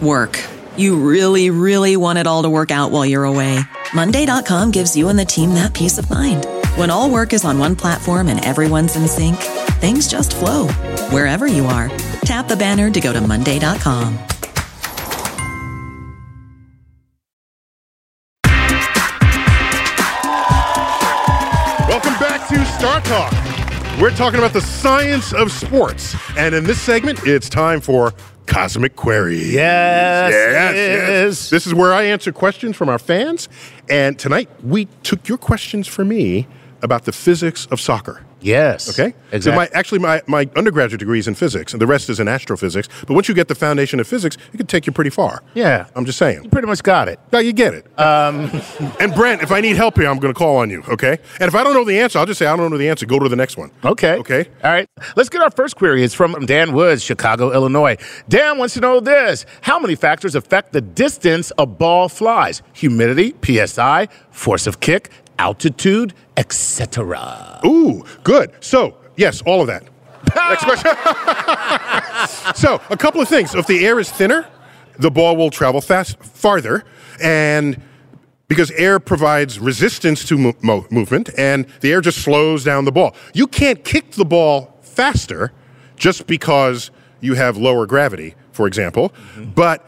work. 0.00 0.40
You 0.78 0.94
really, 0.94 1.50
really 1.50 1.96
want 1.96 2.20
it 2.20 2.28
all 2.28 2.44
to 2.44 2.48
work 2.48 2.70
out 2.70 2.92
while 2.92 3.04
you're 3.04 3.24
away. 3.24 3.58
Monday.com 3.92 4.70
gives 4.70 4.96
you 4.96 5.08
and 5.08 5.18
the 5.18 5.24
team 5.24 5.54
that 5.54 5.74
peace 5.74 5.98
of 5.98 6.08
mind. 6.08 6.46
When 6.76 6.88
all 6.88 7.10
work 7.10 7.32
is 7.32 7.44
on 7.44 7.58
one 7.58 7.74
platform 7.74 8.28
and 8.28 8.44
everyone's 8.44 8.94
in 8.94 9.08
sync, 9.08 9.38
things 9.80 10.06
just 10.06 10.36
flow 10.36 10.68
wherever 11.10 11.48
you 11.48 11.66
are. 11.66 11.88
Tap 12.20 12.46
the 12.46 12.56
banner 12.56 12.92
to 12.92 13.00
go 13.00 13.12
to 13.12 13.20
Monday.com. 13.20 14.16
Welcome 21.88 22.14
back 22.20 22.48
to 22.50 22.64
Star 22.78 23.00
Talk. 23.00 23.32
We're 24.00 24.14
talking 24.14 24.38
about 24.38 24.52
the 24.52 24.60
science 24.60 25.32
of 25.32 25.50
sports. 25.50 26.14
And 26.36 26.54
in 26.54 26.62
this 26.62 26.80
segment, 26.80 27.26
it's 27.26 27.48
time 27.48 27.80
for 27.80 28.14
Cosmic 28.48 28.96
Queries. 28.96 29.52
Yes, 29.52 30.32
yes, 30.32 30.74
yes. 30.74 31.50
This 31.50 31.66
is 31.66 31.74
where 31.74 31.92
I 31.92 32.04
answer 32.04 32.32
questions 32.32 32.76
from 32.76 32.88
our 32.88 32.98
fans. 32.98 33.48
And 33.88 34.18
tonight, 34.18 34.48
we 34.64 34.86
took 35.02 35.28
your 35.28 35.38
questions 35.38 35.86
for 35.86 36.04
me 36.04 36.48
about 36.82 37.04
the 37.04 37.12
physics 37.12 37.66
of 37.66 37.80
soccer. 37.80 38.24
Yes. 38.40 38.88
Okay. 38.88 39.14
Exactly. 39.32 39.40
So 39.40 39.52
my 39.52 39.68
actually 39.72 39.98
my, 39.98 40.22
my 40.26 40.48
undergraduate 40.56 41.00
degree 41.00 41.18
is 41.18 41.28
in 41.28 41.34
physics, 41.34 41.72
and 41.72 41.80
the 41.82 41.86
rest 41.86 42.08
is 42.08 42.20
in 42.20 42.28
astrophysics. 42.28 42.88
But 43.06 43.14
once 43.14 43.28
you 43.28 43.34
get 43.34 43.48
the 43.48 43.54
foundation 43.54 44.00
of 44.00 44.06
physics, 44.06 44.36
it 44.52 44.56
can 44.56 44.66
take 44.66 44.86
you 44.86 44.92
pretty 44.92 45.10
far. 45.10 45.42
Yeah. 45.54 45.86
I'm 45.94 46.04
just 46.04 46.18
saying. 46.18 46.44
You 46.44 46.50
pretty 46.50 46.68
much 46.68 46.82
got 46.82 47.08
it. 47.08 47.18
No, 47.32 47.38
you 47.38 47.52
get 47.52 47.74
it. 47.74 47.86
Um, 47.98 48.50
and 49.00 49.14
Brent, 49.14 49.42
if 49.42 49.50
I 49.50 49.60
need 49.60 49.76
help 49.76 49.96
here, 49.96 50.08
I'm 50.08 50.18
going 50.18 50.32
to 50.32 50.38
call 50.38 50.56
on 50.58 50.70
you. 50.70 50.82
Okay. 50.88 51.18
And 51.40 51.48
if 51.48 51.54
I 51.54 51.64
don't 51.64 51.74
know 51.74 51.84
the 51.84 51.98
answer, 51.98 52.18
I'll 52.18 52.26
just 52.26 52.38
say 52.38 52.46
I 52.46 52.56
don't 52.56 52.70
know 52.70 52.78
the 52.78 52.88
answer. 52.88 53.06
Go 53.06 53.18
to 53.18 53.28
the 53.28 53.36
next 53.36 53.56
one. 53.56 53.70
Okay. 53.84 54.14
Okay. 54.16 54.48
All 54.62 54.70
right. 54.72 54.88
Let's 55.16 55.28
get 55.28 55.42
our 55.42 55.50
first 55.50 55.76
query. 55.76 56.02
It's 56.02 56.14
from 56.14 56.46
Dan 56.46 56.72
Woods, 56.72 57.02
Chicago, 57.02 57.52
Illinois. 57.52 57.96
Dan 58.28 58.58
wants 58.58 58.74
to 58.74 58.80
know 58.80 59.00
this 59.00 59.44
How 59.62 59.78
many 59.78 59.94
factors 59.94 60.34
affect 60.34 60.72
the 60.72 60.80
distance 60.80 61.52
a 61.58 61.66
ball 61.66 62.08
flies? 62.08 62.62
Humidity, 62.74 63.34
PSI, 63.44 64.08
force 64.30 64.66
of 64.66 64.80
kick, 64.80 65.10
altitude, 65.38 66.14
etc. 66.36 67.60
Ooh, 67.64 68.04
good. 68.22 68.52
So 68.60 68.96
yes, 69.16 69.42
all 69.42 69.60
of 69.60 69.66
that. 69.68 69.84
Next 70.34 70.64
question. 70.64 72.54
so 72.54 72.80
a 72.90 72.96
couple 72.96 73.20
of 73.20 73.28
things. 73.28 73.54
If 73.54 73.66
the 73.66 73.86
air 73.86 73.98
is 73.98 74.10
thinner, 74.10 74.46
the 74.98 75.10
ball 75.10 75.36
will 75.36 75.50
travel 75.50 75.80
fast 75.80 76.18
farther, 76.22 76.84
and 77.22 77.80
because 78.48 78.70
air 78.72 78.98
provides 78.98 79.58
resistance 79.58 80.24
to 80.24 80.38
mo- 80.38 80.54
mo- 80.62 80.86
movement, 80.90 81.30
and 81.38 81.66
the 81.80 81.92
air 81.92 82.00
just 82.00 82.18
slows 82.18 82.64
down 82.64 82.84
the 82.84 82.92
ball. 82.92 83.14
You 83.34 83.46
can't 83.46 83.84
kick 83.84 84.12
the 84.12 84.24
ball 84.24 84.78
faster 84.82 85.52
just 85.96 86.26
because 86.26 86.90
you 87.20 87.34
have 87.34 87.56
lower 87.56 87.86
gravity, 87.86 88.34
for 88.52 88.66
example, 88.66 89.12
but 89.54 89.86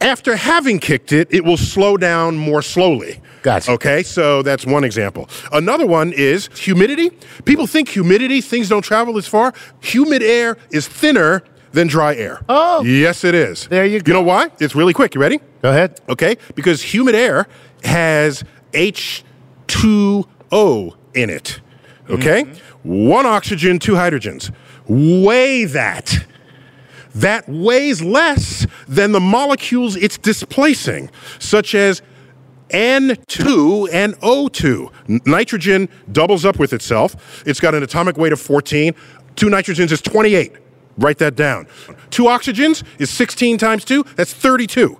after 0.00 0.36
having 0.36 0.78
kicked 0.78 1.12
it, 1.12 1.28
it 1.30 1.44
will 1.44 1.56
slow 1.56 1.96
down 1.96 2.36
more 2.36 2.62
slowly. 2.62 3.20
Gotcha. 3.42 3.72
Okay, 3.72 4.02
so 4.02 4.42
that's 4.42 4.66
one 4.66 4.84
example. 4.84 5.28
Another 5.52 5.86
one 5.86 6.12
is 6.12 6.48
humidity. 6.58 7.10
People 7.44 7.66
think 7.66 7.88
humidity, 7.88 8.40
things 8.40 8.68
don't 8.68 8.82
travel 8.82 9.16
as 9.18 9.26
far. 9.26 9.52
Humid 9.80 10.22
air 10.22 10.56
is 10.70 10.88
thinner 10.88 11.42
than 11.72 11.86
dry 11.86 12.14
air. 12.14 12.42
Oh. 12.48 12.82
Yes, 12.82 13.24
it 13.24 13.34
is. 13.34 13.66
There 13.68 13.86
you 13.86 14.00
go. 14.00 14.10
You 14.10 14.14
know 14.14 14.22
why? 14.22 14.50
It's 14.58 14.74
really 14.74 14.92
quick. 14.92 15.14
You 15.14 15.20
ready? 15.20 15.38
Go 15.62 15.70
ahead. 15.70 16.00
Okay, 16.08 16.36
because 16.54 16.82
humid 16.82 17.14
air 17.14 17.46
has 17.84 18.44
H2O 18.72 20.94
in 21.14 21.30
it. 21.30 21.60
Okay? 22.08 22.44
Mm-hmm. 22.44 23.08
One 23.08 23.26
oxygen, 23.26 23.78
two 23.78 23.92
hydrogens. 23.92 24.52
Weigh 24.88 25.64
that. 25.66 26.26
That 27.14 27.48
weighs 27.48 28.02
less 28.02 28.66
than 28.86 29.12
the 29.12 29.20
molecules 29.20 29.96
it's 29.96 30.18
displacing, 30.18 31.10
such 31.38 31.74
as 31.74 32.02
N2 32.70 33.88
and 33.92 34.14
O2. 34.20 35.26
Nitrogen 35.26 35.88
doubles 36.12 36.44
up 36.44 36.58
with 36.58 36.72
itself. 36.72 37.42
It's 37.46 37.60
got 37.60 37.74
an 37.74 37.82
atomic 37.82 38.16
weight 38.16 38.32
of 38.32 38.40
14. 38.40 38.94
Two 39.36 39.46
nitrogens 39.46 39.90
is 39.90 40.00
28. 40.00 40.52
Write 40.98 41.18
that 41.18 41.34
down. 41.34 41.66
Two 42.10 42.24
oxygens 42.24 42.84
is 42.98 43.10
16 43.10 43.58
times 43.58 43.84
2. 43.84 44.04
That's 44.16 44.32
32 44.32 44.98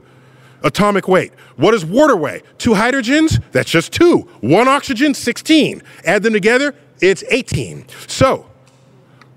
atomic 0.62 1.08
weight. 1.08 1.32
What 1.56 1.72
does 1.72 1.84
water 1.84 2.16
weigh? 2.16 2.42
Two 2.58 2.72
hydrogens, 2.72 3.42
that's 3.52 3.70
just 3.70 3.92
two. 3.92 4.28
One 4.40 4.68
oxygen, 4.68 5.14
16. 5.14 5.82
Add 6.04 6.22
them 6.22 6.32
together, 6.32 6.74
it's 7.00 7.24
18. 7.30 7.86
So, 8.06 8.49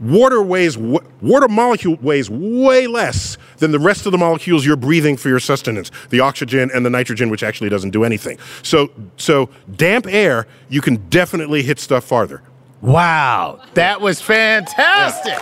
water 0.04 0.41
weighs 0.43 0.78
water 0.78 1.47
molecule 1.47 1.97
weighs 2.01 2.30
way 2.30 2.88
less 2.88 3.38
than 3.58 3.72
the 3.72 3.80
rest 3.80 4.06
of 4.06 4.12
the 4.12 4.18
molecules 4.18 4.66
you're 4.66 4.76
breathing 4.76 5.16
for 5.18 5.30
your 5.30 5.39
sustenance 5.39 5.89
the 6.10 6.20
oxygen 6.20 6.70
and 6.74 6.86
the 6.86 6.89
nitrogen 6.89 7.30
which 7.30 7.43
actually 7.43 7.70
doesn't 7.70 7.91
do 7.91 8.04
anything 8.04 8.38
so 8.62 8.91
so 9.18 9.49
damp 9.76 10.06
air 10.08 10.45
you 10.70 10.82
can 10.82 10.97
definitely 11.10 11.64
hit 11.64 11.80
stuff 11.80 12.04
farther 12.04 12.41
Wow. 12.84 13.62
That 13.76 14.01
was 14.01 14.20
fantastic. 14.20 15.39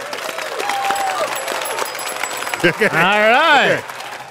All 2.84 3.00
right. 3.00 3.84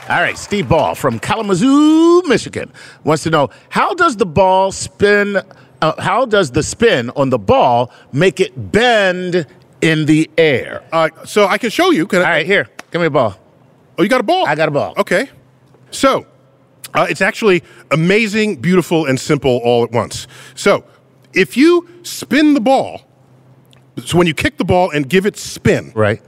All 0.08 0.20
right, 0.20 0.38
Steve 0.38 0.68
Ball 0.68 0.94
from 0.94 1.18
Kalamazoo, 1.18 2.22
Michigan 2.28 2.72
wants 3.02 3.24
to 3.24 3.30
know 3.30 3.50
how 3.68 3.94
does 3.94 4.16
the 4.16 4.26
ball 4.26 4.70
spin? 4.70 5.38
Uh, 5.82 6.00
how 6.00 6.24
does 6.24 6.52
the 6.52 6.62
spin 6.62 7.10
on 7.16 7.30
the 7.30 7.38
ball 7.38 7.90
make 8.12 8.38
it 8.38 8.70
bend 8.70 9.44
in 9.82 10.06
the 10.06 10.30
air? 10.38 10.82
uh, 10.92 11.08
so 11.24 11.46
i 11.46 11.58
can 11.58 11.70
show 11.70 11.90
you 11.90 12.06
can 12.06 12.20
I, 12.20 12.24
All 12.24 12.30
right, 12.30 12.46
here, 12.46 12.68
give 12.90 13.00
me 13.00 13.06
a 13.06 13.10
ball. 13.10 13.38
oh 13.98 14.02
you 14.02 14.08
got 14.08 14.20
a 14.20 14.24
ball 14.24 14.46
I 14.46 14.54
got 14.54 14.68
a 14.68 14.72
ball. 14.72 14.94
Okay. 14.96 15.28
So, 15.90 16.24
uh, 16.94 17.06
it's 17.10 17.20
actually 17.20 17.62
amazing, 17.90 18.56
beautiful, 18.60 19.06
and 19.06 19.18
simple 19.18 19.60
all 19.64 19.82
at 19.84 19.90
once. 19.90 20.28
So, 20.54 20.84
if 21.32 21.56
you 21.56 21.88
spin 22.04 22.54
the 22.54 22.60
ball, 22.60 23.02
so 24.04 24.16
when 24.18 24.26
you 24.28 24.34
kick 24.34 24.56
the 24.56 24.64
ball 24.64 24.90
and 24.90 25.08
give 25.08 25.26
it 25.26 25.36
spin, 25.36 25.92
right? 25.96 26.22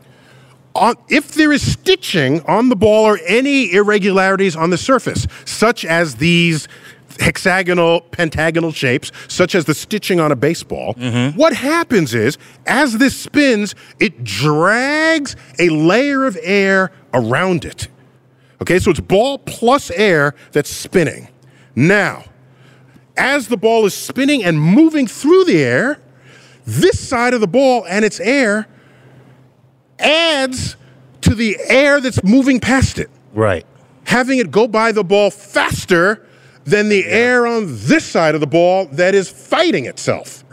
On, 0.75 0.95
if 1.09 1.33
there 1.35 1.53
is 1.53 1.63
stitching 1.73 2.41
on 2.47 2.71
the 2.71 2.77
ball 2.77 3.05
or 3.05 3.19
any 3.27 3.73
irregularities 3.73 4.57
on 4.57 4.71
the 4.71 4.79
surface, 4.79 5.27
such 5.45 5.85
as 5.85 6.17
these 6.17 6.67
hexagonal, 7.21 8.01
pentagonal 8.01 8.73
shapes, 8.73 9.13
such 9.29 9.55
as 9.55 9.65
the 9.65 9.75
stitching 9.75 10.21
on 10.21 10.33
a 10.33 10.37
baseball, 10.37 10.95
mm-hmm. 10.95 11.37
what 11.37 11.53
happens 11.53 12.15
is, 12.15 12.39
as 12.67 12.99
this 12.99 13.19
spins, 13.19 13.75
it 14.01 14.25
drags 14.25 15.37
a 15.59 15.69
layer 15.69 16.25
of 16.25 16.39
air 16.43 16.91
around 17.13 17.65
it. 17.65 17.89
Okay, 18.61 18.79
so 18.79 18.91
it's 18.91 19.01
ball 19.01 19.39
plus 19.39 19.91
air 19.91 20.35
that's 20.53 20.71
spinning. 20.71 21.29
Now, 21.75 22.25
as 23.17 23.49
the 23.49 23.57
ball 23.57 23.87
is 23.87 23.95
spinning 23.95 24.45
and 24.45 24.61
moving 24.61 25.07
through 25.07 25.45
the 25.45 25.63
air, 25.63 26.01
this 26.65 26.99
side 26.99 27.35
of 27.35 27.41
the 27.41 27.49
ball 27.49 27.85
and 27.89 28.05
its 28.05 28.21
air 28.21 28.69
adds 29.99 30.77
to 31.23 31.35
the 31.35 31.57
air 31.69 32.01
that's 32.01 32.23
moving 32.23 32.61
past 32.61 32.99
it. 32.99 33.11
Right. 33.33 33.67
Having 34.05 34.39
it 34.39 34.51
go 34.51 34.69
by 34.69 34.93
the 34.93 35.05
ball 35.05 35.31
faster 35.31 36.27
than 36.65 36.89
the 36.89 37.05
air 37.07 37.47
on 37.47 37.67
this 37.69 38.05
side 38.05 38.35
of 38.35 38.41
the 38.41 38.47
ball 38.47 38.87
that 38.93 39.15
is 39.15 39.29
fighting 39.29 39.87
itself. 39.87 40.45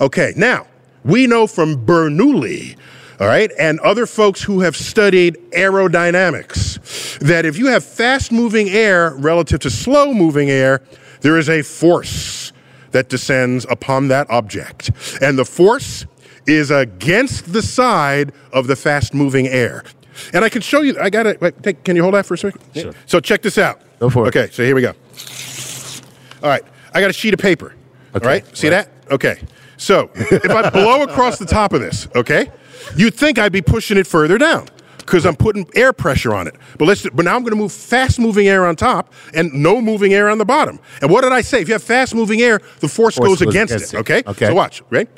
Okay, 0.00 0.32
now, 0.36 0.66
we 1.04 1.26
know 1.26 1.46
from 1.46 1.84
Bernoulli, 1.84 2.76
all 3.18 3.26
right, 3.26 3.50
and 3.58 3.80
other 3.80 4.06
folks 4.06 4.42
who 4.42 4.60
have 4.60 4.76
studied 4.76 5.36
aerodynamics 5.52 7.18
that 7.18 7.44
if 7.44 7.58
you 7.58 7.66
have 7.66 7.84
fast 7.84 8.32
moving 8.32 8.68
air 8.68 9.14
relative 9.16 9.60
to 9.60 9.70
slow 9.70 10.14
moving 10.14 10.48
air, 10.48 10.82
there 11.20 11.36
is 11.36 11.48
a 11.48 11.62
force 11.62 12.52
that 12.92 13.08
descends 13.08 13.66
upon 13.70 14.08
that 14.08 14.28
object. 14.30 14.90
And 15.20 15.38
the 15.38 15.44
force 15.44 16.06
is 16.46 16.70
against 16.70 17.52
the 17.52 17.62
side 17.62 18.32
of 18.52 18.66
the 18.66 18.76
fast 18.76 19.14
moving 19.14 19.46
air. 19.46 19.84
And 20.32 20.44
I 20.44 20.48
can 20.48 20.62
show 20.62 20.82
you, 20.82 20.98
I 20.98 21.10
got 21.10 21.24
take, 21.62 21.84
can 21.84 21.96
you 21.96 22.02
hold 22.02 22.14
that 22.14 22.26
for 22.26 22.34
a 22.34 22.38
second? 22.38 22.60
Sure. 22.74 22.92
So 23.06 23.20
check 23.20 23.42
this 23.42 23.58
out. 23.58 23.80
Go 23.98 24.10
for 24.10 24.26
it. 24.26 24.28
Okay, 24.28 24.50
so 24.52 24.64
here 24.64 24.74
we 24.74 24.82
go. 24.82 24.94
All 26.42 26.48
right, 26.48 26.62
I 26.94 27.00
got 27.00 27.10
a 27.10 27.12
sheet 27.12 27.34
of 27.34 27.40
paper. 27.40 27.74
all 28.14 28.20
right, 28.20 28.44
see 28.56 28.68
that? 28.68 28.90
Okay. 29.10 29.40
So 29.76 30.10
if 30.14 30.50
I 30.50 30.68
blow 30.70 31.02
across 31.02 31.38
the 31.38 31.46
top 31.46 31.72
of 31.72 31.80
this, 31.80 32.06
okay, 32.14 32.50
you'd 32.96 33.14
think 33.14 33.38
I'd 33.38 33.52
be 33.52 33.62
pushing 33.62 33.96
it 33.96 34.06
further 34.06 34.36
down 34.36 34.68
because 34.98 35.26
I'm 35.26 35.36
putting 35.36 35.68
air 35.74 35.92
pressure 35.92 36.34
on 36.34 36.46
it. 36.46 36.54
But 36.78 36.86
let's. 36.86 37.08
But 37.08 37.24
now 37.24 37.34
I'm 37.34 37.42
going 37.42 37.52
to 37.52 37.56
move 37.56 37.72
fast 37.72 38.18
moving 38.18 38.46
air 38.46 38.66
on 38.66 38.76
top 38.76 39.12
and 39.34 39.52
no 39.52 39.80
moving 39.80 40.12
air 40.12 40.28
on 40.28 40.38
the 40.38 40.44
bottom. 40.44 40.78
And 41.00 41.10
what 41.10 41.22
did 41.22 41.32
I 41.32 41.40
say? 41.40 41.62
If 41.62 41.68
you 41.68 41.74
have 41.74 41.82
fast 41.82 42.14
moving 42.14 42.42
air, 42.42 42.60
the 42.80 42.88
force, 42.88 43.16
Force 43.16 43.18
goes, 43.18 43.40
goes 43.40 43.48
against, 43.54 43.74
against 43.74 43.94
it. 43.94 43.96
it. 43.96 44.00
Okay. 44.00 44.22
Okay. 44.26 44.46
So 44.46 44.54
watch. 44.54 44.82
Right. 44.90 45.08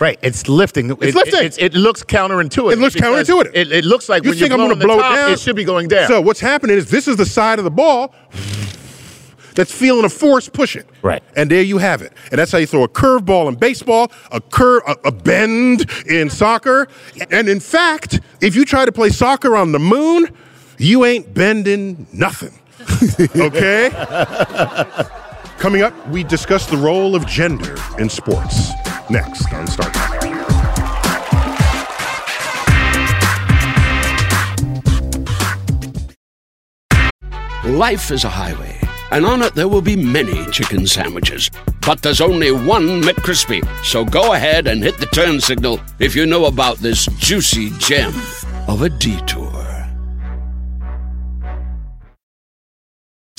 Right, 0.00 0.18
it's 0.22 0.48
lifting. 0.48 0.90
It's 1.00 1.14
lifting. 1.14 1.44
It, 1.44 1.58
it 1.58 1.74
looks 1.74 2.02
counterintuitive. 2.02 2.72
It 2.72 2.78
looks 2.78 2.96
counterintuitive. 2.96 3.52
It, 3.54 3.70
it 3.70 3.84
looks 3.84 4.08
like 4.08 4.24
you 4.24 4.30
when 4.30 4.38
think 4.38 4.50
you're 4.50 4.60
I'm 4.60 4.66
going 4.66 4.78
to 4.78 4.86
blow 4.86 4.96
the 4.96 5.06
it 5.06 5.14
down? 5.14 5.32
It 5.32 5.40
should 5.40 5.56
be 5.56 5.64
going 5.64 5.88
down. 5.88 6.08
So 6.08 6.20
what's 6.20 6.40
happening 6.40 6.76
is 6.76 6.90
this 6.90 7.06
is 7.06 7.16
the 7.16 7.26
side 7.26 7.58
of 7.58 7.64
the 7.64 7.70
ball 7.70 8.14
that's 9.54 9.72
feeling 9.72 10.04
a 10.04 10.08
force 10.08 10.48
push 10.48 10.76
it. 10.76 10.88
Right. 11.02 11.22
And 11.36 11.50
there 11.50 11.62
you 11.62 11.78
have 11.78 12.02
it. 12.02 12.12
And 12.30 12.38
that's 12.38 12.50
how 12.50 12.58
you 12.58 12.66
throw 12.66 12.82
a 12.82 12.88
curveball 12.88 13.48
in 13.48 13.54
baseball, 13.54 14.10
a 14.32 14.40
curve, 14.40 14.82
a, 14.86 14.96
a 15.04 15.12
bend 15.12 15.88
in 16.06 16.28
soccer. 16.28 16.88
And 17.30 17.48
in 17.48 17.60
fact, 17.60 18.20
if 18.40 18.56
you 18.56 18.64
try 18.64 18.84
to 18.84 18.92
play 18.92 19.10
soccer 19.10 19.56
on 19.56 19.72
the 19.72 19.78
moon, 19.78 20.28
you 20.78 21.04
ain't 21.04 21.32
bending 21.32 22.06
nothing. 22.12 22.58
okay? 23.36 23.90
Coming 25.64 25.80
up, 25.80 25.94
we 26.08 26.22
discuss 26.22 26.66
the 26.66 26.76
role 26.76 27.16
of 27.16 27.26
gender 27.26 27.76
in 27.98 28.10
sports. 28.10 28.68
Next 29.08 29.50
on 29.54 29.66
Star 29.66 29.90
Trek. 29.90 30.20
Life 37.64 38.10
is 38.10 38.24
a 38.24 38.28
highway, 38.28 38.78
and 39.10 39.24
on 39.24 39.40
it 39.40 39.54
there 39.54 39.68
will 39.68 39.80
be 39.80 39.96
many 39.96 40.44
chicken 40.50 40.86
sandwiches. 40.86 41.50
But 41.86 42.02
there's 42.02 42.20
only 42.20 42.52
one 42.52 43.00
McCrispy. 43.00 43.66
So 43.82 44.04
go 44.04 44.34
ahead 44.34 44.66
and 44.66 44.82
hit 44.82 44.98
the 44.98 45.06
turn 45.06 45.40
signal 45.40 45.80
if 45.98 46.14
you 46.14 46.26
know 46.26 46.44
about 46.44 46.76
this 46.76 47.06
juicy 47.16 47.70
gem 47.78 48.12
of 48.68 48.82
a 48.82 48.90
detour. 48.90 49.43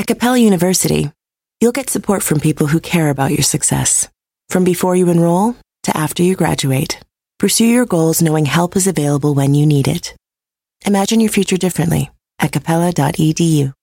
At 0.00 0.06
Capella 0.06 0.38
University, 0.38 1.12
you'll 1.60 1.72
get 1.72 1.90
support 1.90 2.22
from 2.22 2.40
people 2.40 2.66
who 2.66 2.80
care 2.80 3.10
about 3.10 3.32
your 3.32 3.42
success. 3.42 4.08
From 4.48 4.64
before 4.64 4.96
you 4.96 5.10
enroll 5.10 5.56
to 5.82 5.94
after 5.94 6.22
you 6.22 6.36
graduate, 6.36 6.98
pursue 7.38 7.66
your 7.66 7.84
goals 7.84 8.22
knowing 8.22 8.46
help 8.46 8.76
is 8.76 8.86
available 8.86 9.34
when 9.34 9.52
you 9.54 9.66
need 9.66 9.88
it. 9.88 10.16
Imagine 10.86 11.20
your 11.20 11.28
future 11.28 11.58
differently 11.58 12.10
at 12.38 12.50
capella.edu. 12.50 13.74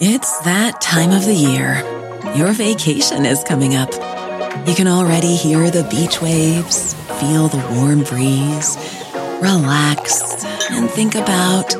It's 0.00 0.38
that 0.40 0.80
time 0.80 1.12
of 1.12 1.24
the 1.24 1.32
year. 1.32 1.84
Your 2.34 2.50
vacation 2.50 3.24
is 3.24 3.44
coming 3.44 3.76
up. 3.76 3.92
You 4.66 4.74
can 4.74 4.88
already 4.88 5.36
hear 5.36 5.70
the 5.70 5.86
beach 5.88 6.20
waves, 6.20 6.94
feel 7.20 7.46
the 7.46 7.64
warm 7.76 8.02
breeze, 8.02 8.76
relax, 9.40 10.44
and 10.72 10.90
think 10.90 11.14
about 11.14 11.76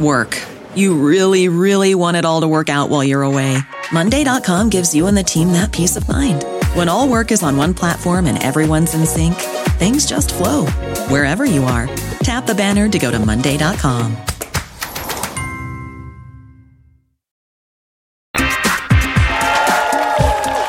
work. 0.00 0.49
You 0.74 0.94
really, 0.94 1.48
really 1.48 1.94
want 1.94 2.16
it 2.16 2.24
all 2.24 2.42
to 2.42 2.48
work 2.48 2.68
out 2.68 2.90
while 2.90 3.02
you're 3.02 3.22
away. 3.22 3.58
Monday.com 3.92 4.68
gives 4.70 4.94
you 4.94 5.06
and 5.06 5.16
the 5.16 5.22
team 5.22 5.52
that 5.52 5.72
peace 5.72 5.96
of 5.96 6.08
mind. 6.08 6.44
When 6.74 6.88
all 6.88 7.08
work 7.08 7.32
is 7.32 7.42
on 7.42 7.56
one 7.56 7.74
platform 7.74 8.26
and 8.26 8.42
everyone's 8.42 8.94
in 8.94 9.06
sync, 9.06 9.34
things 9.78 10.06
just 10.06 10.34
flow 10.34 10.66
wherever 11.08 11.44
you 11.44 11.64
are. 11.64 11.88
Tap 12.22 12.46
the 12.46 12.54
banner 12.54 12.88
to 12.88 12.98
go 12.98 13.10
to 13.10 13.18
Monday.com. 13.18 14.16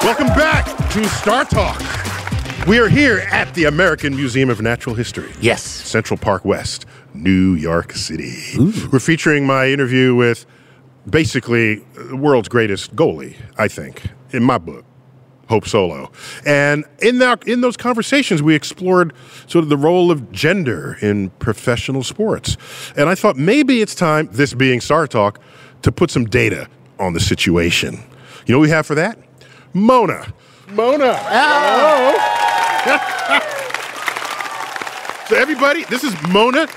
Welcome 0.04 0.28
back 0.28 0.66
to 0.94 1.08
Star 1.10 1.46
Talk. 1.46 1.80
We 2.68 2.80
are 2.80 2.90
here 2.90 3.20
at 3.32 3.54
the 3.54 3.66
American 3.66 4.16
Museum 4.16 4.50
of 4.50 4.62
Natural 4.62 4.96
History. 4.96 5.32
Yes. 5.40 5.64
Central 5.64 6.18
Park 6.18 6.44
West, 6.44 6.86
New 7.14 7.54
York 7.56 7.94
City. 7.94 8.58
We're 8.92 9.00
featuring 9.00 9.46
my 9.46 9.68
interview 9.68 10.16
with 10.16 10.46
basically 11.10 11.76
the 11.96 12.16
world's 12.16 12.50
greatest 12.50 12.96
goalie, 12.96 13.36
I 13.58 13.68
think, 13.68 14.04
in 14.32 14.44
my 14.44 14.58
book. 14.58 14.86
Hope 15.50 15.68
Solo. 15.68 16.12
And 16.46 16.86
in 17.00 17.20
that 17.20 17.46
in 17.46 17.60
those 17.60 17.76
conversations 17.76 18.42
we 18.42 18.56
explored 18.56 19.12
sort 19.48 19.64
of 19.64 19.70
the 19.70 19.76
role 19.76 20.10
of 20.10 20.32
gender 20.32 20.98
in 21.02 21.30
professional 21.40 22.04
sports. 22.04 22.56
And 22.96 23.10
I 23.10 23.16
thought 23.16 23.36
maybe 23.36 23.82
it's 23.82 23.94
time, 23.94 24.30
this 24.32 24.54
being 24.54 24.80
Star 24.80 25.08
Talk, 25.08 25.42
to 25.82 25.92
put 25.92 26.10
some 26.10 26.24
data 26.24 26.70
on 27.00 27.12
the 27.12 27.20
situation. 27.20 27.96
You 28.46 28.54
know 28.54 28.60
what 28.60 28.64
we 28.64 28.70
have 28.70 28.86
for 28.86 28.96
that? 28.96 29.20
Mona. 29.74 30.34
Mona. 30.70 31.16
Hello. 31.18 32.14
so 35.28 35.36
everybody, 35.36 35.84
this 35.86 36.06
is 36.06 36.16
Mona 36.30 36.68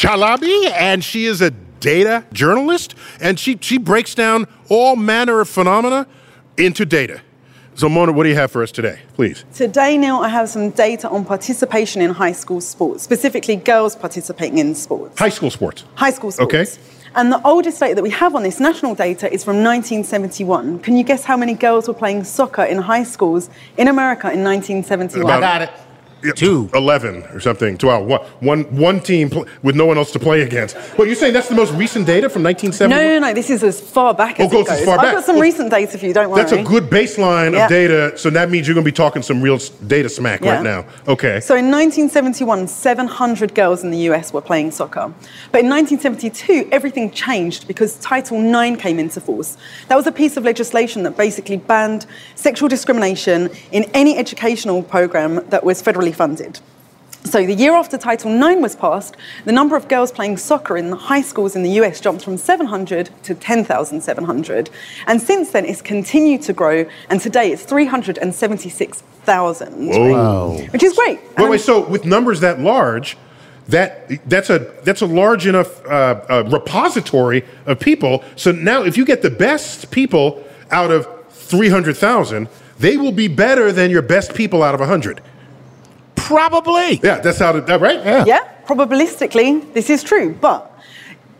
Chalabi, 0.00 0.70
and 0.72 1.04
she 1.04 1.26
is 1.26 1.42
a 1.42 1.50
data 1.80 2.24
journalist, 2.32 2.94
and 3.20 3.38
she 3.38 3.58
she 3.60 3.76
breaks 3.76 4.14
down 4.14 4.46
all 4.70 4.96
manner 4.96 5.40
of 5.40 5.48
phenomena 5.48 6.06
into 6.56 6.86
data. 6.86 7.20
So 7.74 7.86
Mona, 7.90 8.12
what 8.12 8.22
do 8.22 8.30
you 8.30 8.34
have 8.34 8.50
for 8.50 8.62
us 8.62 8.72
today, 8.72 9.00
please? 9.12 9.44
Today, 9.54 9.98
Neil, 9.98 10.16
I 10.16 10.28
have 10.30 10.48
some 10.48 10.70
data 10.70 11.06
on 11.10 11.26
participation 11.26 12.00
in 12.00 12.12
high 12.12 12.32
school 12.32 12.62
sports, 12.62 13.02
specifically 13.02 13.56
girls 13.56 13.94
participating 13.94 14.56
in 14.56 14.74
sports. 14.74 15.18
High 15.18 15.28
school 15.28 15.50
sports. 15.50 15.84
High 15.96 16.12
school 16.12 16.30
sports. 16.30 16.54
Okay. 16.54 16.66
And 17.14 17.30
the 17.30 17.46
oldest 17.46 17.78
data 17.78 17.94
that 17.94 18.02
we 18.02 18.10
have 18.10 18.34
on 18.34 18.42
this 18.42 18.58
national 18.58 18.94
data 18.94 19.30
is 19.30 19.44
from 19.44 19.56
1971. 19.62 20.78
Can 20.78 20.96
you 20.96 21.04
guess 21.04 21.24
how 21.24 21.36
many 21.36 21.52
girls 21.52 21.88
were 21.88 21.94
playing 21.94 22.24
soccer 22.24 22.62
in 22.62 22.78
high 22.78 23.02
schools 23.02 23.50
in 23.76 23.86
America 23.88 24.32
in 24.32 24.42
1971? 24.44 25.36
About- 25.36 25.89
two, 26.36 26.68
eleven 26.74 27.22
or 27.32 27.40
something, 27.40 27.76
twelve. 27.78 28.06
One, 28.06 28.20
one, 28.40 28.62
one 28.76 29.00
team 29.00 29.30
pl- 29.30 29.46
with 29.62 29.76
no 29.76 29.86
one 29.86 29.96
else 29.98 30.12
to 30.12 30.18
play 30.18 30.42
against. 30.42 30.76
Well, 30.96 31.06
you're 31.06 31.16
saying 31.16 31.32
that's 31.32 31.48
the 31.48 31.54
most 31.54 31.72
recent 31.72 32.06
data 32.06 32.28
from 32.28 32.42
1970? 32.42 32.94
No, 32.94 33.18
no, 33.18 33.28
no. 33.28 33.34
This 33.34 33.50
is 33.50 33.62
as 33.62 33.80
far 33.80 34.14
back 34.14 34.36
Oh, 34.38 34.44
as 34.44 34.52
goes 34.52 34.66
it 34.66 34.70
as 34.70 34.78
goes. 34.78 34.84
far 34.86 34.94
I've 34.98 35.02
back. 35.04 35.14
got 35.14 35.24
some 35.24 35.36
Well, 35.36 35.42
recent 35.42 35.70
data 35.70 35.98
for 35.98 36.06
you. 36.06 36.12
Don't 36.12 36.30
worry. 36.30 36.40
That's 36.42 36.52
a 36.52 36.62
good 36.62 36.84
baseline 36.90 37.52
Yeah. 37.54 37.64
of 37.64 37.68
data. 37.70 38.18
So 38.18 38.30
that 38.30 38.50
means 38.50 38.66
you're 38.66 38.74
going 38.74 38.84
to 38.84 38.90
be 38.90 38.94
talking 38.94 39.22
some 39.22 39.40
real 39.40 39.58
data 39.86 40.08
smack 40.08 40.42
Yeah. 40.44 40.54
right 40.56 40.62
now. 40.62 40.84
Okay. 41.08 41.40
So 41.40 41.54
in 41.56 41.70
1971, 41.70 42.66
700 42.68 43.54
girls 43.54 43.82
in 43.84 43.90
the 43.90 43.98
US 44.10 44.32
were 44.32 44.40
playing 44.40 44.70
soccer. 44.70 45.12
But 45.52 45.60
in 45.62 45.68
1972, 45.68 46.68
everything 46.72 47.10
changed 47.10 47.66
because 47.66 47.94
Title 47.96 48.38
IX 48.38 48.80
came 48.80 48.98
into 48.98 49.20
force. 49.20 49.56
That 49.88 49.96
was 49.96 50.06
a 50.06 50.12
piece 50.12 50.36
of 50.36 50.44
legislation 50.44 51.02
that 51.04 51.16
basically 51.16 51.56
banned 51.56 52.06
sexual 52.34 52.68
discrimination 52.68 53.50
in 53.72 53.84
any 53.94 54.16
educational 54.18 54.82
program 54.82 55.40
that 55.50 55.64
was 55.64 55.82
federally 55.82 56.09
funded. 56.12 56.60
So 57.24 57.44
the 57.44 57.54
year 57.54 57.74
after 57.74 57.98
Title 57.98 58.32
IX 58.42 58.62
was 58.62 58.74
passed, 58.74 59.14
the 59.44 59.52
number 59.52 59.76
of 59.76 59.88
girls 59.88 60.10
playing 60.10 60.38
soccer 60.38 60.78
in 60.78 60.88
the 60.90 60.96
high 60.96 61.20
schools 61.20 61.54
in 61.54 61.62
the 61.62 61.72
US 61.72 62.00
jumped 62.00 62.24
from 62.24 62.38
700 62.38 63.10
to 63.24 63.34
10,700. 63.34 64.70
And 65.06 65.20
since 65.20 65.50
then, 65.50 65.66
it's 65.66 65.82
continued 65.82 66.40
to 66.42 66.54
grow, 66.54 66.86
and 67.10 67.20
today 67.20 67.52
it's 67.52 67.64
376,000. 67.64 69.88
Whoa. 69.88 70.66
Which 70.70 70.82
is 70.82 70.94
great. 70.94 71.20
Wait, 71.36 71.50
wait. 71.50 71.60
So 71.60 71.86
with 71.86 72.06
numbers 72.06 72.40
that 72.40 72.58
large, 72.58 73.18
that 73.68 74.08
that's 74.28 74.48
a 74.50 74.58
that's 74.82 75.02
a 75.02 75.06
large 75.06 75.46
enough 75.46 75.86
uh, 75.86 76.20
uh, 76.28 76.42
repository 76.50 77.44
of 77.66 77.78
people. 77.78 78.24
So 78.34 78.50
now, 78.50 78.82
if 78.82 78.96
you 78.96 79.04
get 79.04 79.22
the 79.22 79.30
best 79.30 79.92
people 79.92 80.42
out 80.70 80.90
of 80.90 81.06
three 81.30 81.68
hundred 81.68 81.96
thousand, 81.96 82.48
they 82.78 82.96
will 82.96 83.12
be 83.12 83.28
better 83.28 83.70
than 83.70 83.92
your 83.92 84.02
best 84.02 84.34
people 84.34 84.64
out 84.64 84.74
of 84.74 84.80
hundred. 84.80 85.20
Probably. 86.30 87.00
Yeah, 87.02 87.18
that's 87.18 87.40
how. 87.40 87.58
That 87.58 87.80
right? 87.80 87.98
Yeah. 88.04 88.24
Yeah, 88.24 88.48
probabilistically, 88.64 89.72
this 89.74 89.90
is 89.90 90.04
true. 90.04 90.32
But 90.40 90.69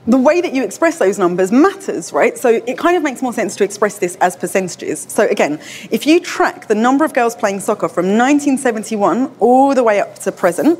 the 0.06 0.16
way 0.16 0.40
that 0.40 0.54
you 0.54 0.64
express 0.64 0.98
those 0.98 1.18
numbers 1.18 1.52
matters, 1.52 2.12
right? 2.12 2.38
So 2.38 2.48
it 2.48 2.78
kind 2.78 2.96
of 2.96 3.02
makes 3.02 3.20
more 3.20 3.34
sense 3.34 3.54
to 3.56 3.64
express 3.64 3.98
this 3.98 4.16
as 4.16 4.34
percentages. 4.34 5.06
So 5.08 5.26
again, 5.26 5.60
if 5.90 6.06
you 6.06 6.20
track 6.20 6.68
the 6.68 6.74
number 6.74 7.04
of 7.04 7.12
girls 7.12 7.34
playing 7.34 7.60
soccer 7.60 7.88
from 7.88 8.06
1971 8.06 9.36
all 9.40 9.74
the 9.74 9.84
way 9.84 10.00
up 10.00 10.18
to 10.20 10.32
present, 10.32 10.78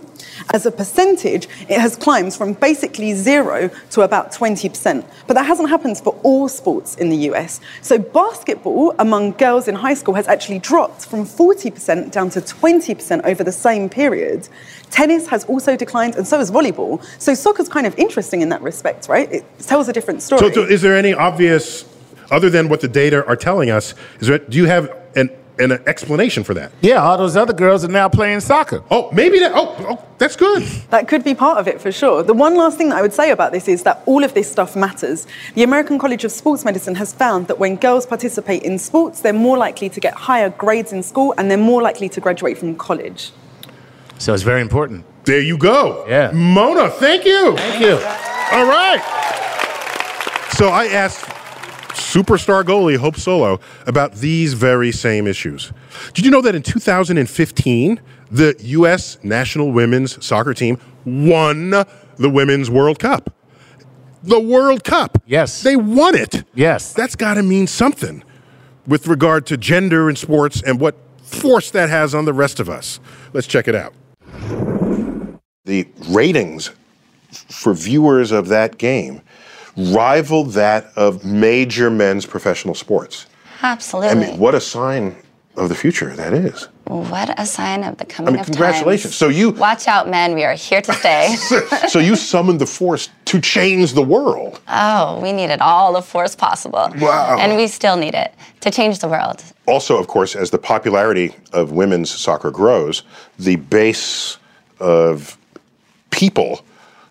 as 0.55 0.65
a 0.65 0.71
percentage, 0.71 1.49
it 1.69 1.79
has 1.79 1.97
climbed 1.97 2.35
from 2.35 2.55
basically 2.55 3.13
zero 3.13 3.71
to 3.91 4.03
about 4.03 4.33
20%. 4.33 5.05
But 5.27 5.35
that 5.35 5.45
hasn't 5.45 5.69
happened 5.69 5.99
for 5.99 6.19
all 6.23 6.49
sports 6.49 6.95
in 6.97 7.11
the 7.11 7.17
US. 7.31 7.61
So 7.83 7.99
basketball 7.99 8.95
among 8.99 9.33
girls 9.33 9.69
in 9.69 9.75
high 9.75 9.95
school 9.95 10.15
has 10.15 10.29
actually 10.29 10.61
dropped 10.61 11.05
from 11.05 11.25
40% 11.25 12.11
down 12.11 12.31
to 12.31 12.41
20% 12.41 13.25
over 13.25 13.45
the 13.45 13.53
same 13.53 13.89
period. 13.89 14.49
Tennis 14.91 15.27
has 15.29 15.45
also 15.45 15.77
declined, 15.77 16.17
and 16.17 16.27
so 16.27 16.39
has 16.39 16.51
volleyball. 16.51 17.03
So 17.19 17.35
soccer's 17.35 17.69
kind 17.69 17.87
of 17.87 17.97
interesting 17.99 18.43
in 18.43 18.49
that 18.51 18.63
respect, 18.63 19.09
right? 19.09 19.31
It 19.33 19.45
tells 19.61 19.89
a 19.89 19.93
different 19.93 20.23
story. 20.23 20.41
So, 20.41 20.53
so 20.53 20.63
is 20.63 20.83
there 20.83 20.97
any 20.97 21.15
obvious, 21.15 21.85
other 22.31 22.51
than 22.51 22.69
what 22.69 22.81
the 22.81 22.89
data 22.89 23.25
are 23.27 23.37
telling 23.37 23.71
us, 23.71 23.95
is 24.21 24.29
there, 24.29 24.39
do 24.39 24.59
you 24.59 24.67
have 24.67 24.95
an, 25.17 25.31
an 25.59 25.73
explanation 25.87 26.43
for 26.43 26.55
that? 26.55 26.73
Yeah, 26.81 27.03
all 27.03 27.19
those 27.19 27.37
other 27.37 27.53
girls 27.53 27.85
are 27.85 27.89
now 27.89 28.09
playing 28.09 28.41
soccer. 28.41 28.83
Oh, 28.91 29.11
maybe 29.13 29.39
that. 29.39 29.53
Oh, 29.55 29.77
oh 29.81 30.05
that's 30.19 30.37
good. 30.37 30.63
That 30.91 31.09
could 31.09 31.25
be 31.25 31.35
part 31.35 31.59
of 31.59 31.69
it 31.69 31.81
for 31.81 31.93
sure. 31.93 32.23
The 32.23 32.35
one 32.35 32.57
last 32.57 32.77
thing 32.77 32.91
that 32.91 32.99
I 32.99 33.03
would 33.03 33.13
say 33.13 33.31
about 33.31 33.53
this 33.53 33.69
is 33.69 33.83
that 33.85 34.03
all 34.07 34.25
of 34.25 34.35
this 34.35 34.51
stuff 34.51 34.77
matters. 34.77 35.27
The 35.55 35.63
American 35.63 35.99
College 35.99 36.25
of 36.25 36.33
Sports 36.33 36.65
Medicine 36.65 36.95
has 36.97 37.13
found 37.13 37.47
that 37.49 37.59
when 37.59 37.77
girls 37.77 38.07
participate 38.07 38.63
in 38.63 38.79
sports, 38.79 39.21
they're 39.21 39.33
more 39.33 39.57
likely 39.57 39.89
to 39.89 40.01
get 40.01 40.15
higher 40.15 40.51
grades 40.51 40.93
in 40.93 41.03
school 41.03 41.35
and 41.39 41.51
they're 41.51 41.59
more 41.59 41.83
likely 41.83 42.09
to 42.11 42.21
graduate 42.21 42.59
from 42.59 42.77
college. 42.77 43.33
So 44.21 44.35
it's 44.35 44.43
very 44.43 44.61
important. 44.61 45.07
There 45.25 45.41
you 45.41 45.57
go. 45.57 46.05
Yeah. 46.07 46.31
Mona, 46.33 46.91
thank 46.91 47.25
you. 47.25 47.57
Thank 47.57 47.81
you. 47.81 47.95
All 47.95 48.67
right. 48.67 49.01
So 50.51 50.69
I 50.69 50.89
asked 50.89 51.25
superstar 51.95 52.63
goalie 52.63 52.99
Hope 52.99 53.17
Solo 53.17 53.61
about 53.87 54.17
these 54.17 54.53
very 54.53 54.93
same 54.93 55.27
issues. 55.27 55.73
Did 56.13 56.27
you 56.27 56.31
know 56.31 56.43
that 56.43 56.55
in 56.55 56.61
2015, 56.63 58.01
the 58.31 58.55
U.S. 58.59 59.17
national 59.23 59.73
women's 59.73 60.23
soccer 60.23 60.53
team 60.53 60.79
won 61.07 61.71
the 61.71 62.29
Women's 62.29 62.69
World 62.69 62.99
Cup? 62.99 63.35
The 64.23 64.39
World 64.39 64.85
Cup. 64.85 65.17
Yes. 65.25 65.63
They 65.63 65.77
won 65.77 66.15
it. 66.15 66.45
Yes. 66.55 66.93
That's 66.93 67.17
got 67.17 67.35
to 67.35 67.43
mean 67.43 67.67
something 67.67 68.23
with 68.87 69.07
regard 69.07 69.47
to 69.47 69.57
gender 69.57 70.11
in 70.11 70.17
sports 70.17 70.63
and 70.63 70.79
what 70.79 70.95
force 71.23 71.71
that 71.71 71.89
has 71.89 72.15
on 72.15 72.27
the 72.27 72.35
rest 72.35 72.61
of 72.61 72.69
us. 72.69 73.01
Let's 73.33 73.47
check 73.47 73.67
it 73.67 73.75
out. 73.75 73.95
The 75.65 75.89
ratings 76.09 76.71
for 77.49 77.75
viewers 77.75 78.33
of 78.33 78.49
that 78.49 78.79
game 78.79 79.23
rival 79.77 80.45
that 80.45 80.91
of 80.97 81.25
major 81.25 81.91
men's 81.91 82.27
professional 82.27 82.75
sports. 82.75 83.27
Absolutely. 83.63 84.11
I 84.11 84.15
mean, 84.15 84.39
what 84.39 84.55
a 84.55 84.61
sign 84.61 85.17
of 85.57 85.69
the 85.69 85.75
future 85.75 86.15
that 86.17 86.33
is. 86.33 86.69
What 86.91 87.39
a 87.39 87.47
sign 87.47 87.85
of 87.85 87.99
the 87.99 88.05
coming 88.05 88.31
I 88.31 88.33
mean, 88.33 88.41
of 88.41 88.47
congratulations. 88.47 89.13
times. 89.13 89.17
So 89.17 89.29
you 89.29 89.51
Watch 89.51 89.87
out, 89.87 90.09
men. 90.09 90.35
We 90.35 90.43
are 90.45 90.55
here 90.55 90.83
to 90.83 90.93
stay. 90.93 91.37
so 91.89 92.01
you 92.01 92.17
summoned 92.17 92.61
the 92.61 92.67
force 92.67 93.09
to 93.27 93.41
change 93.41 93.93
the 93.93 94.03
world. 94.03 94.61
oh, 94.67 95.21
we 95.21 95.33
needed 95.33 95.61
all 95.61 95.93
the 95.93 96.03
force 96.03 96.35
possible. 96.35 96.93
Wow. 96.99 97.37
And 97.39 97.57
we 97.57 97.69
still 97.69 97.97
need 97.97 98.15
it 98.15 98.35
to 98.63 98.73
change 98.73 98.99
the 98.99 99.07
world. 99.09 99.41
Also, 99.67 99.97
of 99.99 100.09
course, 100.09 100.35
as 100.35 100.51
the 100.51 100.59
popularity 100.59 101.33
of 101.53 101.71
women's 101.71 102.11
soccer 102.11 102.51
grows, 102.51 103.05
the 103.39 103.55
base 103.57 104.39
of 104.81 105.39
people 106.11 106.65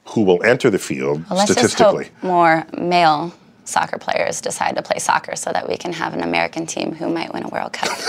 who 0.04 0.24
will 0.24 0.44
enter 0.44 0.70
the 0.70 0.80
field 0.80 1.24
Well, 1.30 1.46
statistically. 1.48 2.10
more 2.22 2.66
male 2.78 3.32
soccer 3.70 3.98
players 3.98 4.42
decide 4.42 4.76
to 4.76 4.82
play 4.82 5.00
soccer 5.00 5.36
so 5.36 5.52
that 5.54 5.68
we 5.70 5.78
can 5.78 5.94
have 5.94 6.14
an 6.14 6.22
American 6.22 6.66
team 6.66 6.94
who 6.94 7.10
might 7.10 7.34
win 7.34 7.44
a 7.44 7.48
World 7.50 7.74
Cup. 7.74 7.90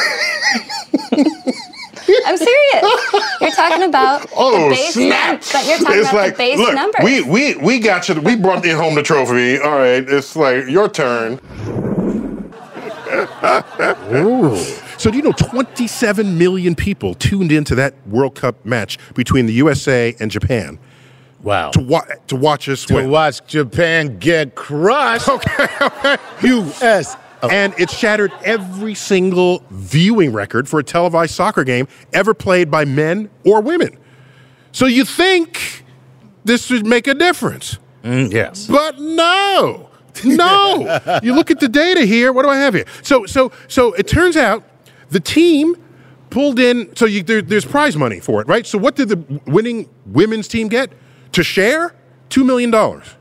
I'm 2.27 2.37
serious. 2.37 3.13
You're 3.41 3.51
talking 3.53 3.83
about 3.89 4.27
Oh, 4.37 4.69
the 4.71 4.75
base 4.75 4.95
snap. 4.95 5.33
num- 5.33 5.41
but 5.53 5.67
you're 5.67 5.79
talking 5.79 6.01
it's 6.01 6.09
about 6.09 6.15
like, 6.15 6.33
the 6.33 6.39
base 6.39 6.59
look, 6.59 6.75
numbers. 6.75 7.05
we 7.05 7.23
we 7.23 7.55
we 7.57 7.79
got 7.79 8.09
you. 8.09 8.21
We 8.21 8.37
brought 8.37 8.65
in 8.65 8.77
home 8.77 8.95
the 8.95 9.03
trophy. 9.03 9.59
All 9.59 9.79
right, 9.79 10.03
it's 10.09 10.35
like 10.35 10.67
your 10.69 10.89
turn. 10.89 11.39
So 14.99 15.11
do 15.11 15.17
you 15.17 15.23
know 15.23 15.33
27 15.33 16.37
million 16.39 16.75
people 16.75 17.15
tuned 17.15 17.53
into 17.53 17.75
that 17.77 17.95
World 18.07 18.35
Cup 18.35 18.65
match 18.65 18.99
between 19.15 19.47
the 19.47 19.53
USA 19.55 20.15
and 20.21 20.31
Japan? 20.31 20.79
Wow. 21.43 21.70
To, 21.70 21.80
wa- 21.80 22.05
to 22.26 22.36
watch 22.36 22.68
us 22.68 22.84
To 22.86 22.95
win. 22.97 23.11
watch 23.11 23.45
Japan 23.47 24.18
get 24.18 24.55
crushed. 24.55 25.28
Okay, 25.28 25.66
okay. 25.80 26.16
U.S. 26.45 27.16
And 27.43 27.72
it 27.78 27.91
shattered 27.91 28.32
every 28.45 28.95
single 28.95 29.62
viewing 29.70 30.32
record 30.32 30.68
for 30.68 30.78
a 30.80 30.84
televised 30.84 31.34
soccer 31.34 31.64
game 31.64 31.88
ever 32.12 32.34
played 32.34 32.70
by 32.70 32.84
men 32.84 33.30
or 33.47 33.62
women. 33.62 33.97
So 34.72 34.84
you 34.86 35.05
think 35.07 35.84
this 36.45 36.68
would 36.70 36.86
make 36.86 37.07
a 37.07 37.14
difference. 37.14 37.78
Mm, 38.03 38.30
yes. 38.32 38.66
But 38.66 38.99
no, 39.01 39.88
no. 40.24 41.01
you 41.22 41.34
look 41.34 41.51
at 41.51 41.61
the 41.61 41.68
data 41.68 42.03
here. 42.05 42.32
What 42.32 42.43
do 42.43 42.51
I 42.51 42.57
have 42.59 42.74
here? 42.74 42.84
So, 43.03 43.24
so, 43.24 43.53
so 43.68 43.95
it 43.95 44.07
turns 44.07 44.36
out 44.36 44.62
the 45.09 45.20
team 45.20 45.76
pulled 46.28 46.59
in. 46.59 46.95
So 46.95 47.07
you, 47.07 47.22
there, 47.22 47.41
there's 47.41 47.64
prize 47.64 47.97
money 47.97 48.20
for 48.20 48.43
it, 48.43 48.49
right? 48.49 48.66
So 48.66 48.76
what 48.78 48.97
did 48.97 49.09
the 49.09 49.41
winning 49.47 49.88
women's 50.07 50.47
team 50.49 50.68
get 50.68 50.93
to 51.33 51.43
share? 51.43 51.95
Two 52.28 52.45
million 52.45 52.70
dollars. 52.70 53.14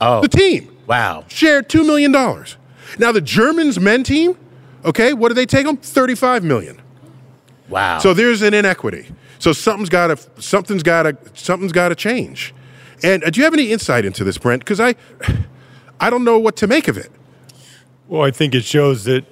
Oh. 0.00 0.20
The 0.20 0.28
team 0.28 0.76
Wow. 0.86 1.24
shared 1.28 1.68
two 1.68 1.84
million 1.84 2.12
dollars. 2.12 2.56
Now 2.98 3.10
the 3.12 3.20
Germans 3.20 3.80
men 3.80 4.02
team, 4.04 4.36
okay, 4.84 5.12
what 5.14 5.28
do 5.28 5.34
they 5.34 5.46
take 5.46 5.64
them? 5.66 5.76
35 5.78 6.44
million. 6.44 6.80
Wow. 7.68 7.98
So 7.98 8.12
there's 8.12 8.42
an 8.42 8.52
inequity. 8.54 9.06
So 9.38 9.52
something's 9.52 9.88
got 9.88 10.08
to 10.08 10.42
something's 10.42 10.82
got 10.82 11.04
to 11.04 11.16
something's 11.34 11.72
got 11.72 11.88
to 11.88 11.94
change. 11.94 12.54
And 13.02 13.24
uh, 13.24 13.30
do 13.30 13.40
you 13.40 13.44
have 13.44 13.54
any 13.54 13.72
insight 13.72 14.04
into 14.04 14.24
this, 14.24 14.38
Brent? 14.38 14.60
Because 14.60 14.80
I, 14.80 14.94
I 16.00 16.10
don't 16.10 16.24
know 16.24 16.38
what 16.38 16.56
to 16.56 16.66
make 16.66 16.88
of 16.88 16.96
it. 16.96 17.10
Well, 18.08 18.22
I 18.22 18.30
think 18.30 18.54
it 18.54 18.64
shows 18.64 19.04
that 19.04 19.24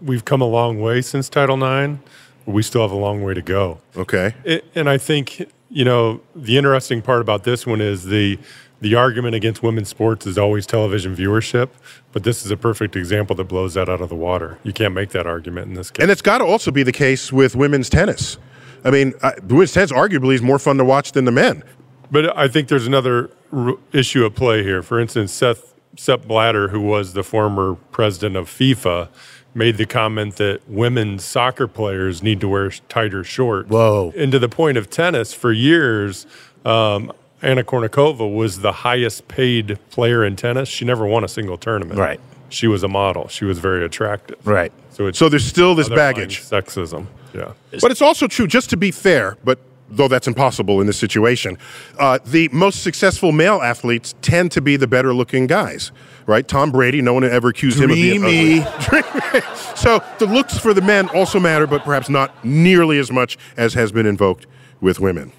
we've 0.00 0.24
come 0.24 0.40
a 0.40 0.46
long 0.46 0.80
way 0.80 1.02
since 1.02 1.28
Title 1.28 1.56
IX. 1.62 1.98
But 2.46 2.52
we 2.52 2.62
still 2.62 2.82
have 2.82 2.90
a 2.92 2.96
long 2.96 3.22
way 3.22 3.34
to 3.34 3.42
go. 3.42 3.80
Okay. 3.96 4.34
It, 4.44 4.64
and 4.74 4.88
I 4.88 4.98
think 4.98 5.50
you 5.70 5.84
know 5.84 6.20
the 6.34 6.56
interesting 6.56 7.02
part 7.02 7.20
about 7.20 7.44
this 7.44 7.66
one 7.66 7.80
is 7.80 8.04
the 8.04 8.38
the 8.80 8.94
argument 8.94 9.34
against 9.34 9.62
women's 9.62 9.88
sports 9.88 10.26
is 10.26 10.36
always 10.36 10.66
television 10.66 11.16
viewership, 11.16 11.70
but 12.12 12.22
this 12.22 12.44
is 12.44 12.50
a 12.50 12.56
perfect 12.56 12.96
example 12.96 13.34
that 13.36 13.44
blows 13.44 13.74
that 13.74 13.88
out 13.88 14.02
of 14.02 14.10
the 14.10 14.14
water. 14.14 14.58
You 14.62 14.74
can't 14.74 14.92
make 14.92 15.10
that 15.10 15.26
argument 15.26 15.68
in 15.68 15.74
this 15.74 15.90
case. 15.90 16.02
And 16.02 16.10
it's 16.10 16.20
got 16.20 16.38
to 16.38 16.44
also 16.44 16.70
be 16.70 16.82
the 16.82 16.92
case 16.92 17.32
with 17.32 17.56
women's 17.56 17.88
tennis. 17.88 18.36
I 18.84 18.90
mean, 18.90 19.14
uh, 19.22 19.32
women's 19.42 19.72
tennis 19.72 19.90
arguably 19.90 20.34
is 20.34 20.42
more 20.42 20.58
fun 20.58 20.76
to 20.76 20.84
watch 20.84 21.12
than 21.12 21.24
the 21.24 21.32
men. 21.32 21.64
But 22.10 22.36
I 22.36 22.46
think 22.46 22.68
there's 22.68 22.86
another 22.86 23.30
r- 23.52 23.76
issue 23.92 24.26
at 24.26 24.34
play 24.34 24.62
here. 24.62 24.82
For 24.82 25.00
instance, 25.00 25.32
Seth 25.32 25.74
Sepp 25.96 26.26
Blatter, 26.26 26.68
who 26.68 26.80
was 26.80 27.12
the 27.14 27.22
former 27.22 27.76
president 27.92 28.36
of 28.36 28.48
FIFA, 28.48 29.08
made 29.54 29.76
the 29.76 29.86
comment 29.86 30.36
that 30.36 30.60
women's 30.68 31.24
soccer 31.24 31.66
players 31.68 32.22
need 32.22 32.40
to 32.40 32.48
wear 32.48 32.70
tighter 32.88 33.22
shorts. 33.24 33.70
Whoa. 33.70 34.12
And 34.16 34.32
to 34.32 34.38
the 34.38 34.48
point 34.48 34.76
of 34.76 34.90
tennis, 34.90 35.32
for 35.32 35.52
years, 35.52 36.26
um, 36.64 37.12
Anna 37.40 37.62
Kournikova 37.62 38.32
was 38.34 38.60
the 38.60 38.72
highest 38.72 39.28
paid 39.28 39.78
player 39.90 40.24
in 40.24 40.34
tennis. 40.36 40.68
She 40.68 40.84
never 40.84 41.06
won 41.06 41.24
a 41.24 41.28
single 41.28 41.56
tournament. 41.56 41.98
Right. 42.00 42.20
She 42.48 42.66
was 42.66 42.82
a 42.82 42.88
model. 42.88 43.28
She 43.28 43.44
was 43.44 43.58
very 43.58 43.84
attractive. 43.84 44.44
Right. 44.46 44.72
So 44.90 45.06
it's 45.06 45.18
So 45.18 45.28
there's 45.28 45.44
still 45.44 45.74
this 45.74 45.88
baggage. 45.88 46.40
sexism. 46.42 47.06
Yeah. 47.34 47.52
But 47.80 47.90
it's 47.90 48.02
also 48.02 48.26
true, 48.28 48.46
just 48.46 48.70
to 48.70 48.76
be 48.76 48.90
fair, 48.90 49.36
but 49.44 49.58
though 49.88 50.08
that's 50.08 50.26
impossible 50.26 50.80
in 50.80 50.86
this 50.86 50.98
situation, 50.98 51.58
uh, 51.98 52.18
the 52.24 52.48
most 52.52 52.82
successful 52.82 53.32
male 53.32 53.60
athletes 53.62 54.14
tend 54.22 54.50
to 54.52 54.60
be 54.60 54.76
the 54.76 54.86
better 54.86 55.12
looking 55.14 55.46
guys, 55.46 55.92
right? 56.26 56.46
Tom 56.46 56.70
Brady, 56.72 57.02
no 57.02 57.12
one 57.14 57.24
ever 57.24 57.48
accused 57.48 57.78
him 57.78 57.90
of 57.90 57.96
being 57.96 58.20
Dreamy. 58.22 58.60
ugly. 58.62 59.40
so 59.76 60.02
the 60.18 60.26
looks 60.26 60.58
for 60.58 60.72
the 60.74 60.80
men 60.82 61.08
also 61.10 61.38
matter, 61.38 61.66
but 61.66 61.84
perhaps 61.84 62.08
not 62.08 62.44
nearly 62.44 62.98
as 62.98 63.10
much 63.10 63.36
as 63.56 63.74
has 63.74 63.92
been 63.92 64.06
invoked 64.06 64.46
with 64.80 65.00
women. 65.00 65.32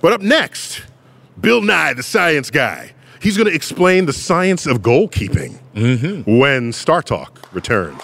But 0.00 0.12
up 0.12 0.20
next, 0.22 0.82
Bill 1.40 1.60
Nye, 1.60 1.92
the 1.94 2.02
science 2.02 2.50
guy. 2.50 2.92
He's 3.20 3.36
going 3.36 3.48
to 3.48 3.54
explain 3.54 4.06
the 4.06 4.12
science 4.12 4.66
of 4.66 4.78
goalkeeping 4.78 5.58
when 6.26 6.72
Star 6.72 7.02
Talk 7.02 7.40
returns. 7.52 8.00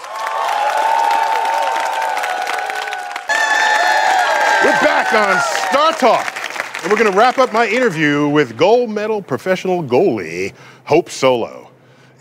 We're 4.63 4.79
back 4.79 5.11
on 5.13 5.41
Star 5.69 5.82
Talk, 6.03 6.83
and 6.83 6.91
we're 6.91 6.97
going 6.97 7.09
to 7.09 7.17
wrap 7.17 7.37
up 7.37 7.53
my 7.53 7.65
interview 7.65 8.27
with 8.27 8.57
gold 8.57 8.89
medal 8.89 9.21
professional 9.21 9.81
goalie 9.81 10.53
Hope 10.83 11.09
Solo. 11.09 11.71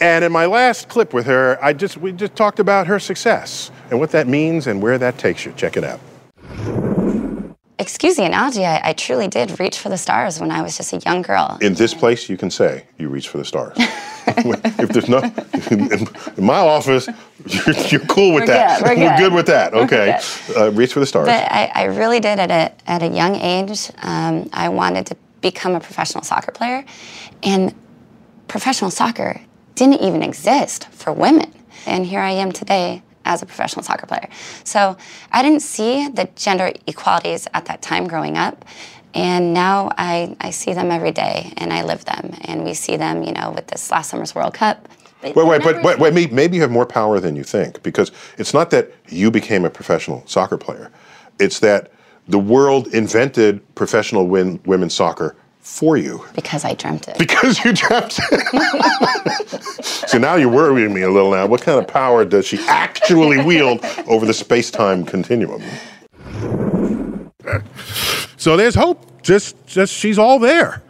And 0.01 0.25
in 0.25 0.31
my 0.31 0.47
last 0.47 0.89
clip 0.89 1.13
with 1.13 1.27
her, 1.27 1.59
I 1.61 1.73
just 1.73 1.97
we 1.97 2.13
just 2.13 2.37
talked 2.37 2.61
about 2.61 2.87
her 2.87 3.01
success 3.01 3.73
and 3.91 3.99
what 3.99 4.13
that 4.13 4.29
means 4.29 4.69
and 4.69 4.81
where 4.81 4.99
that 4.99 5.19
takes 5.19 5.45
you. 5.45 5.51
Check 5.57 5.77
it 5.77 5.83
out. 5.83 5.99
Excuse 7.79 8.17
the 8.17 8.25
analogy, 8.25 8.65
I, 8.65 8.91
I 8.91 8.93
truly 8.93 9.29
did 9.29 9.59
reach 9.59 9.79
for 9.79 9.89
the 9.89 9.97
stars 9.97 10.41
when 10.41 10.51
I 10.51 10.63
was 10.63 10.77
just 10.77 10.93
a 10.93 10.99
young 10.99 11.23
girl. 11.23 11.59
In 11.61 11.75
this 11.75 11.95
place, 11.95 12.29
you 12.29 12.37
can 12.37 12.51
say 12.51 12.85
you 12.99 13.09
reach 13.09 13.29
for 13.29 13.39
the 13.39 13.45
stars. 13.45 13.75
if 14.27 14.91
there's 14.91 15.09
no, 15.09 15.19
in, 15.71 16.07
in 16.37 16.45
my 16.45 16.59
office, 16.59 17.09
you're, 17.47 17.75
you're 17.89 18.07
cool 18.07 18.35
with 18.35 18.43
We're 18.43 18.47
that. 18.49 18.83
good, 18.83 18.99
we're 18.99 19.17
good. 19.17 19.33
with 19.33 19.47
that. 19.47 19.75
Okay. 19.75 20.21
Uh, 20.57 20.71
reach 20.73 20.93
for 20.93 21.01
the 21.01 21.07
stars. 21.07 21.27
But 21.27 21.51
I, 21.51 21.73
I 21.75 21.85
really 21.85 22.21
did 22.21 22.39
at 22.39 22.51
a, 22.51 22.91
at 22.91 23.03
a 23.03 23.09
young 23.09 23.37
age. 23.37 23.91
Um, 24.03 24.49
I 24.53 24.69
wanted 24.69 25.07
to 25.07 25.17
become 25.41 25.75
a 25.75 25.81
professional 25.81 26.23
soccer 26.23 26.53
player. 26.53 26.85
And 27.43 27.75
professional 28.49 28.91
soccer 28.91 29.41
didn't 29.75 30.03
even 30.03 30.23
exist 30.23 30.89
for 30.91 31.13
women. 31.13 31.53
And 31.87 32.07
here 32.07 32.21
I 32.21 32.31
am 32.31 32.53
today 32.53 33.03
as 33.25 33.43
a 33.43 33.47
professional 33.47 33.83
soccer 33.83 34.07
player. 34.07 34.29
So 34.65 34.97
I 35.31 35.43
didn't 35.43 35.63
see 35.63 36.09
the 36.09 36.29
gender 36.37 36.73
equalities 36.87 37.47
at 37.55 37.67
that 37.67 37.83
time 37.83 38.07
growing 38.07 38.37
up. 38.37 38.65
And 39.15 39.53
now 39.53 39.91
I, 39.99 40.37
I 40.41 40.51
see 40.51 40.73
them 40.73 40.91
every 40.91 41.13
day 41.13 41.53
and 41.59 41.73
I 41.73 41.83
live 41.83 42.05
them. 42.05 42.35
And 42.43 42.65
we 42.65 42.75
see 42.75 42.97
them, 42.97 43.23
you 43.23 43.33
know, 43.33 43.53
with 43.53 43.67
this 43.67 43.91
last 43.91 44.11
summer's 44.11 44.35
World 44.35 44.55
Cup. 44.55 44.89
Wait, 45.23 45.37
wait, 45.37 45.63
but 45.63 45.83
wait, 45.85 45.99
wait, 45.99 46.15
maybe, 46.15 46.35
maybe 46.35 46.57
you 46.57 46.63
have 46.63 46.71
more 46.71 46.87
power 46.87 47.21
than 47.21 47.37
you 47.37 47.45
think 47.45 47.81
because 47.83 48.11
it's 48.39 48.53
not 48.53 48.71
that 48.71 48.91
you 49.09 49.31
became 49.31 49.65
a 49.65 49.71
professional 49.71 50.25
soccer 50.27 50.59
player. 50.59 50.91
It's 51.39 51.61
that 51.61 51.93
the 52.27 52.41
world 52.41 52.89
invented 52.89 53.63
professional 53.75 54.27
win, 54.27 54.61
women's 54.65 54.95
soccer 54.95 55.37
for 55.63 55.97
you 55.97 56.25
Because 56.35 56.65
I 56.65 56.75
dreamt 56.75 57.07
it. 57.09 57.19
because 57.19 57.65
you 57.65 57.73
dreamt 57.73 58.19
it. 58.33 59.63
so 59.85 60.19
now 60.19 60.35
you're 60.35 60.49
worrying 60.51 60.93
me 60.93 61.03
a 61.03 61.11
little 61.11 61.31
now. 61.31 61.47
What 61.47 61.63
kind 61.63 61.79
of 61.79 61.87
power 61.87 62.25
does 62.25 62.47
she 62.47 62.59
actually 62.67 63.43
wield 63.45 63.85
over 64.09 64.27
the 64.27 64.35
space-time 64.35 65.05
continuum? 65.05 65.63
So 68.37 68.57
there's 68.57 68.75
hope. 68.75 69.23
Just, 69.23 69.55
just 69.67 69.93
she's 69.95 70.19
all 70.19 70.39
there. 70.41 70.83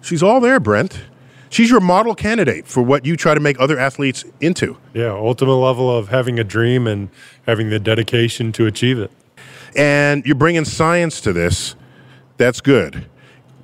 She's 0.00 0.22
all 0.22 0.40
there, 0.40 0.60
Brent. 0.60 1.02
She's 1.48 1.68
your 1.68 1.80
model 1.80 2.14
candidate 2.14 2.68
for 2.68 2.82
what 2.82 3.04
you 3.04 3.16
try 3.16 3.34
to 3.34 3.40
make 3.40 3.58
other 3.58 3.78
athletes 3.78 4.24
into. 4.40 4.76
Yeah. 4.94 5.10
Ultimate 5.10 5.54
level 5.56 5.94
of 5.94 6.08
having 6.08 6.38
a 6.38 6.44
dream 6.44 6.86
and 6.86 7.08
having 7.46 7.70
the 7.70 7.80
dedication 7.80 8.52
to 8.52 8.66
achieve 8.66 8.98
it. 9.00 9.10
and 9.74 10.24
you're 10.24 10.36
bringing 10.36 10.64
science 10.64 11.20
to 11.22 11.32
this, 11.32 11.74
that's 12.36 12.60
good 12.60 13.06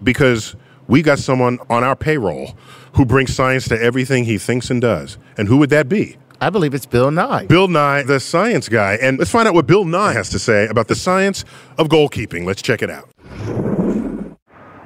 because 0.03 0.57
we 0.89 1.03
got 1.03 1.19
someone 1.19 1.59
on 1.69 1.83
our 1.83 1.97
payroll 1.97 2.57
who 2.95 3.05
brings 3.05 3.35
science 3.35 3.69
to 3.69 3.81
everything 3.81 4.25
he 4.25 4.39
thinks 4.39 4.71
and 4.71 4.81
does. 4.81 5.19
And 5.37 5.49
who 5.49 5.57
would 5.59 5.71
that 5.71 5.89
be? 5.89 6.17
I 6.41 6.51
believe 6.51 6.75
it's 6.75 6.87
Bill 6.87 7.11
Nye. 7.11 7.47
Bill 7.47 7.69
Nye, 7.69 8.03
the 8.03 8.21
science 8.21 8.69
guy. 8.69 8.99
And 9.01 9.19
let's 9.19 9.31
find 9.31 9.49
out 9.49 9.55
what 9.55 9.67
Bill 9.67 9.85
Nye 9.85 10.13
has 10.13 10.29
to 10.31 10.39
say 10.39 10.67
about 10.69 10.89
the 10.89 10.95
science 10.95 11.45
of 11.79 11.89
goalkeeping. 11.89 12.45
Let's 12.45 12.63
check 12.63 12.83
it 12.83 12.91
out. 12.91 13.09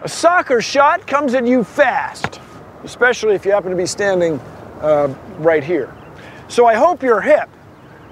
A 0.02 0.08
soccer 0.08 0.62
shot 0.62 1.06
comes 1.06 1.34
at 1.34 1.46
you 1.46 1.64
fast, 1.64 2.40
especially 2.84 3.34
if 3.34 3.44
you 3.44 3.50
happen 3.50 3.70
to 3.70 3.76
be 3.76 3.86
standing 3.86 4.38
uh, 4.80 5.14
right 5.38 5.62
here. 5.62 5.94
So 6.48 6.66
I 6.66 6.74
hope 6.74 7.02
you're 7.02 7.20
hip. 7.20 7.48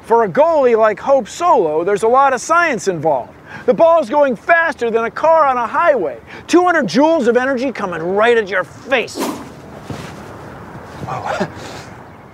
For 0.03 0.25
a 0.25 0.29
goalie 0.29 0.77
like 0.77 0.99
Hope 0.99 1.29
Solo, 1.29 1.85
there's 1.85 2.03
a 2.03 2.09
lot 2.09 2.33
of 2.33 2.41
science 2.41 2.89
involved. 2.89 3.38
The 3.67 3.75
ball's 3.75 4.11
going 4.11 4.37
faster 4.37 4.91
than 4.91 5.05
a 5.05 5.11
car 5.11 5.47
on 5.47 5.57
a 5.57 5.67
highway. 5.67 6.21
200 6.47 6.87
joules 6.87 7.29
of 7.29 7.37
energy 7.37 7.73
coming 7.73 8.03
right 8.03 8.37
at 8.37 8.49
your 8.49 8.65
face. 8.65 9.17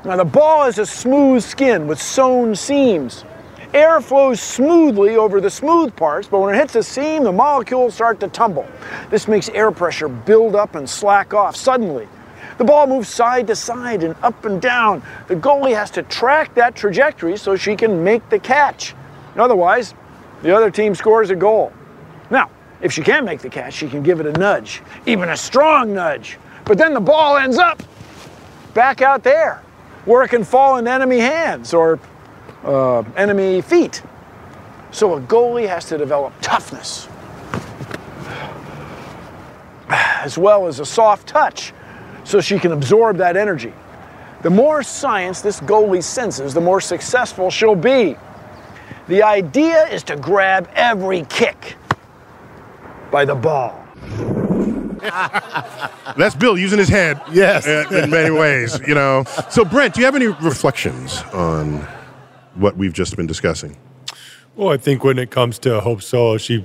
Now, 0.04 0.16
the 0.16 0.24
ball 0.24 0.66
is 0.66 0.78
a 0.78 0.84
smooth 0.84 1.42
skin 1.42 1.86
with 1.86 1.98
sewn 1.98 2.54
seams. 2.54 3.24
Air 3.72 4.02
flows 4.02 4.38
smoothly 4.38 5.16
over 5.16 5.40
the 5.40 5.48
smooth 5.48 5.96
parts, 5.96 6.28
but 6.28 6.40
when 6.40 6.54
it 6.54 6.58
hits 6.58 6.76
a 6.76 6.82
seam, 6.82 7.24
the 7.24 7.32
molecules 7.32 7.94
start 7.94 8.20
to 8.20 8.28
tumble. 8.28 8.66
This 9.08 9.26
makes 9.26 9.48
air 9.48 9.72
pressure 9.72 10.08
build 10.08 10.54
up 10.54 10.74
and 10.74 10.88
slack 10.88 11.32
off 11.32 11.56
suddenly. 11.56 12.06
The 12.58 12.64
ball 12.64 12.86
moves 12.86 13.08
side 13.08 13.46
to 13.46 13.56
side 13.56 14.04
and 14.04 14.14
up 14.22 14.44
and 14.44 14.60
down. 14.60 15.02
The 15.26 15.36
goalie 15.36 15.74
has 15.74 15.90
to 15.92 16.02
track 16.02 16.54
that 16.54 16.76
trajectory 16.76 17.38
so 17.38 17.56
she 17.56 17.74
can 17.74 18.04
make 18.04 18.28
the 18.28 18.38
catch. 18.38 18.94
Otherwise, 19.36 19.94
the 20.45 20.55
other 20.55 20.70
team 20.70 20.95
scores 20.95 21.30
a 21.30 21.34
goal. 21.34 21.72
Now, 22.30 22.51
if 22.82 22.92
she 22.92 23.01
can't 23.01 23.24
make 23.24 23.40
the 23.40 23.49
catch, 23.49 23.72
she 23.72 23.88
can 23.88 24.03
give 24.03 24.20
it 24.20 24.26
a 24.26 24.32
nudge, 24.32 24.82
even 25.07 25.30
a 25.30 25.36
strong 25.38 25.95
nudge. 25.95 26.36
But 26.66 26.76
then 26.76 26.92
the 26.92 27.01
ball 27.01 27.38
ends 27.38 27.57
up 27.57 27.82
back 28.74 29.01
out 29.01 29.22
there 29.22 29.62
where 30.05 30.22
it 30.22 30.28
can 30.28 30.45
fall 30.45 30.76
in 30.76 30.86
enemy 30.86 31.18
hands 31.18 31.72
or 31.72 31.99
uh, 32.62 33.03
enemy 33.16 33.62
feet. 33.62 34.03
So 34.90 35.14
a 35.14 35.20
goalie 35.22 35.66
has 35.66 35.86
to 35.86 35.97
develop 35.97 36.34
toughness 36.42 37.09
as 39.88 40.36
well 40.36 40.66
as 40.66 40.78
a 40.78 40.84
soft 40.84 41.26
touch 41.26 41.72
so 42.24 42.42
she 42.42 42.59
can 42.59 42.72
absorb 42.72 43.16
that 43.16 43.38
energy. 43.38 43.72
The 44.42 44.51
more 44.51 44.82
science 44.82 45.40
this 45.40 45.59
goalie 45.61 46.03
senses, 46.03 46.53
the 46.53 46.61
more 46.61 46.82
successful 46.82 47.51
she'll 47.51 47.74
be. 47.74 48.18
The 49.07 49.22
idea 49.22 49.86
is 49.88 50.02
to 50.05 50.16
grab 50.16 50.68
every 50.74 51.22
kick 51.28 51.76
by 53.11 53.24
the 53.24 53.34
ball. 53.34 53.80
That's 56.16 56.34
Bill 56.34 56.57
using 56.57 56.78
his 56.78 56.88
head. 56.88 57.20
Yes. 57.30 57.66
uh, 57.66 57.84
in 57.90 58.09
many 58.11 58.30
ways, 58.30 58.80
you 58.86 58.94
know. 58.94 59.24
So, 59.50 59.64
Brent, 59.64 59.94
do 59.94 60.00
you 60.00 60.07
have 60.07 60.14
any 60.14 60.28
reflections 60.28 61.18
on 61.34 61.86
what 62.55 62.76
we've 62.78 62.94
just 62.94 63.14
been 63.16 63.26
discussing? 63.26 63.76
Well, 64.57 64.70
I 64.70 64.78
think 64.78 65.05
when 65.05 65.18
it 65.18 65.30
comes 65.30 65.59
to 65.61 65.80
Hope 65.80 66.00
Solo, 66.00 66.38
she 66.38 66.64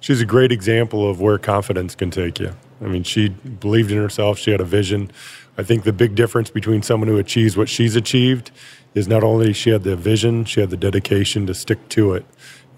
she's 0.00 0.22
a 0.22 0.26
great 0.26 0.52
example 0.52 1.08
of 1.10 1.20
where 1.20 1.36
confidence 1.36 1.94
can 1.94 2.10
take 2.10 2.38
you. 2.40 2.52
I 2.80 2.86
mean, 2.86 3.02
she 3.02 3.28
believed 3.28 3.90
in 3.90 3.98
herself. 3.98 4.38
She 4.38 4.50
had 4.50 4.60
a 4.60 4.64
vision. 4.64 5.10
I 5.58 5.62
think 5.62 5.84
the 5.84 5.92
big 5.92 6.14
difference 6.14 6.48
between 6.50 6.82
someone 6.82 7.08
who 7.08 7.18
achieves 7.18 7.56
what 7.56 7.68
she's 7.68 7.96
achieved 7.96 8.50
is 8.96 9.06
not 9.06 9.22
only 9.22 9.52
she 9.52 9.68
had 9.68 9.82
the 9.84 9.94
vision, 9.94 10.42
she 10.46 10.58
had 10.58 10.70
the 10.70 10.76
dedication 10.76 11.46
to 11.46 11.54
stick 11.54 11.86
to 11.90 12.14
it 12.14 12.24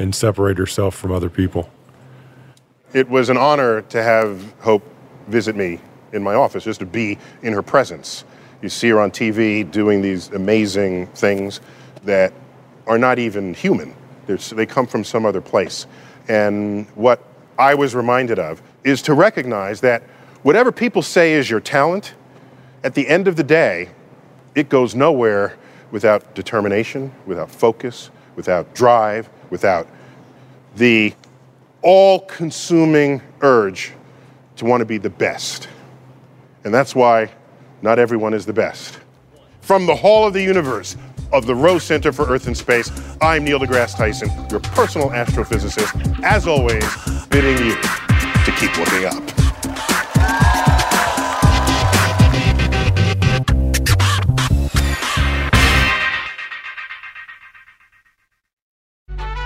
and 0.01 0.13
separate 0.13 0.59
herself 0.59 0.95
from 0.95 1.13
other 1.13 1.31
people. 1.31 1.71
It 2.93 3.09
was 3.09 3.29
an 3.29 3.37
honor 3.37 3.83
to 3.83 4.03
have 4.03 4.53
Hope 4.61 4.83
visit 5.29 5.55
me 5.55 5.79
in 6.13 6.23
my 6.23 6.35
office, 6.35 6.65
just 6.65 6.81
to 6.81 6.87
be 6.87 7.19
in 7.43 7.53
her 7.53 7.63
presence. 7.63 8.25
You 8.63 8.69
see 8.69 8.89
her 8.89 9.01
on 9.01 9.13
TV 9.13 9.71
doing 9.71 10.03
these 10.03 10.29
amazing 10.31 11.07
things 11.09 11.61
that 12.03 12.33
are 12.89 12.99
not 12.99 13.21
even 13.21 13.55
human. 13.55 13.95
They're, 14.27 14.39
they 14.39 14.67
come 14.67 14.89
from 14.89 15.05
some 15.05 15.25
other 15.25 15.41
place. 15.41 15.87
And 16.27 16.87
what 16.97 17.23
I 17.59 17.75
was 17.75 17.95
reminded 17.95 18.41
of 18.41 18.61
is 18.83 19.03
to 19.03 19.15
recognize 19.15 19.81
that 19.83 20.03
whatever 20.43 20.73
people 20.73 21.03
say 21.03 21.35
is 21.35 21.49
your 21.49 21.61
talent, 21.61 22.15
at 22.83 22.95
the 22.95 23.07
end 23.07 23.29
of 23.29 23.37
the 23.37 23.45
day, 23.45 23.91
it 24.57 24.69
goes 24.69 24.97
nowhere 24.97 25.57
without 25.91 26.35
determination, 26.35 27.13
without 27.27 27.51
focus, 27.51 28.11
without 28.37 28.75
drive, 28.75 29.29
without 29.51 29.87
the 30.77 31.15
all 31.83 32.21
consuming 32.21 33.23
urge 33.41 33.93
to 34.57 34.65
want 34.65 34.81
to 34.81 34.85
be 34.85 34.99
the 34.99 35.11
best. 35.11 35.69
And 36.65 36.75
that's 36.75 36.95
why 36.95 37.31
not 37.83 37.99
everyone 37.99 38.35
is 38.35 38.45
the 38.45 38.53
best. 38.53 38.99
From 39.61 39.87
the 39.87 39.95
Hall 39.95 40.27
of 40.27 40.33
the 40.33 40.43
Universe, 40.43 40.97
of 41.33 41.47
the 41.47 41.55
Rose 41.55 41.85
Center 41.85 42.13
for 42.13 42.29
Earth 42.29 42.47
and 42.47 42.57
Space. 42.57 42.91
I'm 43.21 43.45
Neil 43.45 43.59
deGrasse 43.59 43.97
Tyson, 43.97 44.31
your 44.51 44.61
personal 44.61 45.11
astrophysicist, 45.11 46.23
as 46.25 46.47
always, 46.47 46.85
bidding 47.27 47.67
you 47.67 47.75
to 47.75 48.53
keep 48.59 48.77
looking 48.79 49.05
up. 49.05 49.38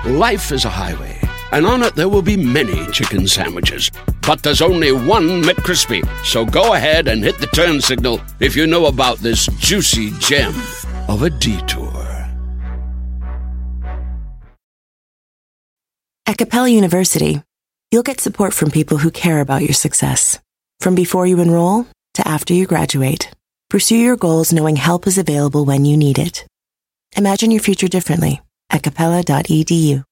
Life 0.05 0.51
is 0.51 0.65
a 0.65 0.69
highway, 0.69 1.17
and 1.53 1.65
on 1.65 1.85
it 1.85 1.95
there 1.95 2.09
will 2.09 2.23
be 2.23 2.37
many 2.37 2.91
chicken 2.91 3.29
sandwiches. 3.29 3.89
But 4.27 4.43
there's 4.43 4.61
only 4.61 4.91
one 4.91 5.41
McCrispy. 5.43 6.03
So 6.25 6.45
go 6.45 6.75
ahead 6.75 7.07
and 7.07 7.23
hit 7.23 7.39
the 7.39 7.47
turn 7.47 7.81
signal 7.81 8.21
if 8.41 8.57
you 8.57 8.67
know 8.67 8.87
about 8.87 9.19
this 9.19 9.47
juicy 9.61 10.11
gem 10.19 10.53
of 11.07 11.23
a 11.23 11.31
detour. 11.31 11.89
At 16.27 16.37
Capella 16.37 16.69
University, 16.69 17.41
you'll 17.93 18.03
get 18.03 18.21
support 18.21 18.53
from 18.53 18.73
people 18.73 18.99
who 18.99 19.13
care 19.13 19.41
about 19.41 19.63
your 19.63 19.73
success. 19.73 20.41
From 20.81 20.97
before 20.97 21.29
you 21.29 21.39
enroll 21.39 21.87
to 22.15 22.27
after 22.27 22.53
you 22.53 22.67
graduate, 22.67 23.31
pursue 23.71 23.99
your 23.99 24.17
goals 24.17 24.53
knowing 24.53 24.75
help 24.75 25.07
is 25.07 25.17
available 25.17 25.65
when 25.65 25.85
you 25.85 25.97
need 25.97 26.19
it. 26.19 26.45
Imagine 27.17 27.53
your 27.53 27.63
future 27.63 27.87
differently 27.87 28.41
at 28.73 28.83
capella.edu. 28.83 30.12